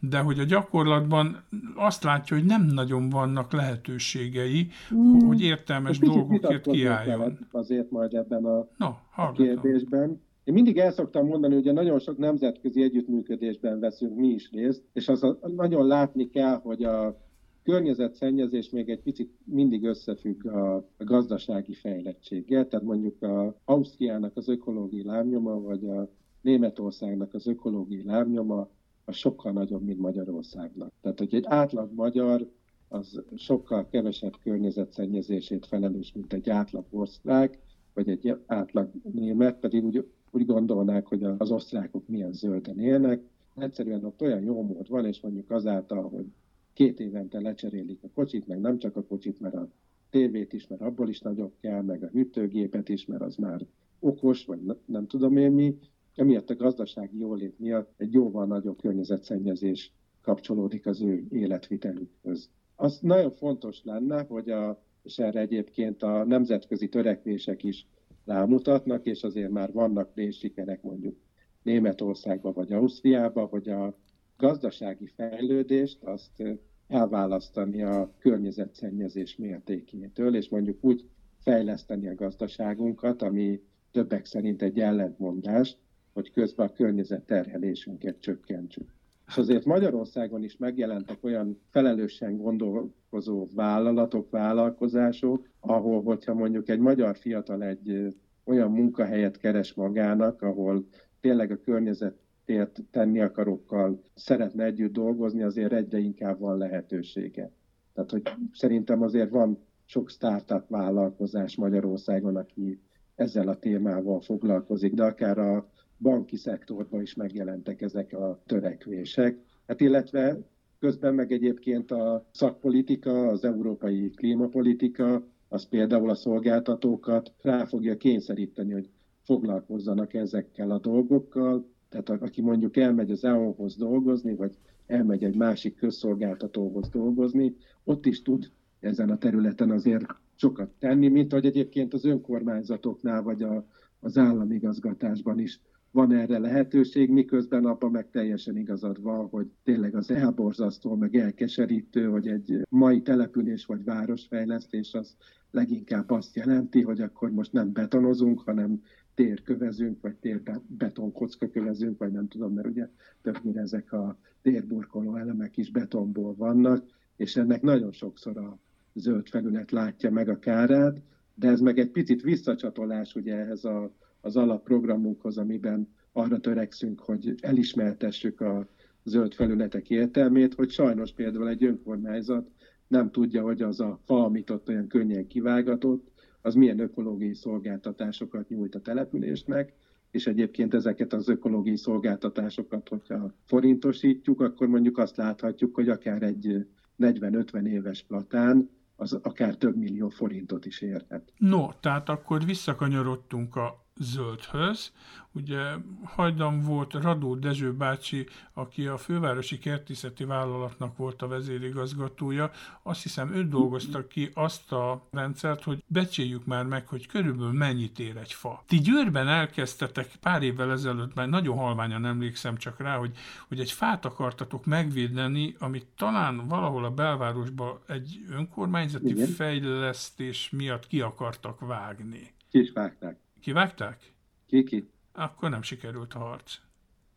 de 0.00 0.18
hogy 0.18 0.38
a 0.38 0.44
gyakorlatban 0.44 1.44
azt 1.74 2.02
látja, 2.02 2.36
hogy 2.36 2.46
nem 2.46 2.62
nagyon 2.62 3.08
vannak 3.08 3.52
lehetőségei, 3.52 4.68
mm. 4.94 5.26
hogy 5.26 5.42
értelmes 5.42 5.98
dolgokért 5.98 6.70
kiálljon. 6.70 7.38
Azért 7.52 7.90
majd 7.90 8.14
ebben 8.14 8.44
a, 8.44 8.66
no, 8.76 8.94
a 9.16 9.32
kérdésben. 9.32 10.25
Én 10.46 10.54
mindig 10.54 10.78
el 10.78 10.92
szoktam 10.92 11.26
mondani, 11.26 11.54
hogy 11.54 11.72
nagyon 11.72 11.98
sok 11.98 12.18
nemzetközi 12.18 12.82
együttműködésben 12.82 13.80
veszünk 13.80 14.16
mi 14.16 14.28
is 14.28 14.50
részt, 14.50 14.82
és 14.92 15.08
az 15.08 15.22
a, 15.22 15.38
nagyon 15.56 15.86
látni 15.86 16.28
kell, 16.28 16.54
hogy 16.54 16.84
a 16.84 17.20
környezetszennyezés 17.62 18.70
még 18.70 18.88
egy 18.88 19.00
picit 19.00 19.32
mindig 19.44 19.84
összefügg 19.84 20.46
a, 20.46 20.74
a 20.76 21.04
gazdasági 21.04 21.74
fejlettséggel, 21.74 22.68
tehát 22.68 22.86
mondjuk 22.86 23.22
a 23.22 23.60
Ausztriának 23.64 24.36
az 24.36 24.48
ökológiai 24.48 25.04
lábnyoma, 25.04 25.60
vagy 25.60 25.88
a 25.88 26.08
Németországnak 26.40 27.34
az 27.34 27.46
ökológiai 27.46 28.04
lábnyoma 28.04 28.68
az 29.04 29.16
sokkal 29.16 29.52
nagyobb, 29.52 29.82
mint 29.82 29.98
Magyarországnak. 29.98 30.92
Tehát, 31.00 31.18
hogy 31.18 31.34
egy 31.34 31.44
átlag 31.46 31.92
magyar 31.94 32.50
az 32.88 33.22
sokkal 33.36 33.88
kevesebb 33.88 34.34
környezetszennyezését 34.42 35.66
felelős, 35.66 36.12
mint 36.12 36.32
egy 36.32 36.50
átlag 36.50 36.84
osztrák, 36.90 37.58
vagy 37.94 38.08
egy 38.08 38.38
átlag 38.46 38.90
német, 39.12 39.58
pedig 39.58 39.84
úgy, 39.84 40.04
úgy 40.36 40.46
gondolnák, 40.46 41.06
hogy 41.06 41.24
az 41.38 41.50
osztrákok 41.50 42.08
milyen 42.08 42.32
zölden 42.32 42.80
élnek. 42.80 43.20
Egyszerűen 43.54 44.04
ott 44.04 44.22
olyan 44.22 44.42
jó 44.42 44.62
mód 44.62 44.88
van, 44.88 45.06
és 45.06 45.20
mondjuk 45.20 45.50
azáltal, 45.50 46.08
hogy 46.08 46.26
két 46.72 47.00
évente 47.00 47.40
lecserélik 47.40 48.02
a 48.02 48.08
kocsit, 48.14 48.46
meg 48.46 48.60
nem 48.60 48.78
csak 48.78 48.96
a 48.96 49.04
kocsit, 49.04 49.40
mert 49.40 49.54
a 49.54 49.68
tévét 50.10 50.52
is, 50.52 50.66
mert 50.66 50.80
abból 50.80 51.08
is 51.08 51.20
nagyobb 51.20 51.52
kell, 51.60 51.82
meg 51.82 52.02
a 52.02 52.06
hűtőgépet 52.06 52.88
is, 52.88 53.06
mert 53.06 53.22
az 53.22 53.36
már 53.36 53.66
okos, 53.98 54.44
vagy 54.44 54.60
nem 54.84 55.06
tudom 55.06 55.36
én 55.36 55.52
mi, 55.52 55.78
emiatt 56.14 56.50
a 56.50 56.56
gazdasági 56.56 57.18
jólét 57.18 57.58
miatt 57.58 57.92
egy 57.96 58.12
jóval 58.12 58.46
nagyobb 58.46 58.80
környezetszennyezés 58.80 59.92
kapcsolódik 60.22 60.86
az 60.86 61.00
ő 61.00 61.26
életvitelükhöz. 61.30 62.50
Az 62.74 62.98
nagyon 63.00 63.30
fontos 63.30 63.84
lenne, 63.84 64.22
hogy 64.22 64.50
a, 64.50 64.82
és 65.02 65.18
erre 65.18 65.40
egyébként 65.40 66.02
a 66.02 66.24
nemzetközi 66.24 66.88
törekvések 66.88 67.64
is 67.64 67.86
rámutatnak, 68.26 69.06
és 69.06 69.22
azért 69.22 69.50
már 69.50 69.72
vannak 69.72 70.12
sikerek 70.30 70.82
mondjuk 70.82 71.16
Németországban 71.62 72.52
vagy 72.52 72.72
Ausztriában, 72.72 73.46
hogy 73.46 73.68
a 73.68 73.98
gazdasági 74.36 75.06
fejlődést 75.06 76.02
azt 76.02 76.42
elválasztani 76.88 77.82
a 77.82 78.12
környezetszennyezés 78.18 79.36
mértékétől, 79.36 80.36
és 80.36 80.48
mondjuk 80.48 80.84
úgy 80.84 81.08
fejleszteni 81.38 82.08
a 82.08 82.14
gazdaságunkat, 82.14 83.22
ami 83.22 83.62
többek 83.90 84.24
szerint 84.24 84.62
egy 84.62 84.80
ellentmondás, 84.80 85.76
hogy 86.12 86.30
közben 86.30 86.66
a 86.66 86.72
környezet 86.72 87.26
terhelésünket 87.26 88.20
csökkentsük. 88.20 88.95
Azért 89.34 89.64
Magyarországon 89.64 90.42
is 90.42 90.56
megjelentek 90.56 91.24
olyan 91.24 91.60
felelősen 91.70 92.36
gondolkozó 92.36 93.46
vállalatok, 93.54 94.30
vállalkozások, 94.30 95.48
ahol, 95.60 96.02
hogyha 96.02 96.34
mondjuk 96.34 96.68
egy 96.68 96.78
magyar 96.78 97.16
fiatal 97.16 97.62
egy 97.62 98.14
olyan 98.44 98.70
munkahelyet 98.70 99.36
keres 99.36 99.74
magának, 99.74 100.42
ahol 100.42 100.86
tényleg 101.20 101.50
a 101.50 101.60
környezetért 101.60 102.78
tenni 102.90 103.20
akarokkal 103.20 104.02
szeretne 104.14 104.64
együtt 104.64 104.92
dolgozni, 104.92 105.42
azért 105.42 105.72
egyre 105.72 105.98
inkább 105.98 106.38
van 106.38 106.58
lehetősége. 106.58 107.50
Tehát, 107.94 108.10
hogy 108.10 108.22
szerintem 108.52 109.02
azért 109.02 109.30
van 109.30 109.58
sok 109.84 110.08
startup 110.10 110.68
vállalkozás 110.68 111.56
Magyarországon, 111.56 112.36
aki 112.36 112.80
ezzel 113.14 113.48
a 113.48 113.58
témával 113.58 114.20
foglalkozik, 114.20 114.94
de 114.94 115.04
akár 115.04 115.38
a 115.38 115.70
banki 115.98 116.36
szektorban 116.36 117.00
is 117.00 117.14
megjelentek 117.14 117.82
ezek 117.82 118.12
a 118.12 118.42
törekvések. 118.46 119.38
Hát 119.66 119.80
illetve 119.80 120.38
közben 120.78 121.14
meg 121.14 121.32
egyébként 121.32 121.90
a 121.90 122.26
szakpolitika, 122.32 123.26
az 123.26 123.44
európai 123.44 124.10
klímapolitika, 124.10 125.26
az 125.48 125.68
például 125.68 126.10
a 126.10 126.14
szolgáltatókat 126.14 127.32
rá 127.42 127.64
fogja 127.64 127.96
kényszeríteni, 127.96 128.72
hogy 128.72 128.90
foglalkozzanak 129.22 130.14
ezekkel 130.14 130.70
a 130.70 130.78
dolgokkal. 130.78 131.68
Tehát 131.88 132.22
aki 132.22 132.40
mondjuk 132.40 132.76
elmegy 132.76 133.10
az 133.10 133.24
EON-hoz 133.24 133.76
dolgozni, 133.76 134.34
vagy 134.34 134.58
elmegy 134.86 135.24
egy 135.24 135.36
másik 135.36 135.76
közszolgáltatóhoz 135.76 136.88
dolgozni, 136.88 137.56
ott 137.84 138.06
is 138.06 138.22
tud 138.22 138.50
ezen 138.80 139.10
a 139.10 139.18
területen 139.18 139.70
azért 139.70 140.04
sokat 140.34 140.70
tenni, 140.78 141.08
mint 141.08 141.32
hogy 141.32 141.46
egyébként 141.46 141.94
az 141.94 142.04
önkormányzatoknál, 142.04 143.22
vagy 143.22 143.42
a, 143.42 143.66
az 144.00 144.18
államigazgatásban 144.18 145.38
is 145.38 145.60
van 145.96 146.12
erre 146.12 146.38
lehetőség, 146.38 147.10
miközben 147.10 147.64
abban 147.64 147.90
meg 147.90 148.10
teljesen 148.10 148.56
igazad 148.56 149.02
van, 149.02 149.28
hogy 149.28 149.46
tényleg 149.64 149.94
az 149.94 150.10
elborzasztó, 150.10 150.94
meg 150.94 151.16
elkeserítő, 151.16 152.04
hogy 152.04 152.28
egy 152.28 152.62
mai 152.68 153.02
település 153.02 153.66
vagy 153.66 153.84
városfejlesztés 153.84 154.94
az 154.94 155.16
leginkább 155.50 156.10
azt 156.10 156.36
jelenti, 156.36 156.82
hogy 156.82 157.00
akkor 157.00 157.30
most 157.30 157.52
nem 157.52 157.72
betonozunk, 157.72 158.40
hanem 158.40 158.82
térkövezünk, 159.14 160.00
vagy 160.00 160.14
térbetonkocka 160.14 161.48
kövezünk, 161.48 161.98
vagy 161.98 162.12
nem 162.12 162.28
tudom, 162.28 162.52
mert 162.52 162.68
ugye 162.68 162.88
többnyire 163.22 163.60
ezek 163.60 163.92
a 163.92 164.18
térburkoló 164.42 165.16
elemek 165.16 165.56
is 165.56 165.70
betonból 165.70 166.34
vannak, 166.34 166.84
és 167.16 167.36
ennek 167.36 167.62
nagyon 167.62 167.92
sokszor 167.92 168.36
a 168.36 168.58
zöld 168.94 169.28
felület 169.28 169.70
látja 169.70 170.10
meg 170.10 170.28
a 170.28 170.38
kárát, 170.38 171.00
de 171.34 171.48
ez 171.48 171.60
meg 171.60 171.78
egy 171.78 171.90
picit 171.90 172.22
visszacsatolás 172.22 173.14
ugye 173.14 173.34
ehhez 173.36 173.64
a 173.64 173.90
az 174.20 174.36
alapprogramunkhoz, 174.36 175.38
amiben 175.38 175.88
arra 176.12 176.38
törekszünk, 176.38 177.00
hogy 177.00 177.34
elismertessük 177.40 178.40
a 178.40 178.68
zöld 179.04 179.34
felületek 179.34 179.90
értelmét, 179.90 180.54
hogy 180.54 180.70
sajnos 180.70 181.12
például 181.12 181.48
egy 181.48 181.64
önkormányzat 181.64 182.50
nem 182.86 183.10
tudja, 183.10 183.42
hogy 183.42 183.62
az 183.62 183.80
a 183.80 184.00
fa, 184.04 184.24
amit 184.24 184.50
ott 184.50 184.68
olyan 184.68 184.86
könnyen 184.86 185.26
kivágatott, 185.26 186.10
az 186.40 186.54
milyen 186.54 186.78
ökológiai 186.78 187.34
szolgáltatásokat 187.34 188.48
nyújt 188.48 188.74
a 188.74 188.80
településnek, 188.80 189.72
és 190.10 190.26
egyébként 190.26 190.74
ezeket 190.74 191.12
az 191.12 191.28
ökológiai 191.28 191.76
szolgáltatásokat, 191.76 192.88
hogyha 192.88 193.34
forintosítjuk, 193.44 194.40
akkor 194.40 194.68
mondjuk 194.68 194.98
azt 194.98 195.16
láthatjuk, 195.16 195.74
hogy 195.74 195.88
akár 195.88 196.22
egy 196.22 196.66
40-50 196.98 197.66
éves 197.66 198.02
platán 198.02 198.70
az 198.96 199.12
akár 199.12 199.56
több 199.56 199.76
millió 199.76 200.08
forintot 200.08 200.66
is 200.66 200.80
érhet. 200.80 201.32
No, 201.36 201.66
tehát 201.80 202.08
akkor 202.08 202.44
visszakanyarodtunk 202.44 203.56
a 203.56 203.85
zöldhöz. 203.98 204.92
Ugye 205.32 205.74
hajdan 206.04 206.62
volt 206.62 206.92
Radó 206.92 207.34
Dezső 207.34 207.72
bácsi, 207.72 208.26
aki 208.52 208.86
a 208.86 208.96
fővárosi 208.96 209.58
kertészeti 209.58 210.24
vállalatnak 210.24 210.96
volt 210.96 211.22
a 211.22 211.28
vezérigazgatója. 211.28 212.50
Azt 212.82 213.02
hiszem, 213.02 213.34
ő 213.34 213.48
dolgozta 213.48 214.06
ki 214.06 214.30
azt 214.34 214.72
a 214.72 215.08
rendszert, 215.10 215.62
hogy 215.62 215.84
becséljük 215.86 216.44
már 216.44 216.64
meg, 216.64 216.88
hogy 216.88 217.06
körülbelül 217.06 217.52
mennyit 217.52 217.98
ér 217.98 218.16
egy 218.16 218.32
fa. 218.32 218.62
Ti 218.66 218.76
Győrben 218.76 219.28
elkezdtetek 219.28 220.10
pár 220.20 220.42
évvel 220.42 220.70
ezelőtt, 220.70 221.14
már 221.14 221.28
nagyon 221.28 221.56
halványan 221.56 222.04
emlékszem 222.04 222.56
csak 222.56 222.80
rá, 222.80 222.96
hogy, 222.96 223.16
hogy 223.48 223.60
egy 223.60 223.70
fát 223.70 224.04
akartatok 224.04 224.64
megvédeni, 224.64 225.54
amit 225.58 225.86
talán 225.96 226.48
valahol 226.48 226.84
a 226.84 226.90
belvárosba 226.90 227.82
egy 227.86 228.18
önkormányzati 228.30 229.08
Igen. 229.08 229.28
fejlesztés 229.28 230.50
miatt 230.50 230.86
ki 230.86 231.00
akartak 231.00 231.60
vágni. 231.60 232.34
Ki 232.50 232.58
is 232.58 232.72
vágták. 232.72 233.24
Kivágták? 233.40 234.14
Ki, 234.46 234.62
ki. 234.62 234.90
Akkor 235.12 235.50
nem 235.50 235.62
sikerült 235.62 236.14
a 236.14 236.18
harc. 236.18 236.54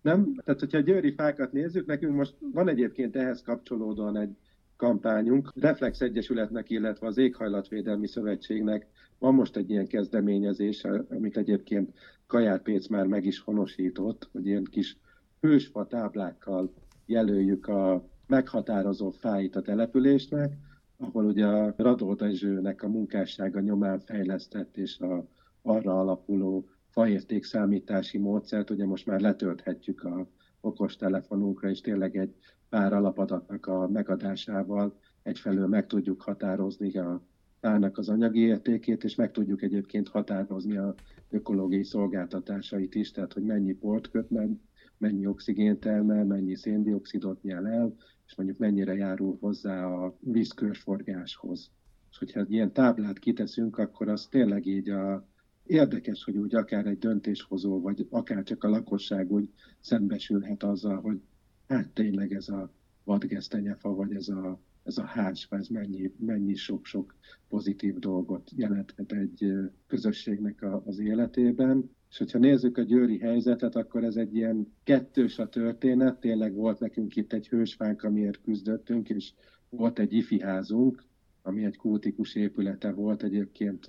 Nem? 0.01 0.34
Tehát, 0.36 0.59
hogyha 0.59 0.78
a 0.78 0.82
győri 0.82 1.13
fákat 1.13 1.51
nézzük, 1.51 1.86
nekünk 1.86 2.15
most 2.15 2.36
van 2.53 2.67
egyébként 2.67 3.15
ehhez 3.15 3.41
kapcsolódóan 3.41 4.17
egy 4.17 4.38
kampányunk. 4.76 5.51
Reflex 5.55 6.01
Egyesületnek, 6.01 6.70
illetve 6.70 7.07
az 7.07 7.17
Éghajlatvédelmi 7.17 8.07
Szövetségnek 8.07 8.88
van 9.17 9.34
most 9.34 9.55
egy 9.55 9.70
ilyen 9.70 9.88
kezdeményezés, 9.88 10.84
amit 11.09 11.38
egyébként 11.38 11.93
Kajár 12.28 12.61
Péc 12.61 12.88
már 12.88 13.05
meg 13.05 13.26
is 13.26 13.39
honosított, 13.39 14.30
hogy 14.32 14.45
ilyen 14.45 14.63
kis 14.63 14.97
hősfa 15.41 15.88
táblákkal 15.88 16.74
jelöljük 17.05 17.67
a 17.67 18.07
meghatározó 18.28 19.09
fáit 19.09 19.55
a 19.55 19.61
településnek, 19.61 20.53
ahol 20.97 21.26
ugye 21.26 21.45
a 21.45 21.74
Radó 21.78 22.13
Dezsőnek 22.13 22.84
a 22.84 22.88
munkássága 22.88 23.59
nyomán 23.59 23.99
fejlesztett 23.99 24.78
és 24.78 24.99
a 24.99 25.28
arra 25.70 25.99
alapuló 25.99 26.67
faérték 26.89 27.43
számítási 27.43 28.17
módszert, 28.17 28.70
ugye 28.70 28.86
most 28.86 29.05
már 29.05 29.20
letölthetjük 29.20 30.03
a 30.03 30.28
okostelefonunkra, 30.61 31.70
és 31.70 31.82
tényleg 31.82 32.17
egy 32.17 32.36
pár 32.70 32.93
alapadatnak 32.93 33.65
a 33.65 33.88
megadásával 33.88 34.99
egyfelől 35.24 35.67
meg 35.67 35.88
tudjuk 35.88 36.22
határozni 36.22 36.97
a 36.97 37.22
fának 37.59 37.97
az 37.97 38.09
anyagi 38.09 38.39
értékét, 38.39 39.03
és 39.03 39.15
meg 39.15 39.32
tudjuk 39.32 39.61
egyébként 39.61 40.07
határozni 40.07 40.78
a 40.78 40.95
ökológiai 41.30 41.84
szolgáltatásait 41.84 42.95
is, 42.95 43.11
tehát 43.11 43.34
hogy 43.34 43.43
mennyi 43.43 43.74
port 43.74 44.09
köt 44.09 44.30
meg, 44.30 44.49
mennyi 44.97 45.26
oxigént 45.26 45.80
termel, 45.80 46.26
mennyi 46.26 46.55
széndiokszidot 46.55 47.41
nyel 47.41 47.67
el, 47.67 47.95
és 48.26 48.36
mondjuk 48.36 48.57
mennyire 48.57 48.95
járul 48.95 49.38
hozzá 49.39 49.86
a 49.86 50.17
vízkörforgáshoz. 50.20 51.72
És 52.11 52.17
hogyha 52.17 52.45
ilyen 52.47 52.74
táblát 52.74 53.20
kiteszünk, 53.20 53.78
akkor 53.78 54.09
az 54.09 54.28
tényleg 54.28 54.65
így 54.65 54.89
a 54.89 55.28
érdekes, 55.70 56.24
hogy 56.24 56.38
úgy 56.38 56.55
akár 56.55 56.86
egy 56.86 56.97
döntéshozó, 56.97 57.82
vagy 57.82 58.07
akár 58.09 58.43
csak 58.43 58.63
a 58.63 58.70
lakosság 58.70 59.32
úgy 59.32 59.49
szembesülhet 59.80 60.63
azzal, 60.63 61.01
hogy 61.01 61.22
hát 61.67 61.89
tényleg 61.89 62.34
ez 62.34 62.49
a 62.49 62.72
vadgesztenyefa, 63.03 63.93
vagy 63.93 64.13
ez 64.13 64.28
a, 64.28 64.59
ez 64.84 64.97
a 64.97 65.03
hásfa, 65.03 65.55
ez 65.55 65.67
mennyi, 65.67 66.13
mennyi 66.17 66.55
sok-sok 66.55 67.15
pozitív 67.47 67.99
dolgot 67.99 68.51
jelenthet 68.55 69.11
egy 69.11 69.53
közösségnek 69.88 70.61
a, 70.61 70.84
az 70.86 70.99
életében. 70.99 71.89
És 72.09 72.17
hogyha 72.17 72.39
nézzük 72.39 72.78
a 72.78 72.82
győri 72.82 73.20
helyzetet, 73.20 73.76
akkor 73.76 74.03
ez 74.03 74.15
egy 74.15 74.36
ilyen 74.36 74.74
kettős 74.84 75.39
a 75.39 75.49
történet. 75.49 76.20
Tényleg 76.20 76.53
volt 76.53 76.80
nekünk 76.80 77.15
itt 77.15 77.34
egy 77.34 77.47
hősfánk, 77.47 78.03
amiért 78.03 78.41
küzdöttünk, 78.41 79.09
és 79.09 79.34
volt 79.70 79.99
egy 79.99 80.13
ifi 80.13 80.41
házunk, 80.41 81.03
ami 81.41 81.65
egy 81.65 81.78
kultikus 81.78 82.36
épülete 82.36 82.91
volt 82.91 83.24
egyébként 83.24 83.88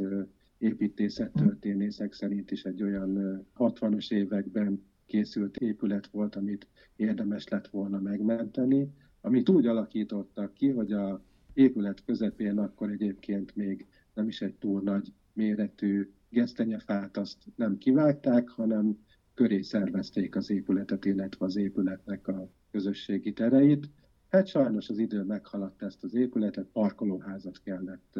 építészettörténészek 0.61 2.13
szerint 2.13 2.51
is 2.51 2.65
egy 2.65 2.83
olyan 2.83 3.43
60-as 3.59 4.13
években 4.13 4.83
készült 5.07 5.57
épület 5.57 6.07
volt, 6.07 6.37
amit 6.37 6.67
érdemes 6.97 7.49
lett 7.49 7.69
volna 7.69 8.01
megmenteni, 8.01 8.93
amit 9.21 9.49
úgy 9.49 9.67
alakítottak 9.67 10.55
ki, 10.55 10.69
hogy 10.69 10.93
a 10.93 11.25
épület 11.53 12.05
közepén 12.05 12.59
akkor 12.59 12.91
egyébként 12.91 13.57
még 13.57 13.87
nem 14.15 14.29
is 14.29 14.43
egy 14.43 14.55
túl 14.55 14.81
nagy 14.81 15.13
méretű 15.33 16.11
gesztenyefát 16.29 17.17
azt 17.17 17.39
nem 17.57 17.79
kivágták, 17.79 18.49
hanem 18.49 18.99
köré 19.35 19.63
szervezték 19.63 20.37
az 20.37 20.51
épületet, 20.51 21.05
illetve 21.05 21.45
az 21.45 21.57
épületnek 21.57 22.29
a 22.29 22.51
közösségi 22.71 23.33
tereit. 23.33 23.91
Hát 24.29 24.47
sajnos 24.47 24.89
az 24.89 24.99
idő 24.99 25.23
meghaladt 25.23 25.83
ezt 25.83 26.05
az 26.05 26.15
épületet, 26.15 26.67
parkolóházat 26.73 27.63
kellett 27.63 28.19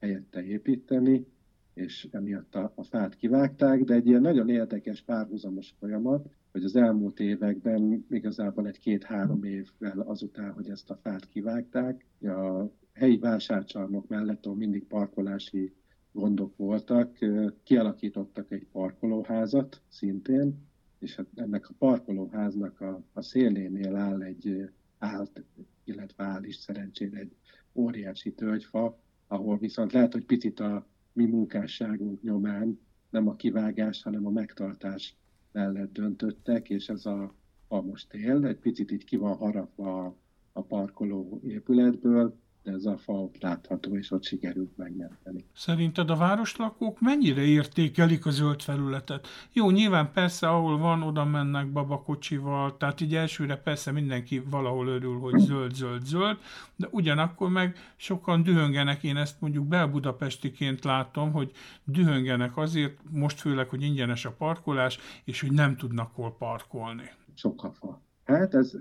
helyette 0.00 0.44
építeni, 0.44 1.26
és 1.74 2.08
emiatt 2.10 2.54
a, 2.54 2.72
a 2.74 2.82
fát 2.82 3.16
kivágták, 3.16 3.84
de 3.84 3.94
egy 3.94 4.06
ilyen 4.06 4.20
nagyon 4.20 4.48
érdekes 4.48 5.02
párhuzamos 5.02 5.74
folyamat, 5.78 6.28
hogy 6.52 6.64
az 6.64 6.76
elmúlt 6.76 7.20
években 7.20 8.06
igazából 8.10 8.66
egy 8.66 8.78
két-három 8.78 9.44
évvel 9.44 10.00
azután, 10.00 10.52
hogy 10.52 10.70
ezt 10.70 10.90
a 10.90 10.98
fát 11.02 11.28
kivágták, 11.28 12.06
a 12.22 12.70
helyi 12.92 13.18
vásárcsarnok 13.18 14.08
mellett, 14.08 14.46
ahol 14.46 14.58
mindig 14.58 14.84
parkolási 14.84 15.72
gondok 16.12 16.56
voltak, 16.56 17.18
kialakítottak 17.62 18.50
egy 18.50 18.66
parkolóházat 18.72 19.80
szintén, 19.88 20.54
és 20.98 21.16
hát 21.16 21.26
ennek 21.34 21.68
a 21.68 21.74
parkolóháznak 21.78 22.80
a, 22.80 23.02
a 23.12 23.22
szélénél 23.22 23.96
áll 23.96 24.22
egy 24.22 24.70
állt, 24.98 25.44
illetve 25.84 26.24
áll 26.24 26.42
is 26.42 26.56
szerencsére 26.56 27.18
egy 27.18 27.36
óriási 27.72 28.32
tölgyfa, 28.32 28.98
ahol 29.26 29.58
viszont 29.58 29.92
lehet, 29.92 30.12
hogy 30.12 30.24
picit 30.24 30.60
a 30.60 30.86
mi 31.12 31.26
munkásságunk 31.26 32.22
nyomán 32.22 32.80
nem 33.10 33.28
a 33.28 33.36
kivágás, 33.36 34.02
hanem 34.02 34.26
a 34.26 34.30
megtartás 34.30 35.16
mellett 35.52 35.92
döntöttek, 35.92 36.70
és 36.70 36.88
ez 36.88 37.06
a, 37.06 37.34
most 37.68 38.12
él, 38.12 38.46
egy 38.46 38.58
picit 38.58 38.90
így 38.90 39.04
ki 39.04 39.16
van 39.16 39.36
harapva 39.36 40.04
a, 40.04 40.16
a 40.52 40.62
parkoló 40.62 41.40
épületből, 41.44 42.36
de 42.62 42.72
ez 42.72 42.84
a 42.84 42.96
fa 42.96 43.12
ott 43.12 43.42
látható, 43.42 43.96
és 43.96 44.10
ott 44.10 44.24
sikerült 44.24 44.76
megmenteni. 44.76 45.44
Szerinted 45.54 46.10
a 46.10 46.16
városlakók 46.16 47.00
mennyire 47.00 47.42
értékelik 47.42 48.26
a 48.26 48.30
zöld 48.30 48.62
felületet? 48.62 49.26
Jó, 49.52 49.70
nyilván 49.70 50.12
persze, 50.12 50.48
ahol 50.48 50.78
van, 50.78 51.02
oda 51.02 51.24
mennek 51.24 51.72
babakocsival, 51.72 52.76
tehát 52.76 53.00
így 53.00 53.14
elsőre 53.14 53.56
persze 53.56 53.92
mindenki 53.92 54.42
valahol 54.50 54.86
örül, 54.86 55.18
hogy 55.18 55.38
zöld, 55.38 55.74
zöld, 55.74 56.04
zöld, 56.04 56.38
de 56.76 56.88
ugyanakkor 56.90 57.48
meg 57.50 57.76
sokan 57.96 58.42
dühöngenek, 58.42 59.02
én 59.02 59.16
ezt 59.16 59.40
mondjuk 59.40 59.66
Bel-Budapestiként 59.66 60.84
látom, 60.84 61.32
hogy 61.32 61.50
dühöngenek 61.84 62.56
azért, 62.56 62.98
most 63.10 63.40
főleg, 63.40 63.68
hogy 63.68 63.82
ingyenes 63.82 64.24
a 64.24 64.32
parkolás, 64.32 64.98
és 65.24 65.40
hogy 65.40 65.52
nem 65.52 65.76
tudnak 65.76 66.14
hol 66.14 66.36
parkolni. 66.36 67.10
Sokkal 67.34 67.72
fa. 67.72 68.00
Hát 68.24 68.54
ez 68.54 68.72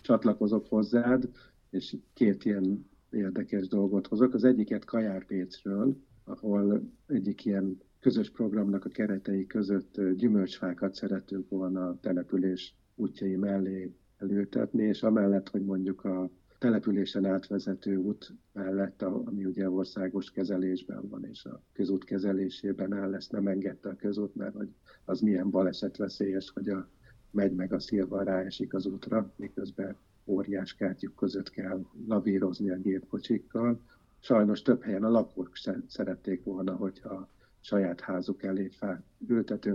csatlakozok 0.00 0.68
hozzád, 0.68 1.28
és 1.70 1.96
két 2.14 2.44
ilyen 2.44 2.90
érdekes 3.12 3.68
dolgot 3.68 4.06
hozok. 4.06 4.34
Az 4.34 4.44
egyiket 4.44 4.84
Kajár 4.84 5.26
Pécről, 5.26 5.96
ahol 6.24 6.82
egyik 7.06 7.44
ilyen 7.44 7.80
közös 8.00 8.30
programnak 8.30 8.84
a 8.84 8.88
keretei 8.88 9.46
között 9.46 10.00
gyümölcsfákat 10.16 10.94
szeretünk 10.94 11.48
volna 11.48 11.88
a 11.88 11.98
település 12.00 12.76
útjai 12.94 13.36
mellé 13.36 13.94
előtetni, 14.18 14.82
és 14.82 15.02
amellett, 15.02 15.48
hogy 15.48 15.64
mondjuk 15.64 16.04
a 16.04 16.30
településen 16.58 17.24
átvezető 17.24 17.96
út 17.96 18.32
mellett, 18.52 19.02
ami 19.02 19.44
ugye 19.44 19.70
országos 19.70 20.30
kezelésben 20.30 21.08
van, 21.08 21.24
és 21.24 21.44
a 21.44 21.62
közút 21.72 22.04
kezelésében 22.04 22.92
áll, 22.92 23.14
ezt 23.14 23.32
nem 23.32 23.46
engedte 23.46 23.88
a 23.88 23.96
közút, 23.96 24.34
mert 24.34 24.54
hogy 24.54 24.68
az 25.04 25.20
milyen 25.20 25.50
balesetveszélyes, 25.50 26.50
hogy 26.50 26.68
a 26.68 26.88
megy 27.30 27.52
meg 27.54 27.72
a 27.72 27.80
szilva 27.80 28.22
ráesik 28.22 28.74
az 28.74 28.86
útra, 28.86 29.32
miközben 29.36 29.96
óriás 30.24 30.74
kártyuk 30.74 31.16
között 31.16 31.50
kell 31.50 31.84
lavírozni 32.06 32.70
a 32.70 32.76
gépkocsikkal. 32.76 33.80
Sajnos 34.20 34.62
több 34.62 34.82
helyen 34.82 35.04
a 35.04 35.10
lakók 35.10 35.50
szerették 35.86 36.44
volna, 36.44 36.76
hogyha 36.76 37.28
saját 37.60 38.00
házuk 38.00 38.42
elé 38.42 38.68
fát 38.68 39.02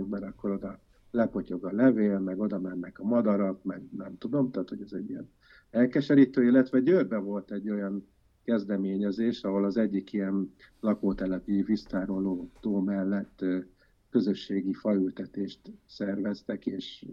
mert 0.08 0.24
akkor 0.24 0.50
oda 0.50 0.80
lepotyog 1.10 1.64
a 1.64 1.72
levél, 1.72 2.18
meg 2.18 2.40
oda 2.40 2.58
mennek 2.58 2.98
a 2.98 3.04
madarak, 3.04 3.64
meg 3.64 3.82
nem 3.96 4.18
tudom, 4.18 4.50
tehát 4.50 4.68
hogy 4.68 4.82
ez 4.82 4.92
egy 4.92 5.08
ilyen 5.08 5.28
elkeserítő, 5.70 6.44
illetve 6.44 6.80
Győrbe 6.80 7.16
volt 7.16 7.50
egy 7.50 7.70
olyan 7.70 8.06
kezdeményezés, 8.44 9.42
ahol 9.42 9.64
az 9.64 9.76
egyik 9.76 10.12
ilyen 10.12 10.54
lakótelepi 10.80 11.62
víztároló 11.62 12.50
tó 12.60 12.80
mellett 12.80 13.44
közösségi 14.10 14.72
faültetést 14.72 15.60
szerveztek, 15.86 16.66
és 16.66 17.06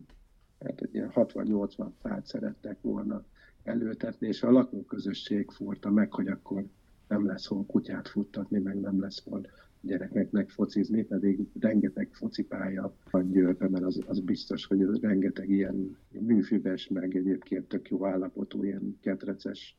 hát 0.59 0.81
egy 0.81 0.93
ilyen 0.93 1.11
60-80 1.15 1.87
fát 2.01 2.25
szerettek 2.25 2.81
volna 2.81 3.23
előtetni, 3.63 4.27
és 4.27 4.43
a 4.43 4.51
lakóközösség 4.51 5.51
furta 5.51 5.89
meg, 5.89 6.13
hogy 6.13 6.27
akkor 6.27 6.65
nem 7.07 7.25
lesz 7.25 7.45
hol 7.45 7.65
kutyát 7.65 8.07
futtatni, 8.07 8.59
meg 8.59 8.79
nem 8.79 8.99
lesz 8.99 9.23
hol 9.23 9.47
gyerekeknek 9.81 10.49
focizni, 10.49 11.03
pedig 11.03 11.47
rengeteg 11.59 12.09
focipálya 12.11 12.95
van 13.11 13.31
Győrben, 13.31 13.71
mert 13.71 13.83
az, 13.83 14.01
az 14.07 14.19
biztos, 14.19 14.65
hogy 14.65 14.99
rengeteg 15.01 15.49
ilyen 15.49 15.97
műfüves, 16.09 16.87
meg 16.87 17.15
egyébként 17.15 17.67
tök 17.67 17.89
jó 17.89 18.05
állapotú, 18.05 18.63
ilyen 18.63 18.97
ketreces 19.01 19.75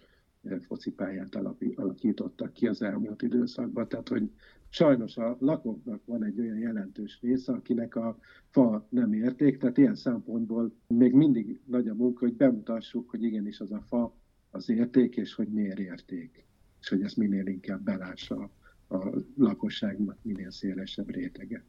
focipályát 0.66 1.34
alakítottak 1.74 2.52
ki 2.52 2.66
az 2.66 2.82
elmúlt 2.82 3.22
időszakban, 3.22 3.88
tehát 3.88 4.08
hogy 4.08 4.30
sajnos 4.76 5.16
a 5.16 5.36
lakóknak 5.40 6.00
van 6.04 6.24
egy 6.24 6.40
olyan 6.40 6.58
jelentős 6.58 7.18
része, 7.22 7.52
akinek 7.52 7.96
a 7.96 8.18
fa 8.50 8.86
nem 8.88 9.12
érték, 9.12 9.58
tehát 9.58 9.78
ilyen 9.78 9.94
szempontból 9.94 10.72
még 10.86 11.12
mindig 11.12 11.60
nagy 11.64 11.88
a 11.88 11.94
munka, 11.94 12.24
hogy 12.24 12.34
bemutassuk, 12.34 13.10
hogy 13.10 13.22
igenis 13.22 13.60
az 13.60 13.72
a 13.72 13.82
fa 13.88 14.14
az 14.50 14.68
érték, 14.70 15.16
és 15.16 15.34
hogy 15.34 15.48
miért 15.48 15.78
érték, 15.78 16.44
és 16.80 16.88
hogy 16.88 17.02
ezt 17.02 17.16
minél 17.16 17.46
inkább 17.46 17.82
belássa 17.82 18.50
a 18.88 18.96
lakosságnak 19.36 20.18
minél 20.22 20.50
szélesebb 20.50 21.10
rétege. 21.10 21.64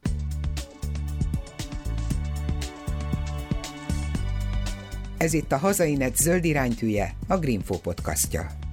Ez 5.18 5.32
itt 5.32 5.52
a 5.52 5.56
Hazainet 5.56 6.16
zöld 6.16 6.44
iránytűje, 6.44 7.10
a 7.28 7.38
Greenfo 7.38 7.78
podcastja. 7.78 8.67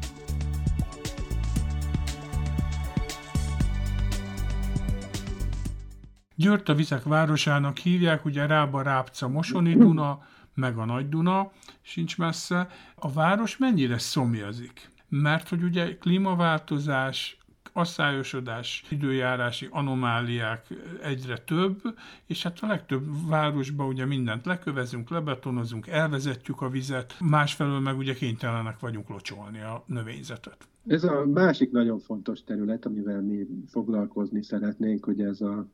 Győrt 6.35 6.69
a 6.69 6.75
vizek 6.75 7.03
városának 7.03 7.77
hívják, 7.77 8.25
ugye 8.25 8.45
Rába, 8.45 8.81
Rápca, 8.81 9.27
Mosoni 9.27 9.75
Duna, 9.75 10.19
meg 10.53 10.77
a 10.77 10.85
Nagy 10.85 11.09
Duna 11.09 11.51
sincs 11.81 12.17
messze. 12.17 12.67
A 12.95 13.11
város 13.11 13.57
mennyire 13.57 13.97
szomjazik? 13.97 14.89
Mert 15.09 15.49
hogy 15.49 15.63
ugye 15.63 15.97
klímaváltozás, 15.97 17.37
asszályosodás, 17.73 18.83
időjárási 18.89 19.67
anomáliák 19.71 20.67
egyre 21.03 21.37
több, 21.37 21.81
és 22.25 22.43
hát 22.43 22.59
a 22.61 22.67
legtöbb 22.67 23.27
városban 23.27 23.87
ugye 23.87 24.05
mindent 24.05 24.45
lekövezünk, 24.45 25.09
lebetonozunk, 25.09 25.87
elvezetjük 25.87 26.61
a 26.61 26.69
vizet, 26.69 27.15
másfelől 27.19 27.79
meg 27.79 27.97
ugye 27.97 28.13
kénytelenek 28.13 28.79
vagyunk 28.79 29.09
locsolni 29.09 29.59
a 29.59 29.83
növényzetet. 29.85 30.57
Ez 30.87 31.03
a 31.03 31.25
másik 31.25 31.71
nagyon 31.71 31.99
fontos 31.99 32.43
terület, 32.43 32.85
amivel 32.85 33.21
mi 33.21 33.47
foglalkozni 33.67 34.43
szeretnénk, 34.43 35.05
hogy 35.05 35.21
ez 35.21 35.41
a, 35.41 35.65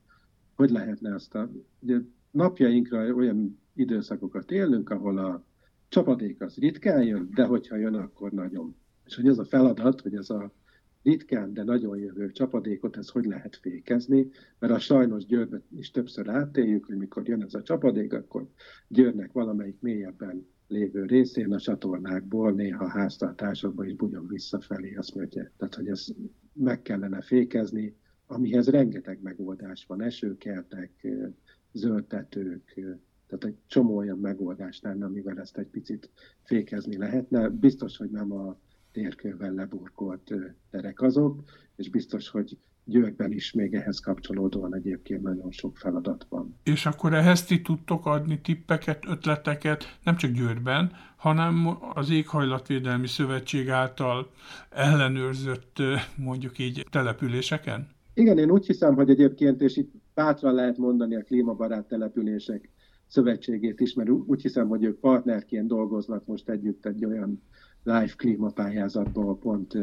hogy 0.62 0.70
lehetne 0.70 1.14
azt 1.14 1.36
a, 1.36 1.52
ugye 1.80 1.98
napjainkra 2.32 3.14
olyan 3.14 3.60
időszakokat 3.74 4.52
élünk, 4.52 4.90
ahol 4.90 5.18
a 5.18 5.46
csapadék 5.88 6.42
az 6.42 6.56
ritkán 6.56 7.04
jön, 7.04 7.30
de 7.34 7.44
hogyha 7.44 7.76
jön, 7.76 7.94
akkor 7.94 8.32
nagyon. 8.32 8.76
És 9.06 9.16
hogy 9.16 9.28
ez 9.28 9.38
a 9.38 9.46
feladat, 9.46 10.02
hogy 10.02 10.16
ez 10.16 10.30
a 10.30 10.54
ritkán, 11.04 11.54
de 11.54 11.64
nagyon 11.64 11.98
jövő 11.98 12.32
csapadékot, 12.32 12.98
ez 12.98 13.10
hogy 13.10 13.26
lehet 13.26 13.56
fékezni, 13.56 14.30
mert 14.60 14.74
a 14.74 14.80
sajnos 14.80 15.26
Győrbe 15.26 15.62
is 15.78 15.92
többször 15.92 16.30
átéljük, 16.30 16.86
hogy 16.86 16.98
mikor 16.98 17.28
jön 17.28 17.42
ez 17.44 17.54
a 17.54 17.62
csapadék, 17.62 18.14
akkor 18.14 18.48
Győrnek 18.88 19.32
valamelyik 19.32 19.80
mélyebben 19.80 20.48
lévő 20.68 21.06
részén 21.06 21.54
a 21.54 21.60
csatornákból 21.60 22.52
néha 22.52 22.88
háztartásokba 22.88 23.86
is 23.86 23.96
bugyon 23.96 24.28
visszafelé 24.28 24.96
azt 24.96 25.16
mondja. 25.16 25.52
Tehát, 25.58 25.76
hogy 25.76 25.88
ezt 25.88 26.16
meg 26.54 26.82
kellene 26.82 27.22
fékezni, 27.22 27.96
amihez 28.32 28.68
rengeteg 28.68 29.22
megoldás 29.22 29.86
van, 29.88 30.02
esőkertek, 30.02 31.08
zöldtetők, 31.72 32.74
tehát 33.28 33.46
egy 33.46 33.58
csomó 33.68 33.96
olyan 33.96 34.18
megoldás 34.18 34.80
lenne, 34.82 35.06
amivel 35.06 35.40
ezt 35.40 35.58
egy 35.58 35.68
picit 35.68 36.10
fékezni 36.44 36.98
lehetne. 36.98 37.50
Biztos, 37.50 37.98
hogy 37.98 38.10
nem 38.10 38.32
a 38.32 38.58
térkővel 38.92 39.54
leburkolt 39.54 40.34
terek 40.70 41.02
azok, 41.02 41.44
és 41.76 41.90
biztos, 41.90 42.30
hogy 42.30 42.58
Győrben 42.84 43.32
is 43.32 43.52
még 43.52 43.74
ehhez 43.74 44.00
kapcsolódóan 44.00 44.76
egyébként 44.76 45.22
nagyon 45.22 45.52
sok 45.52 45.78
feladat 45.78 46.26
van. 46.30 46.60
És 46.64 46.86
akkor 46.86 47.14
ehhez 47.14 47.46
ti 47.46 47.62
tudtok 47.62 48.06
adni 48.06 48.42
tippeket, 48.42 49.06
ötleteket, 49.08 50.00
nem 50.04 50.16
csak 50.16 50.32
Győrben, 50.32 50.92
hanem 51.16 51.78
az 51.94 52.10
Éghajlatvédelmi 52.10 53.08
Szövetség 53.08 53.70
által 53.70 54.32
ellenőrzött, 54.70 55.78
mondjuk 56.18 56.60
így, 56.60 56.86
településeken? 56.90 57.88
Igen, 58.14 58.38
én 58.38 58.52
úgy 58.52 58.66
hiszem, 58.66 58.96
hogy 58.96 59.10
egyébként, 59.10 59.62
és 59.62 59.78
itt 59.78 59.92
bátran 60.14 60.54
lehet 60.54 60.78
mondani 60.78 61.16
a 61.16 61.24
klímabarát 61.24 61.88
települések 61.88 62.70
szövetségét 63.08 63.80
is, 63.80 63.94
mert 63.94 64.10
úgy 64.10 64.42
hiszem, 64.42 64.68
hogy 64.68 64.84
ők 64.84 65.00
partnerként 65.00 65.68
dolgoznak 65.68 66.26
most 66.26 66.50
együtt 66.50 66.86
egy 66.86 67.06
olyan 67.06 67.42
live 67.84 68.14
klímapályázatból 68.16 69.38
pont 69.38 69.78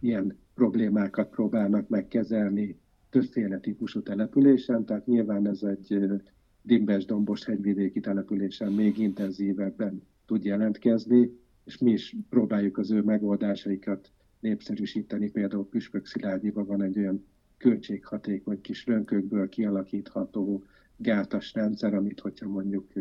ilyen 0.00 0.38
problémákat 0.54 1.30
próbálnak 1.30 1.88
megkezelni 1.88 2.80
többféle 3.10 3.58
típusú 3.58 4.02
településen, 4.02 4.84
tehát 4.84 5.06
nyilván 5.06 5.46
ez 5.46 5.62
egy 5.62 6.06
dimbes 6.62 7.04
dombos 7.04 7.44
hegyvidéki 7.44 8.00
településen 8.00 8.72
még 8.72 8.98
intenzívebben 8.98 10.02
tud 10.26 10.44
jelentkezni, 10.44 11.30
és 11.64 11.78
mi 11.78 11.90
is 11.90 12.16
próbáljuk 12.28 12.78
az 12.78 12.90
ő 12.90 13.02
megoldásaikat 13.02 14.10
népszerűsíteni. 14.40 15.30
Például 15.30 15.68
Püspök 15.68 16.06
Szilárdiban 16.06 16.66
van 16.66 16.82
egy 16.82 16.98
olyan 16.98 17.24
költséghatékony 17.62 18.60
kis 18.60 18.86
rönkökből 18.86 19.48
kialakítható 19.48 20.62
gátas 20.96 21.54
rendszer, 21.54 21.94
amit 21.94 22.20
hogyha 22.20 22.48
mondjuk 22.48 22.92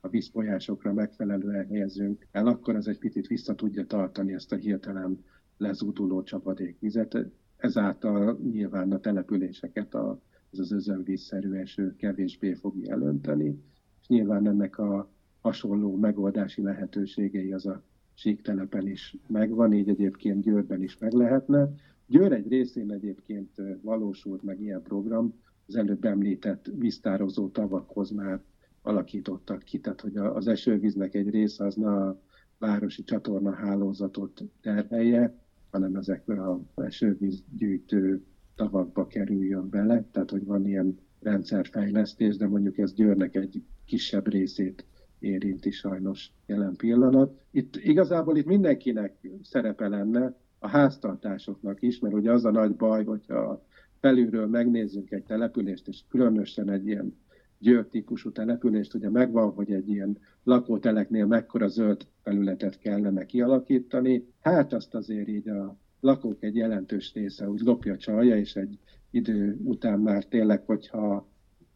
a 0.00 0.08
vízfolyásokra 0.08 0.92
megfelelően 0.92 1.66
helyezünk 1.66 2.26
el, 2.30 2.46
akkor 2.46 2.74
az 2.74 2.88
egy 2.88 2.98
picit 2.98 3.26
vissza 3.26 3.54
tudja 3.54 3.86
tartani 3.86 4.32
ezt 4.32 4.52
a 4.52 4.56
hirtelen 4.56 5.24
lezúduló 5.56 6.22
csapadékvizet. 6.22 7.18
Ezáltal 7.56 8.38
nyilván 8.52 8.92
a 8.92 9.00
településeket 9.00 9.94
a, 9.94 10.20
ez 10.52 10.58
az 10.58 10.72
özönvízszerű 10.72 11.52
eső 11.52 11.96
kevésbé 11.96 12.54
fog 12.54 12.76
jelönteni, 12.84 13.62
és 14.00 14.06
nyilván 14.06 14.46
ennek 14.46 14.78
a 14.78 15.10
hasonló 15.40 15.96
megoldási 15.96 16.62
lehetőségei 16.62 17.52
az 17.52 17.66
a 17.66 17.82
síktelepen 18.14 18.88
is 18.88 19.16
megvan, 19.26 19.72
így 19.72 19.88
egyébként 19.88 20.42
Győrben 20.42 20.82
is 20.82 20.98
meg 20.98 21.12
lehetne. 21.12 21.74
Győr 22.12 22.32
egy 22.32 22.48
részén 22.48 22.92
egyébként 22.92 23.50
valósult 23.80 24.42
meg 24.42 24.60
ilyen 24.60 24.82
program, 24.82 25.34
az 25.66 25.76
előbb 25.76 26.04
említett 26.04 26.70
víztározó 26.74 27.48
tavakhoz 27.48 28.10
már 28.10 28.40
alakítottak 28.82 29.62
ki, 29.62 29.80
tehát 29.80 30.00
hogy 30.00 30.16
az 30.16 30.46
esővíznek 30.46 31.14
egy 31.14 31.30
része 31.30 31.64
az 31.64 31.74
ne 31.74 31.88
a 31.88 32.20
városi 32.58 33.04
csatorna 33.04 33.52
hálózatot 33.52 34.42
terhelje, 34.60 35.38
hanem 35.70 35.96
ezekbe 35.96 36.50
az 36.50 36.60
esővízgyűjtő 36.74 38.22
tavakba 38.54 39.06
kerüljön 39.06 39.68
bele, 39.68 40.04
tehát 40.10 40.30
hogy 40.30 40.44
van 40.44 40.66
ilyen 40.66 40.98
rendszerfejlesztés, 41.20 42.36
de 42.36 42.48
mondjuk 42.48 42.78
ez 42.78 42.92
Győrnek 42.94 43.34
egy 43.34 43.62
kisebb 43.84 44.28
részét 44.28 44.86
érinti 45.18 45.70
sajnos 45.70 46.32
jelen 46.46 46.76
pillanat. 46.76 47.40
Itt 47.50 47.76
igazából 47.76 48.36
itt 48.36 48.46
mindenkinek 48.46 49.28
szerepe 49.42 49.88
lenne, 49.88 50.40
a 50.62 50.68
háztartásoknak 50.68 51.82
is, 51.82 51.98
mert 51.98 52.14
ugye 52.14 52.32
az 52.32 52.44
a 52.44 52.50
nagy 52.50 52.76
baj, 52.76 53.04
hogyha 53.04 53.64
felülről 54.00 54.46
megnézzünk 54.46 55.10
egy 55.10 55.22
települést, 55.22 55.88
és 55.88 56.00
különösen 56.08 56.70
egy 56.70 56.86
ilyen 56.86 57.20
Győr 57.58 57.86
típusú 57.86 58.32
települést, 58.32 58.94
ugye 58.94 59.10
megvan, 59.10 59.50
hogy 59.50 59.72
egy 59.72 59.88
ilyen 59.88 60.18
lakóteleknél 60.44 61.26
mekkora 61.26 61.68
zöld 61.68 62.06
felületet 62.22 62.78
kellene 62.78 63.24
kialakítani, 63.24 64.26
hát 64.40 64.72
azt 64.72 64.94
azért 64.94 65.28
így 65.28 65.48
a 65.48 65.76
lakók 66.00 66.42
egy 66.42 66.56
jelentős 66.56 67.12
része 67.14 67.48
úgy 67.48 67.60
lopja 67.60 67.96
csalja, 67.96 68.36
és 68.36 68.56
egy 68.56 68.78
idő 69.10 69.58
után 69.64 70.00
már 70.00 70.24
tényleg, 70.24 70.62
hogyha 70.66 71.28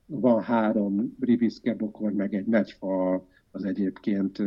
van 0.07 0.43
három 0.43 1.17
riviszkebokor, 1.21 2.13
meg 2.13 2.35
egy 2.35 2.47
nagyfa, 2.47 3.27
az 3.51 3.65
egyébként 3.65 4.43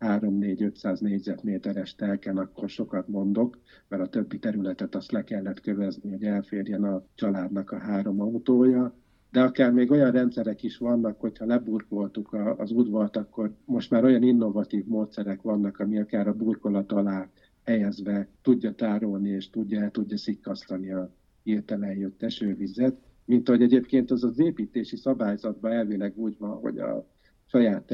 3-4-500 0.00 1.00
négyzetméteres 1.00 1.94
telken, 1.94 2.36
akkor 2.36 2.68
sokat 2.68 3.08
mondok, 3.08 3.58
mert 3.88 4.02
a 4.02 4.08
többi 4.08 4.38
területet 4.38 4.94
azt 4.94 5.12
le 5.12 5.24
kellett 5.24 5.60
kövezni, 5.60 6.10
hogy 6.10 6.24
elférjen 6.24 6.84
a 6.84 7.02
családnak 7.14 7.70
a 7.70 7.78
három 7.78 8.20
autója. 8.20 8.94
De 9.30 9.40
akár 9.40 9.72
még 9.72 9.90
olyan 9.90 10.10
rendszerek 10.10 10.62
is 10.62 10.76
vannak, 10.76 11.20
hogyha 11.20 11.46
leburkoltuk 11.46 12.36
az 12.56 12.70
udvart, 12.70 13.16
akkor 13.16 13.52
most 13.64 13.90
már 13.90 14.04
olyan 14.04 14.22
innovatív 14.22 14.84
módszerek 14.86 15.42
vannak, 15.42 15.78
ami 15.78 15.98
akár 15.98 16.28
a 16.28 16.34
burkolat 16.34 16.92
alá 16.92 17.28
helyezve 17.64 18.28
tudja 18.42 18.74
tárolni 18.74 19.28
és 19.28 19.50
tudja, 19.50 19.90
tudja 19.90 20.16
szikkasztani 20.16 20.92
a 20.92 21.10
hirtelen 21.42 21.96
jött 21.96 22.22
esővizet, 22.22 22.96
mint 23.24 23.48
ahogy 23.48 23.62
egyébként 23.62 24.10
az 24.10 24.24
az 24.24 24.38
építési 24.38 24.96
szabályzatban 24.96 25.72
elvileg 25.72 26.12
úgy 26.16 26.36
van, 26.38 26.56
hogy 26.56 26.78
a 26.78 27.06
saját 27.50 27.92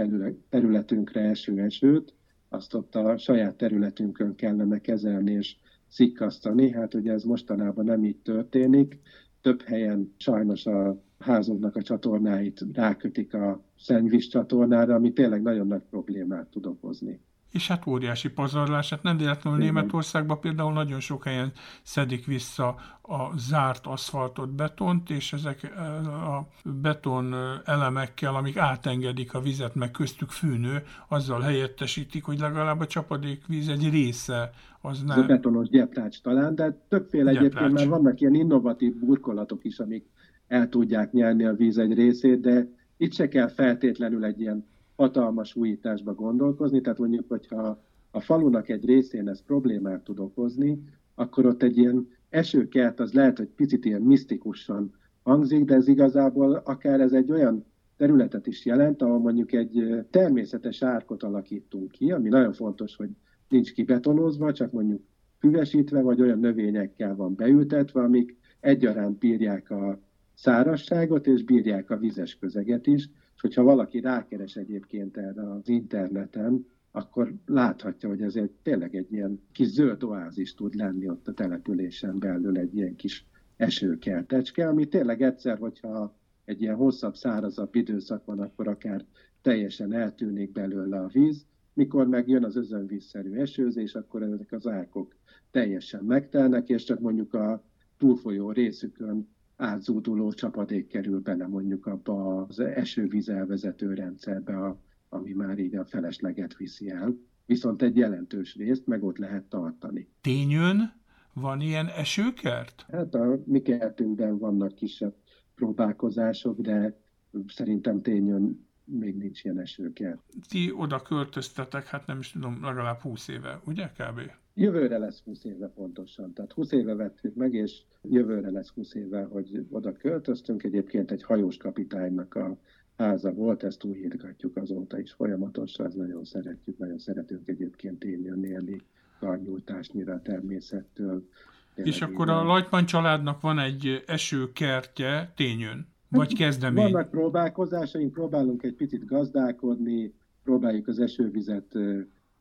területünkre 0.48 1.20
eső 1.20 1.59
esőt, 1.59 2.14
azt 2.48 2.74
ott 2.74 2.94
a 2.94 3.18
saját 3.18 3.57
területünkön 3.57 4.34
kellene 4.34 4.80
kezelni 4.80 5.32
és 5.32 5.57
szikkasztani. 5.88 6.70
Hát 6.70 6.94
ugye 6.94 7.12
ez 7.12 7.24
mostanában 7.24 7.84
nem 7.84 8.04
így 8.04 8.16
történik. 8.16 8.98
Több 9.40 9.62
helyen 9.62 10.14
sajnos 10.16 10.66
a 10.66 11.02
házoknak 11.18 11.76
a 11.76 11.82
csatornáit 11.82 12.64
rákötik 12.72 13.34
a 13.34 13.64
szennyvíz 13.78 14.26
csatornára, 14.26 14.94
ami 14.94 15.12
tényleg 15.12 15.42
nagyon 15.42 15.66
nagy 15.66 15.82
problémát 15.90 16.46
tud 16.46 16.66
okozni. 16.66 17.20
És 17.57 17.68
hát 17.68 17.86
óriási 17.86 18.28
pazarlás. 18.28 18.90
Hát 18.90 19.02
nem 19.02 19.16
véletlenül 19.16 19.59
Németországban 19.59 20.40
például 20.40 20.72
nagyon 20.72 21.00
sok 21.00 21.24
helyen 21.24 21.52
szedik 21.82 22.26
vissza 22.26 22.68
a 23.02 23.38
zárt 23.38 23.86
aszfaltot, 23.86 24.54
betont, 24.54 25.11
és 25.11 25.32
ezek 25.32 25.72
a 26.07 26.48
beton 26.64 27.34
elemekkel, 27.64 28.34
amik 28.34 28.57
átengedik 28.57 29.34
a 29.34 29.40
vizet, 29.40 29.74
meg 29.74 29.90
köztük 29.90 30.30
fűnő, 30.30 30.82
azzal 31.09 31.40
helyettesítik, 31.40 32.24
hogy 32.24 32.38
legalább 32.38 32.80
a 32.80 32.86
csapadékvíz 32.86 33.68
egy 33.68 33.90
része 33.90 34.50
az 34.80 35.02
nem... 35.02 35.18
Ez 35.18 35.24
a 35.24 35.26
betonos 35.26 35.68
gyeptács 35.68 36.20
talán, 36.20 36.54
de 36.54 36.84
többféle 36.88 37.32
gyeptács. 37.32 37.52
egyébként 37.52 37.72
már 37.72 37.88
vannak 37.88 38.20
ilyen 38.20 38.34
innovatív 38.34 38.94
burkolatok 38.94 39.64
is, 39.64 39.78
amik 39.78 40.04
el 40.48 40.68
tudják 40.68 41.12
nyerni 41.12 41.44
a 41.44 41.54
víz 41.54 41.78
egy 41.78 41.94
részét, 41.94 42.40
de 42.40 42.68
itt 42.96 43.12
se 43.12 43.28
kell 43.28 43.48
feltétlenül 43.48 44.24
egy 44.24 44.40
ilyen 44.40 44.66
hatalmas 44.97 45.55
újításba 45.55 46.14
gondolkozni, 46.14 46.80
tehát 46.80 46.99
mondjuk, 46.99 47.28
hogyha 47.28 47.82
a 48.11 48.20
falunak 48.20 48.68
egy 48.68 48.84
részén 48.84 49.28
ez 49.28 49.42
problémát 49.42 50.05
tud 50.05 50.18
okozni, 50.18 50.82
akkor 51.14 51.47
ott 51.47 51.62
egy 51.62 51.76
ilyen 51.76 52.09
esőkert 52.28 53.01
az 53.01 53.12
lehet, 53.12 53.38
hogy 53.38 53.49
picit 53.49 53.84
ilyen 53.84 54.03
misztikusan 54.03 54.94
hangzik, 55.22 55.64
de 55.64 55.74
ez 55.74 55.88
igazából 55.88 56.55
akár 56.64 57.01
ez 57.01 57.12
egy 57.12 57.30
olyan 57.30 57.64
területet 57.97 58.47
is 58.47 58.64
jelent, 58.64 59.03
ahol 59.03 59.18
mondjuk 59.18 59.53
egy 59.53 60.07
természetes 60.11 60.82
árkot 60.82 61.22
alakítunk 61.22 61.90
ki, 61.90 62.12
ami 62.12 62.28
nagyon 62.28 62.53
fontos, 62.53 62.97
hogy 62.97 63.09
nincs 63.49 63.72
kibetonozva, 63.72 64.53
csak 64.53 64.72
mondjuk 64.72 65.03
füvesítve, 65.38 66.01
vagy 66.01 66.20
olyan 66.20 66.38
növényekkel 66.38 67.16
van 67.16 67.34
beültetve, 67.34 68.01
amik 68.01 68.36
egyaránt 68.61 69.18
bírják 69.18 69.70
a 69.70 70.01
szárasságot, 70.34 71.26
és 71.26 71.44
bírják 71.44 71.90
a 71.90 71.97
vizes 71.97 72.38
közeget 72.38 72.86
is, 72.86 73.11
és 73.37 73.43
hogyha 73.43 73.62
valaki 73.62 74.01
rákeres 74.01 74.57
egyébként 74.57 75.16
erre 75.16 75.51
az 75.51 75.68
interneten, 75.68 76.66
akkor 76.91 77.34
láthatja, 77.47 78.09
hogy 78.09 78.22
ez 78.22 78.37
egy, 78.37 78.51
tényleg 78.62 78.95
egy 78.95 79.12
ilyen 79.12 79.41
kis 79.53 79.66
zöld 79.66 80.03
oázis 80.03 80.55
tud 80.55 80.74
lenni 80.74 81.09
ott 81.09 81.28
a 81.28 81.32
településen 81.32 82.18
belül 82.18 82.59
egy 82.59 82.76
ilyen 82.76 82.97
kis 82.97 83.26
esőkertecske, 83.57 84.68
ami 84.68 84.89
tényleg 84.89 85.22
egyszer, 85.22 85.59
hogyha 85.59 86.16
egy 86.45 86.61
ilyen 86.61 86.74
hosszabb, 86.76 87.14
szárazabb 87.14 87.74
időszak 87.74 88.24
van, 88.24 88.41
akkor 88.41 88.68
akár 88.68 89.05
teljesen 89.43 89.93
eltűnik 89.93 90.53
belőle 90.53 90.99
a 90.99 91.07
víz, 91.07 91.47
mikor 91.72 92.07
meg 92.07 92.28
jön 92.28 92.45
az 92.45 92.57
özönvízszerű 92.57 93.34
esőzés, 93.34 93.95
akkor 93.95 94.22
ezek 94.22 94.53
az 94.53 94.66
árkok 94.66 95.14
teljesen 95.51 96.05
megtelnek, 96.05 96.68
és 96.68 96.84
csak 96.84 97.01
mondjuk 97.01 97.34
a 97.34 97.62
túlfolyó 97.99 98.51
részükön 98.51 99.28
átzúduló 99.57 100.32
csapadék 100.32 100.86
kerül 100.86 101.20
bele 101.20 101.46
mondjuk 101.46 101.86
abba 101.86 102.42
az 102.42 102.61
esővíz 102.61 103.28
elvezető 103.28 103.94
rendszerbe, 103.94 104.76
ami 105.09 105.32
már 105.32 105.59
így 105.59 105.76
a 105.76 105.84
felesleget 105.84 106.57
viszi 106.57 106.90
el. 106.90 107.14
Viszont 107.46 107.82
egy 107.82 107.96
jelentős 107.96 108.54
részt 108.54 108.86
meg 108.86 109.04
ott 109.04 109.18
lehet 109.18 109.44
tartani. 109.44 110.09
Tényön 110.20 110.92
van 111.32 111.61
ilyen 111.61 111.86
esőkert? 111.88 112.86
Hát 112.92 113.14
a 113.14 113.42
mi 113.44 113.62
kertünkben 113.62 114.38
vannak 114.38 114.74
kisebb 114.74 115.14
próbálkozások, 115.54 116.61
de 116.61 117.00
szerintem 117.46 118.02
tényön 118.02 118.66
még 118.84 119.16
nincs 119.16 119.44
ilyen 119.44 119.59
esőkert. 119.59 120.20
Ti 120.48 120.72
oda 120.76 121.02
költöztetek, 121.02 121.86
hát 121.86 122.07
nem 122.07 122.18
is 122.18 122.30
tudom, 122.30 122.64
legalább 122.64 123.00
20 123.00 123.28
éve, 123.28 123.61
ugye 123.64 123.86
kb? 123.86 124.20
Jövőre 124.59 124.98
lesz 124.98 125.22
20 125.24 125.44
éve 125.44 125.68
pontosan. 125.68 126.32
Tehát 126.32 126.52
20 126.52 126.72
éve 126.72 126.94
vettük 126.94 127.34
meg, 127.34 127.54
és 127.54 127.82
jövőre 128.02 128.50
lesz 128.50 128.68
20 128.68 128.94
éve, 128.94 129.22
hogy 129.22 129.66
oda 129.70 129.92
költöztünk. 129.92 130.62
Egyébként 130.62 131.11
egy 131.11 131.22
hajós 131.22 131.57
kapitánynak 131.57 132.34
a 132.34 132.59
háza 132.96 133.32
volt, 133.32 133.62
ezt 133.62 133.84
újítgatjuk 133.84 134.57
azóta 134.57 134.98
is 134.98 135.12
folyamatosan, 135.12 135.86
ezt 135.86 135.96
nagyon 135.96 136.24
szeretjük, 136.24 136.78
nagyon 136.78 136.98
szeretünk 136.98 137.48
egyébként 137.48 138.04
élni, 138.04 138.48
élni 138.48 138.82
karnyújtásnyira 139.18 140.14
a 140.14 140.22
természettől. 140.22 141.28
És 141.74 142.02
akkor 142.02 142.30
a 142.30 142.42
Lajtman 142.42 142.86
családnak 142.86 143.40
van 143.40 143.59
egy 143.59 144.02
esőkertje 144.07 145.32
tényön? 145.36 145.86
Vagy 146.09 146.28
hát 146.28 146.38
kezdemény? 146.38 146.92
Vannak 146.92 147.11
próbálkozásaink, 147.11 148.12
próbálunk 148.12 148.62
egy 148.62 148.74
picit 148.74 149.04
gazdálkodni, 149.04 150.14
próbáljuk 150.42 150.88
az 150.88 150.98
esővizet 150.98 151.78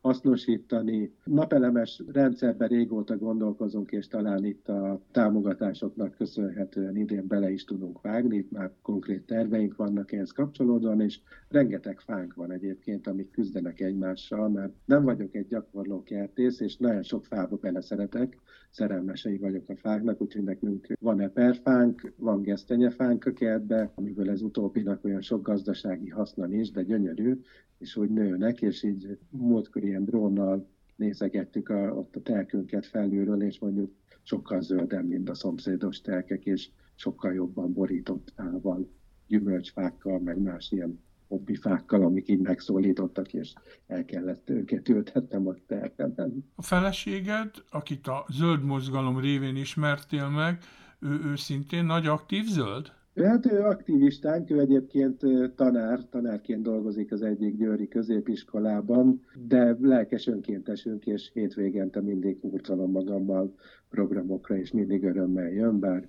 hasznosítani. 0.06 1.12
Napelemes 1.24 2.02
rendszerben 2.12 2.68
régóta 2.68 3.16
gondolkozunk, 3.16 3.90
és 3.90 4.06
talán 4.06 4.44
itt 4.44 4.68
a 4.68 5.00
támogatásoknak 5.10 6.14
köszönhetően 6.14 6.96
idén 6.96 7.26
bele 7.26 7.50
is 7.50 7.64
tudunk 7.64 8.00
vágni, 8.00 8.36
itt 8.36 8.50
már 8.50 8.70
konkrét 8.82 9.26
terveink 9.26 9.76
vannak 9.76 10.12
ehhez 10.12 10.30
kapcsolódóan, 10.30 11.00
és 11.00 11.20
rengeteg 11.48 12.00
fánk 12.00 12.34
van 12.34 12.52
egyébként, 12.52 13.06
amik 13.06 13.30
küzdenek 13.30 13.80
egymással, 13.80 14.48
mert 14.48 14.72
nem 14.84 15.04
vagyok 15.04 15.34
egy 15.34 15.46
gyakorló 15.46 16.02
kertész, 16.02 16.60
és 16.60 16.76
nagyon 16.76 17.02
sok 17.02 17.24
fába 17.24 17.56
beleszeretek, 17.56 18.38
szerelmesei 18.70 19.38
vagyok 19.38 19.68
a 19.68 19.76
fáknak, 19.76 20.20
úgyhogy 20.20 20.44
nekünk 20.44 20.86
van 21.00 21.20
eperfánk, 21.20 22.12
van 22.16 22.42
gesztenyefánk 22.42 23.24
a 23.24 23.32
kertbe, 23.32 23.92
amiből 23.94 24.30
ez 24.30 24.42
utóbbinak 24.42 25.04
olyan 25.04 25.20
sok 25.20 25.42
gazdasági 25.42 26.08
haszna 26.08 26.46
nincs, 26.46 26.72
de 26.72 26.82
gyönyörű, 26.82 27.40
és 27.78 27.96
úgy 27.96 28.10
nőnek, 28.10 28.60
és 28.62 28.82
így 28.82 29.18
múltkor 29.30 29.84
ilyen 29.84 30.04
drónnal 30.04 30.68
nézegettük 30.96 31.68
a, 31.68 31.92
ott 31.92 32.16
a 32.16 32.22
telkünket 32.22 32.86
felülről, 32.86 33.42
és 33.42 33.58
mondjuk 33.58 33.94
sokkal 34.22 34.60
zöldebb, 34.60 35.08
mint 35.08 35.28
a 35.28 35.34
szomszédos 35.34 36.00
telkek, 36.00 36.44
és 36.44 36.68
sokkal 36.94 37.32
jobban 37.32 37.72
borított 37.72 38.32
fával, 38.36 38.90
gyümölcsfákkal, 39.26 40.18
meg 40.18 40.38
más 40.38 40.70
ilyen 40.70 41.04
hobbifákkal, 41.28 42.02
amik 42.02 42.28
így 42.28 42.40
megszólítottak, 42.40 43.32
és 43.32 43.52
el 43.86 44.04
kellett 44.04 44.50
őket 44.50 44.88
ültetnem 44.88 45.46
a 45.46 45.54
tervben. 45.66 46.50
A 46.54 46.62
feleséged, 46.62 47.50
akit 47.70 48.06
a 48.06 48.26
zöld 48.28 48.62
mozgalom 48.62 49.20
révén 49.20 49.56
ismertél 49.56 50.28
meg, 50.28 50.58
ő, 51.00 51.20
ő 51.24 51.36
szintén 51.36 51.84
nagy 51.84 52.06
aktív 52.06 52.44
zöld? 52.44 52.92
Hát 53.24 53.52
ő 53.52 53.60
aktivistánk, 53.60 54.50
ő 54.50 54.60
egyébként 54.60 55.20
tanár, 55.54 56.08
tanárként 56.08 56.62
dolgozik 56.62 57.12
az 57.12 57.22
egyik 57.22 57.56
győri 57.56 57.88
középiskolában, 57.88 59.24
de 59.48 59.76
lelkes 59.80 60.26
önkéntesünk, 60.26 61.06
és 61.06 61.30
hétvégente 61.32 62.00
mindig 62.00 62.38
hurcolom 62.40 62.90
magammal 62.90 63.54
programokra, 63.88 64.56
és 64.56 64.72
mindig 64.72 65.04
örömmel 65.04 65.50
jön, 65.50 65.78
bár 65.78 66.08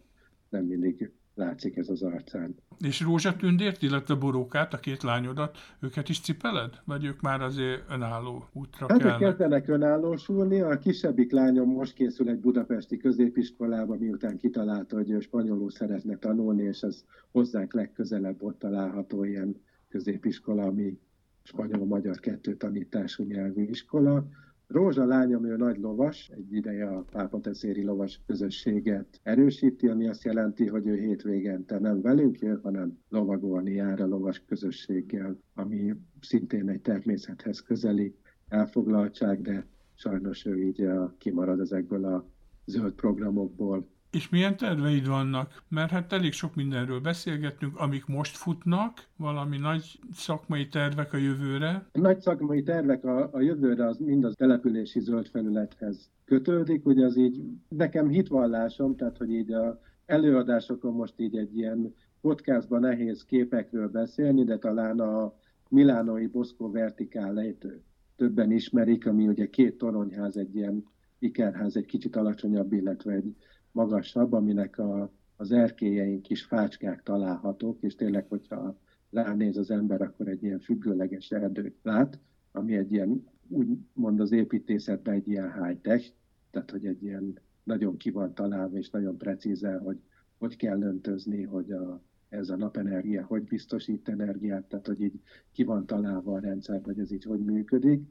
nem 0.49 0.65
mindig 0.65 1.11
látszik 1.37 1.77
ez 1.77 1.89
az 1.89 2.01
arcán. 2.01 2.55
És 2.79 3.01
Rózsatündért, 3.01 3.81
illetve 3.81 4.15
Borókát, 4.15 4.73
a 4.73 4.77
két 4.77 5.03
lányodat, 5.03 5.57
őket 5.79 6.09
is 6.09 6.19
cipeled? 6.19 6.81
Vagy 6.85 7.05
ők 7.05 7.21
már 7.21 7.41
azért 7.41 7.83
önálló 7.89 8.47
útra 8.53 8.85
hát 8.89 8.97
kellnek? 8.97 9.19
Hát 9.19 9.29
kezdenek 9.29 9.67
önállósulni. 9.67 10.61
A 10.61 10.77
kisebbik 10.77 11.31
lányom 11.31 11.69
most 11.69 11.93
készül 11.93 12.29
egy 12.29 12.39
budapesti 12.39 12.97
középiskolába, 12.97 13.95
miután 13.95 14.37
kitalálta, 14.37 14.95
hogy 14.95 15.09
ő 15.09 15.19
spanyolul 15.19 15.69
szeretne 15.69 16.17
tanulni, 16.17 16.63
és 16.63 16.81
ez 16.81 17.03
hozzánk 17.31 17.73
legközelebb 17.73 18.43
ott 18.43 18.59
található 18.59 19.23
ilyen 19.23 19.61
középiskola, 19.89 20.63
ami 20.63 20.99
spanyol-magyar 21.43 22.19
kettő 22.19 22.55
tanítású 22.55 23.23
nyelvű 23.23 23.63
iskola. 23.63 24.27
Rózsa 24.67 25.05
lányom, 25.05 25.45
ő 25.45 25.55
nagy 25.55 25.77
lovas, 25.77 26.29
egy 26.29 26.53
ideje 26.53 26.87
a 26.87 27.01
Pápateszéri 27.11 27.83
lovas 27.83 28.21
közösséget 28.25 29.19
erősíti, 29.23 29.87
ami 29.87 30.07
azt 30.07 30.23
jelenti, 30.23 30.67
hogy 30.67 30.87
ő 30.87 30.95
hétvégente 30.95 31.79
nem 31.79 32.01
velünk 32.01 32.39
jön, 32.39 32.59
hanem 32.63 32.99
lovagolni 33.09 33.71
jár 33.71 34.01
a 34.01 34.07
lovas 34.07 34.43
közösséggel, 34.45 35.39
ami 35.53 35.93
szintén 36.21 36.69
egy 36.69 36.81
természethez 36.81 37.61
közeli 37.61 38.15
elfoglaltság, 38.47 39.41
de 39.41 39.67
sajnos 39.95 40.45
ő 40.45 40.61
így 40.61 40.87
kimarad 41.17 41.59
ezekből 41.59 42.05
a 42.05 42.29
zöld 42.65 42.93
programokból, 42.93 43.87
és 44.11 44.29
milyen 44.29 44.57
terveid 44.57 45.07
vannak? 45.07 45.63
Mert 45.67 45.91
hát 45.91 46.13
elég 46.13 46.33
sok 46.33 46.55
mindenről 46.55 46.99
beszélgettünk, 46.99 47.79
amik 47.79 48.05
most 48.05 48.37
futnak, 48.37 49.07
valami 49.15 49.57
nagy 49.57 49.99
szakmai 50.13 50.67
tervek 50.67 51.13
a 51.13 51.17
jövőre. 51.17 51.87
Nagy 51.91 52.19
szakmai 52.19 52.63
tervek 52.63 53.05
a, 53.05 53.29
a 53.31 53.41
jövőre 53.41 53.85
az 53.85 53.97
mind 53.97 54.23
az 54.23 54.33
települési 54.37 54.99
zöld 54.99 55.27
felülethez 55.27 56.09
kötődik, 56.25 56.85
ugye 56.85 57.05
az 57.05 57.17
így 57.17 57.43
nekem 57.67 58.07
hitvallásom, 58.09 58.95
tehát 58.95 59.17
hogy 59.17 59.31
így 59.31 59.51
a 59.51 59.81
előadásokon 60.05 60.93
most 60.93 61.13
így 61.17 61.37
egy 61.37 61.57
ilyen 61.57 61.93
podcastban 62.21 62.79
nehéz 62.79 63.25
képekről 63.25 63.87
beszélni, 63.87 64.43
de 64.43 64.57
talán 64.57 64.99
a 64.99 65.33
Milánói 65.69 66.27
Bosco 66.27 66.71
Vertikáleit 66.71 67.67
többen 68.15 68.51
ismerik, 68.51 69.07
ami 69.07 69.27
ugye 69.27 69.49
két 69.49 69.77
toronyház, 69.77 70.37
egy 70.37 70.55
ilyen 70.55 70.85
ikerház, 71.19 71.75
egy 71.75 71.85
kicsit 71.85 72.15
alacsonyabb, 72.15 72.73
illetve 72.73 73.13
egy 73.13 73.35
magasabb, 73.77 74.33
aminek 74.33 74.77
a, 74.77 75.11
az 75.35 75.51
erkélyeink 75.51 76.21
kis 76.21 76.43
fácskák 76.43 77.03
találhatók, 77.03 77.81
és 77.81 77.95
tényleg, 77.95 78.25
hogyha 78.29 78.79
ránéz 79.09 79.57
az 79.57 79.71
ember, 79.71 80.01
akkor 80.01 80.27
egy 80.27 80.43
ilyen 80.43 80.59
függőleges 80.59 81.31
erdőt 81.31 81.77
lát, 81.83 82.19
ami 82.51 82.75
egy 82.75 82.91
ilyen, 82.91 83.23
úgymond 83.47 84.19
az 84.19 84.31
építészetben 84.31 85.13
egy 85.13 85.27
ilyen 85.27 85.63
high-tech, 85.63 86.11
tehát 86.51 86.71
hogy 86.71 86.85
egy 86.85 87.03
ilyen 87.03 87.39
nagyon 87.63 87.97
ki 87.97 88.11
van 88.11 88.33
találva, 88.33 88.77
és 88.77 88.89
nagyon 88.89 89.17
precízen, 89.17 89.79
hogy 89.79 89.97
hogy 90.37 90.55
kell 90.55 90.81
öntözni, 90.81 91.43
hogy 91.43 91.71
a, 91.71 92.01
ez 92.29 92.49
a 92.49 92.55
napenergia 92.55 93.25
hogy 93.25 93.43
biztosít 93.43 94.09
energiát, 94.09 94.63
tehát 94.63 94.87
hogy 94.87 95.01
így 95.01 95.21
ki 95.51 95.63
van 95.63 95.85
találva 95.85 96.33
a 96.33 96.39
rendszer, 96.39 96.81
hogy 96.83 96.99
ez 96.99 97.11
így 97.11 97.23
hogy 97.23 97.39
működik. 97.39 98.03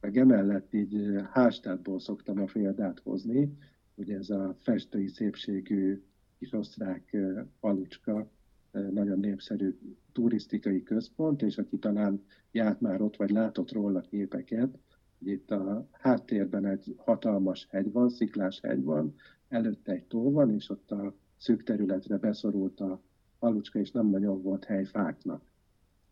Meg 0.00 0.16
emellett 0.16 0.74
így 0.74 1.20
hástátból 1.30 2.00
szoktam 2.00 2.40
a 2.40 2.44
példát 2.52 3.00
hozni, 3.00 3.56
ugye 3.94 4.16
ez 4.16 4.30
a 4.30 4.56
festői 4.60 5.08
szépségű 5.08 6.02
kis 6.38 6.52
osztrák 6.52 7.16
falucska, 7.60 8.30
nagyon 8.70 9.18
népszerű 9.18 9.78
turisztikai 10.12 10.82
központ, 10.82 11.42
és 11.42 11.58
aki 11.58 11.78
talán 11.78 12.24
járt 12.50 12.80
már 12.80 13.00
ott, 13.00 13.16
vagy 13.16 13.30
látott 13.30 13.72
róla 13.72 14.00
képeket, 14.00 14.78
itt 15.18 15.50
a 15.50 15.88
háttérben 15.90 16.66
egy 16.66 16.94
hatalmas 16.96 17.66
hegy 17.70 17.92
van, 17.92 18.08
sziklás 18.08 18.60
hegy 18.60 18.82
van, 18.82 19.14
előtte 19.48 19.92
egy 19.92 20.04
tó 20.04 20.30
van, 20.30 20.54
és 20.54 20.70
ott 20.70 20.90
a 20.90 21.14
szűk 21.36 21.62
területre 21.62 22.16
beszorult 22.16 22.80
a 22.80 23.02
falucska, 23.38 23.78
és 23.78 23.90
nem 23.90 24.06
nagyon 24.06 24.42
volt 24.42 24.64
hely 24.64 24.84
fáknak. 24.84 25.42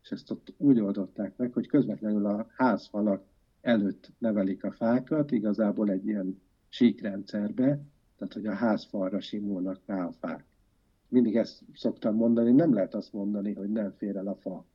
És 0.03 0.11
ezt 0.11 0.31
ott 0.31 0.53
úgy 0.57 0.79
oldották 0.79 1.37
meg, 1.37 1.53
hogy 1.53 1.67
közvetlenül 1.67 2.25
a 2.25 2.47
házfalak 2.55 3.25
előtt 3.61 4.11
nevelik 4.17 4.63
a 4.63 4.71
fákat, 4.71 5.31
igazából 5.31 5.89
egy 5.89 6.07
ilyen 6.07 6.41
síkrendszerbe, 6.73 7.79
tehát 8.17 8.33
hogy 8.33 8.45
a 8.45 8.53
házfalra 8.53 9.19
simulnak 9.19 9.79
rá 9.85 10.05
a 10.05 10.11
fák. 10.11 10.45
Mindig 11.07 11.35
ezt 11.35 11.61
szoktam 11.73 12.15
mondani, 12.15 12.51
nem 12.51 12.73
lehet 12.73 12.93
azt 12.93 13.13
mondani, 13.13 13.53
hogy 13.53 13.69
nem 13.69 13.93
fér 13.97 14.15
el 14.15 14.27
a 14.27 14.35
fa, 14.35 14.65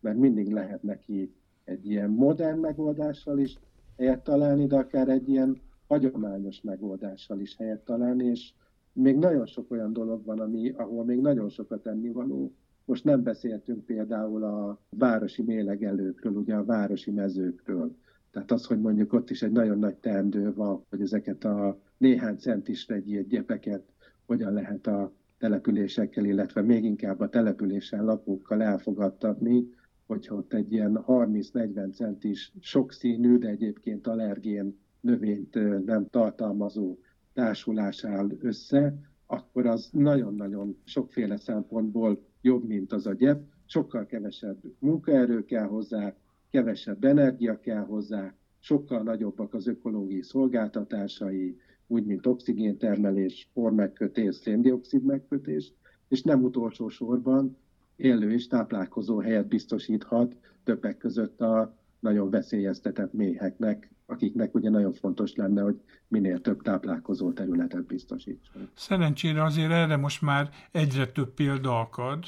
mert 0.00 0.16
mindig 0.16 0.52
lehet 0.52 0.82
neki 0.82 1.34
egy 1.64 1.90
ilyen 1.90 2.10
modern 2.10 2.58
megoldással 2.58 3.38
is 3.38 3.58
helyet 3.96 4.24
találni, 4.24 4.66
de 4.66 4.76
akár 4.76 5.08
egy 5.08 5.28
ilyen 5.28 5.60
hagyományos 5.86 6.60
megoldással 6.62 7.40
is 7.40 7.56
helyet 7.56 7.84
találni, 7.84 8.24
és 8.24 8.52
még 8.92 9.16
nagyon 9.16 9.46
sok 9.46 9.70
olyan 9.70 9.92
dolog 9.92 10.24
van, 10.24 10.40
ami, 10.40 10.70
ahol 10.70 11.04
még 11.04 11.20
nagyon 11.20 11.48
sokat 11.48 11.86
ennivaló. 11.86 12.52
Most 12.84 13.04
nem 13.04 13.22
beszéltünk 13.22 13.84
például 13.84 14.44
a 14.44 14.80
városi 14.90 15.42
mélegelőkről, 15.42 16.32
ugye 16.32 16.54
a 16.54 16.64
városi 16.64 17.10
mezőkről. 17.10 17.96
Tehát 18.38 18.52
az, 18.52 18.66
hogy 18.66 18.80
mondjuk 18.80 19.12
ott 19.12 19.30
is 19.30 19.42
egy 19.42 19.52
nagyon 19.52 19.78
nagy 19.78 19.94
teendő 19.94 20.52
van, 20.54 20.84
hogy 20.88 21.00
ezeket 21.00 21.44
a 21.44 21.80
néhány 21.96 22.36
centisre 22.36 23.00
gyírt 23.00 23.28
gyepeket 23.28 23.82
hogyan 24.26 24.52
lehet 24.52 24.86
a 24.86 25.12
településekkel, 25.38 26.24
illetve 26.24 26.62
még 26.62 26.84
inkább 26.84 27.20
a 27.20 27.28
településen 27.28 28.04
lakókkal 28.04 28.62
elfogadtatni, 28.62 29.68
hogyha 30.06 30.34
ott 30.34 30.52
egy 30.52 30.72
ilyen 30.72 31.04
30-40 31.06 31.94
centis 31.94 32.52
sokszínű, 32.60 33.38
de 33.38 33.48
egyébként 33.48 34.06
allergén 34.06 34.78
növényt 35.00 35.84
nem 35.84 36.06
tartalmazó 36.10 36.98
társulás 37.32 38.04
áll 38.04 38.28
össze, 38.40 38.94
akkor 39.26 39.66
az 39.66 39.88
nagyon-nagyon 39.92 40.76
sokféle 40.84 41.36
szempontból 41.36 42.22
jobb, 42.40 42.66
mint 42.66 42.92
az 42.92 43.06
a 43.06 43.12
gyep. 43.14 43.42
Sokkal 43.66 44.06
kevesebb 44.06 44.56
munkaerő 44.78 45.44
kell 45.44 45.66
hozzá, 45.66 46.14
kevesebb 46.50 47.04
energia 47.04 47.60
kell 47.60 47.84
hozzá, 47.84 48.34
sokkal 48.58 49.02
nagyobbak 49.02 49.54
az 49.54 49.66
ökológiai 49.66 50.22
szolgáltatásai, 50.22 51.56
úgy, 51.86 52.04
mint 52.04 52.26
oxigéntermelés, 52.26 53.48
pormegkötés, 53.52 54.34
széndiokszid 54.34 55.04
megkötés, 55.04 55.72
és 56.08 56.22
nem 56.22 56.42
utolsó 56.42 56.88
sorban 56.88 57.56
élő 57.96 58.32
és 58.32 58.46
táplálkozó 58.46 59.18
helyet 59.18 59.48
biztosíthat 59.48 60.36
többek 60.64 60.96
között 60.96 61.40
a 61.40 61.76
nagyon 62.00 62.30
veszélyeztetett 62.30 63.12
méheknek, 63.12 63.90
akiknek 64.06 64.54
ugye 64.54 64.70
nagyon 64.70 64.92
fontos 64.92 65.34
lenne, 65.34 65.62
hogy 65.62 65.80
minél 66.08 66.40
több 66.40 66.62
táplálkozó 66.62 67.32
területet 67.32 67.86
biztosítson. 67.86 68.68
Szerencsére 68.74 69.44
azért 69.44 69.70
erre 69.70 69.96
most 69.96 70.22
már 70.22 70.50
egyre 70.72 71.06
több 71.06 71.34
példa 71.34 71.80
akad, 71.80 72.24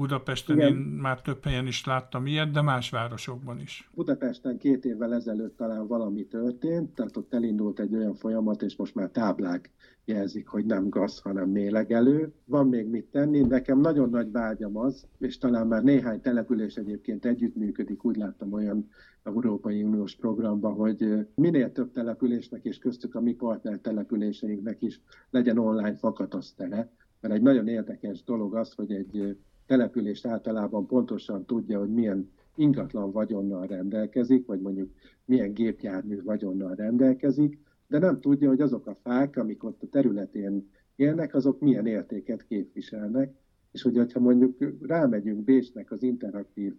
Budapesten 0.00 0.56
Igen. 0.56 0.68
én 0.68 0.76
már 0.76 1.22
több 1.22 1.44
helyen 1.44 1.66
is 1.66 1.84
láttam 1.84 2.26
ilyet, 2.26 2.50
de 2.50 2.62
más 2.62 2.90
városokban 2.90 3.60
is. 3.60 3.90
Budapesten 3.94 4.58
két 4.58 4.84
évvel 4.84 5.14
ezelőtt 5.14 5.56
talán 5.56 5.86
valami 5.86 6.26
történt, 6.26 6.94
tehát 6.94 7.16
ott 7.16 7.34
elindult 7.34 7.80
egy 7.80 7.94
olyan 7.94 8.14
folyamat, 8.14 8.62
és 8.62 8.76
most 8.76 8.94
már 8.94 9.08
táblák 9.08 9.70
jelzik, 10.04 10.48
hogy 10.48 10.64
nem 10.64 10.88
gaz, 10.88 11.18
hanem 11.18 11.48
mélegelő. 11.48 12.32
Van 12.44 12.68
még 12.68 12.86
mit 12.86 13.04
tenni, 13.04 13.40
nekem 13.40 13.80
nagyon 13.80 14.10
nagy 14.10 14.30
vágyam 14.30 14.76
az, 14.76 15.06
és 15.18 15.38
talán 15.38 15.66
már 15.66 15.82
néhány 15.82 16.20
település 16.20 16.74
egyébként 16.74 17.24
együttműködik, 17.24 18.04
úgy 18.04 18.16
láttam 18.16 18.52
olyan 18.52 18.88
Európai 19.22 19.82
Uniós 19.82 20.16
programban, 20.16 20.72
hogy 20.74 21.26
minél 21.34 21.72
több 21.72 21.92
településnek, 21.92 22.64
és 22.64 22.78
köztük 22.78 23.14
a 23.14 23.20
mi 23.20 23.32
partner 23.32 23.78
településeinknek 23.78 24.82
is 24.82 25.00
legyen 25.30 25.58
online 25.58 25.96
fakatasztere, 25.96 26.90
mert 27.20 27.34
egy 27.34 27.42
nagyon 27.42 27.68
érdekes 27.68 28.24
dolog 28.24 28.54
az, 28.54 28.72
hogy 28.72 28.92
egy 28.92 29.36
települést 29.70 30.26
általában 30.26 30.86
pontosan 30.86 31.46
tudja, 31.46 31.78
hogy 31.78 31.92
milyen 31.92 32.30
ingatlan 32.54 33.12
vagyonnal 33.12 33.66
rendelkezik, 33.66 34.46
vagy 34.46 34.60
mondjuk 34.60 34.90
milyen 35.24 35.52
gépjármű 35.52 36.22
vagyonnal 36.22 36.74
rendelkezik, 36.74 37.58
de 37.88 37.98
nem 37.98 38.20
tudja, 38.20 38.48
hogy 38.48 38.60
azok 38.60 38.86
a 38.86 38.94
fák, 39.02 39.36
amik 39.36 39.64
ott 39.64 39.82
a 39.82 39.88
területén 39.88 40.70
élnek, 40.96 41.34
azok 41.34 41.60
milyen 41.60 41.86
értéket 41.86 42.46
képviselnek, 42.46 43.34
és 43.72 43.82
hogy 43.82 44.12
ha 44.12 44.20
mondjuk 44.20 44.58
rámegyünk 44.86 45.44
Bécsnek 45.44 45.90
az 45.90 46.02
interaktív 46.02 46.74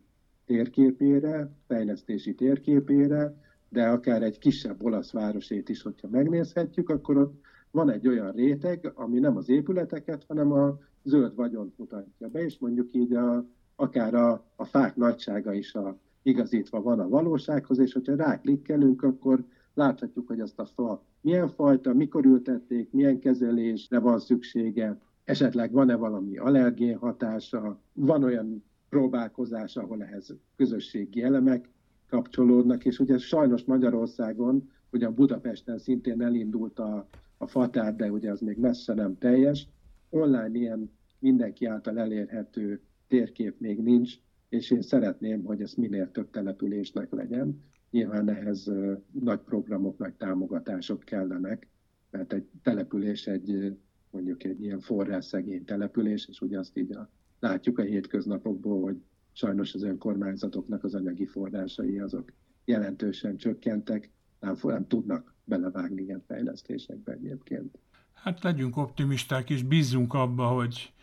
térképére, 0.45 1.51
fejlesztési 1.67 2.35
térképére, 2.35 3.35
de 3.69 3.87
akár 3.87 4.23
egy 4.23 4.37
kisebb 4.37 4.83
olasz 4.83 5.11
városét 5.11 5.69
is, 5.69 5.81
hogyha 5.81 6.07
megnézhetjük, 6.07 6.89
akkor 6.89 7.17
ott 7.17 7.41
van 7.71 7.89
egy 7.89 8.07
olyan 8.07 8.31
réteg, 8.31 8.91
ami 8.95 9.19
nem 9.19 9.37
az 9.37 9.49
épületeket, 9.49 10.23
hanem 10.27 10.51
a 10.51 10.79
zöld 11.03 11.35
vagyont 11.35 11.77
mutatja 11.77 12.27
be, 12.27 12.43
és 12.43 12.57
mondjuk 12.59 12.93
így 12.93 13.13
a, 13.13 13.45
akár 13.75 14.13
a, 14.13 14.45
a 14.55 14.65
fák 14.65 14.95
nagysága 14.95 15.53
is 15.53 15.73
a, 15.75 15.97
igazítva 16.23 16.81
van 16.81 16.99
a 16.99 17.09
valósághoz, 17.09 17.79
és 17.79 17.93
hogyha 17.93 18.15
ráklikkelünk, 18.15 19.03
akkor 19.03 19.45
láthatjuk, 19.73 20.27
hogy 20.27 20.39
azt 20.39 20.59
a 20.59 20.65
fa 20.65 21.03
milyen 21.21 21.47
fajta, 21.49 21.93
mikor 21.93 22.25
ültették, 22.25 22.91
milyen 22.91 23.19
kezelésre 23.19 23.99
van 23.99 24.19
szüksége, 24.19 24.97
esetleg 25.23 25.71
van-e 25.71 25.95
valami 25.95 26.37
allergén 26.37 26.97
hatása, 26.97 27.79
van 27.93 28.23
olyan 28.23 28.63
próbálkozás, 28.89 29.75
ahol 29.77 30.03
ehhez 30.03 30.35
közösségi 30.55 31.23
elemek 31.23 31.69
kapcsolódnak, 32.09 32.85
és 32.85 32.99
ugye 32.99 33.17
sajnos 33.17 33.63
Magyarországon, 33.63 34.69
ugye 34.91 35.09
Budapesten 35.09 35.77
szintén 35.77 36.21
elindult 36.21 36.79
a, 36.79 37.07
a 37.41 37.47
fatár, 37.47 37.95
de 37.95 38.11
ugye 38.11 38.31
az 38.31 38.39
még 38.39 38.57
messze 38.57 38.93
nem 38.93 39.17
teljes, 39.17 39.67
online 40.09 40.49
ilyen 40.51 40.91
mindenki 41.19 41.65
által 41.65 41.99
elérhető 41.99 42.81
térkép 43.07 43.59
még 43.59 43.79
nincs, 43.79 44.15
és 44.49 44.71
én 44.71 44.81
szeretném, 44.81 45.43
hogy 45.43 45.61
ez 45.61 45.73
minél 45.73 46.11
több 46.11 46.29
településnek 46.29 47.11
legyen. 47.11 47.63
Nyilván 47.91 48.29
ehhez 48.29 48.71
nagy 49.11 49.39
programok, 49.39 49.97
nagy 49.97 50.13
támogatások 50.13 50.99
kellenek, 50.99 51.67
mert 52.11 52.33
egy 52.33 52.45
település 52.63 53.27
egy 53.27 53.77
mondjuk 54.11 54.43
egy 54.43 54.61
ilyen 54.61 54.79
forrásszegény 54.79 55.65
település, 55.65 56.27
és 56.27 56.41
ugye 56.41 56.59
azt 56.59 56.77
így 56.77 56.91
a, 56.91 57.09
látjuk 57.39 57.79
a 57.79 57.83
hétköznapokból, 57.83 58.81
hogy 58.81 59.01
sajnos 59.31 59.73
az 59.73 59.83
önkormányzatoknak 59.83 60.83
az 60.83 60.95
anyagi 60.95 61.25
forrásai 61.25 61.99
azok 61.99 62.31
jelentősen 62.65 63.37
csökkentek, 63.37 64.09
nem, 64.39 64.55
nem 64.61 64.87
tudnak 64.87 65.30
belevágni 65.43 66.01
ilyen 66.01 66.23
fejlesztésekbe 66.27 67.11
egyébként. 67.11 67.77
Hát 68.13 68.43
legyünk 68.43 68.77
optimisták, 68.77 69.49
és 69.49 69.63
bízzunk 69.63 70.13
abba, 70.13 70.47
hogy 70.47 70.93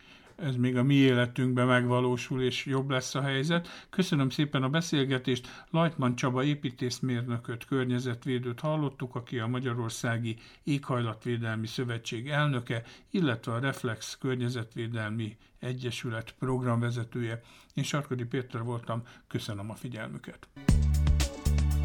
ez 0.41 0.55
még 0.55 0.77
a 0.77 0.83
mi 0.83 0.93
életünkben 0.93 1.67
megvalósul, 1.67 2.41
és 2.41 2.65
jobb 2.65 2.89
lesz 2.89 3.15
a 3.15 3.21
helyzet. 3.21 3.67
Köszönöm 3.89 4.29
szépen 4.29 4.63
a 4.63 4.69
beszélgetést. 4.69 5.65
Lajtman 5.69 6.15
Csaba 6.15 6.43
építészmérnököt, 6.43 7.65
környezetvédőt 7.65 8.59
hallottuk, 8.59 9.15
aki 9.15 9.39
a 9.39 9.47
Magyarországi 9.47 10.35
Éghajlatvédelmi 10.63 11.67
Szövetség 11.67 12.29
elnöke, 12.29 12.83
illetve 13.11 13.53
a 13.53 13.59
Reflex 13.59 14.17
Környezetvédelmi 14.17 15.37
Egyesület 15.59 16.35
programvezetője. 16.39 17.41
Én 17.73 17.83
Sarkodi 17.83 18.23
Péter 18.23 18.63
voltam, 18.63 19.03
köszönöm 19.27 19.69
a 19.69 19.75
figyelmüket. 19.75 20.47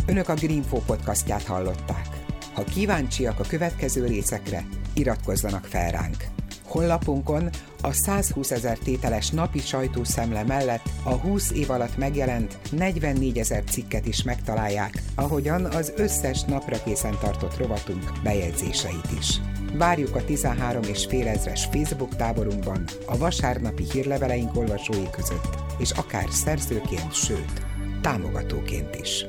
Önök 0.07 0.29
a 0.29 0.35
Greenfo 0.35 0.81
podcastját 0.81 1.43
hallották. 1.43 2.24
Ha 2.55 2.65
kíváncsiak 2.65 3.41
a 3.41 3.45
következő 3.49 4.07
részekre, 4.07 4.65
iratkozzanak 4.93 5.65
fel 5.65 5.91
ránk. 5.91 6.17
Honlapunkon 6.65 7.51
a 7.81 7.93
120 7.93 8.51
ezer 8.51 8.79
tételes 8.79 9.31
napi 9.31 9.59
sajtószemle 9.59 10.45
mellett 10.45 10.85
a 11.03 11.13
20 11.15 11.51
év 11.51 11.71
alatt 11.71 11.97
megjelent 11.97 12.59
44 12.71 13.39
ezer 13.39 13.65
cikket 13.65 14.07
is 14.07 14.23
megtalálják, 14.23 15.03
ahogyan 15.15 15.65
az 15.65 15.93
összes 15.97 16.43
napra 16.43 16.83
készen 16.83 17.17
tartott 17.21 17.59
rovatunk 17.59 18.13
bejegyzéseit 18.23 19.09
is. 19.19 19.41
Várjuk 19.73 20.17
a 20.17 20.25
13 20.25 20.83
és 20.83 21.07
fél 21.07 21.29
ezres 21.29 21.65
Facebook 21.65 22.17
táborunkban, 22.17 22.85
a 23.07 23.17
vasárnapi 23.17 23.85
hírleveleink 23.93 24.57
olvasói 24.57 25.11
között, 25.11 25.57
és 25.79 25.91
akár 25.91 26.27
szerzőként, 26.31 27.13
sőt, 27.13 27.67
támogatóként 28.01 28.97
is. 29.01 29.27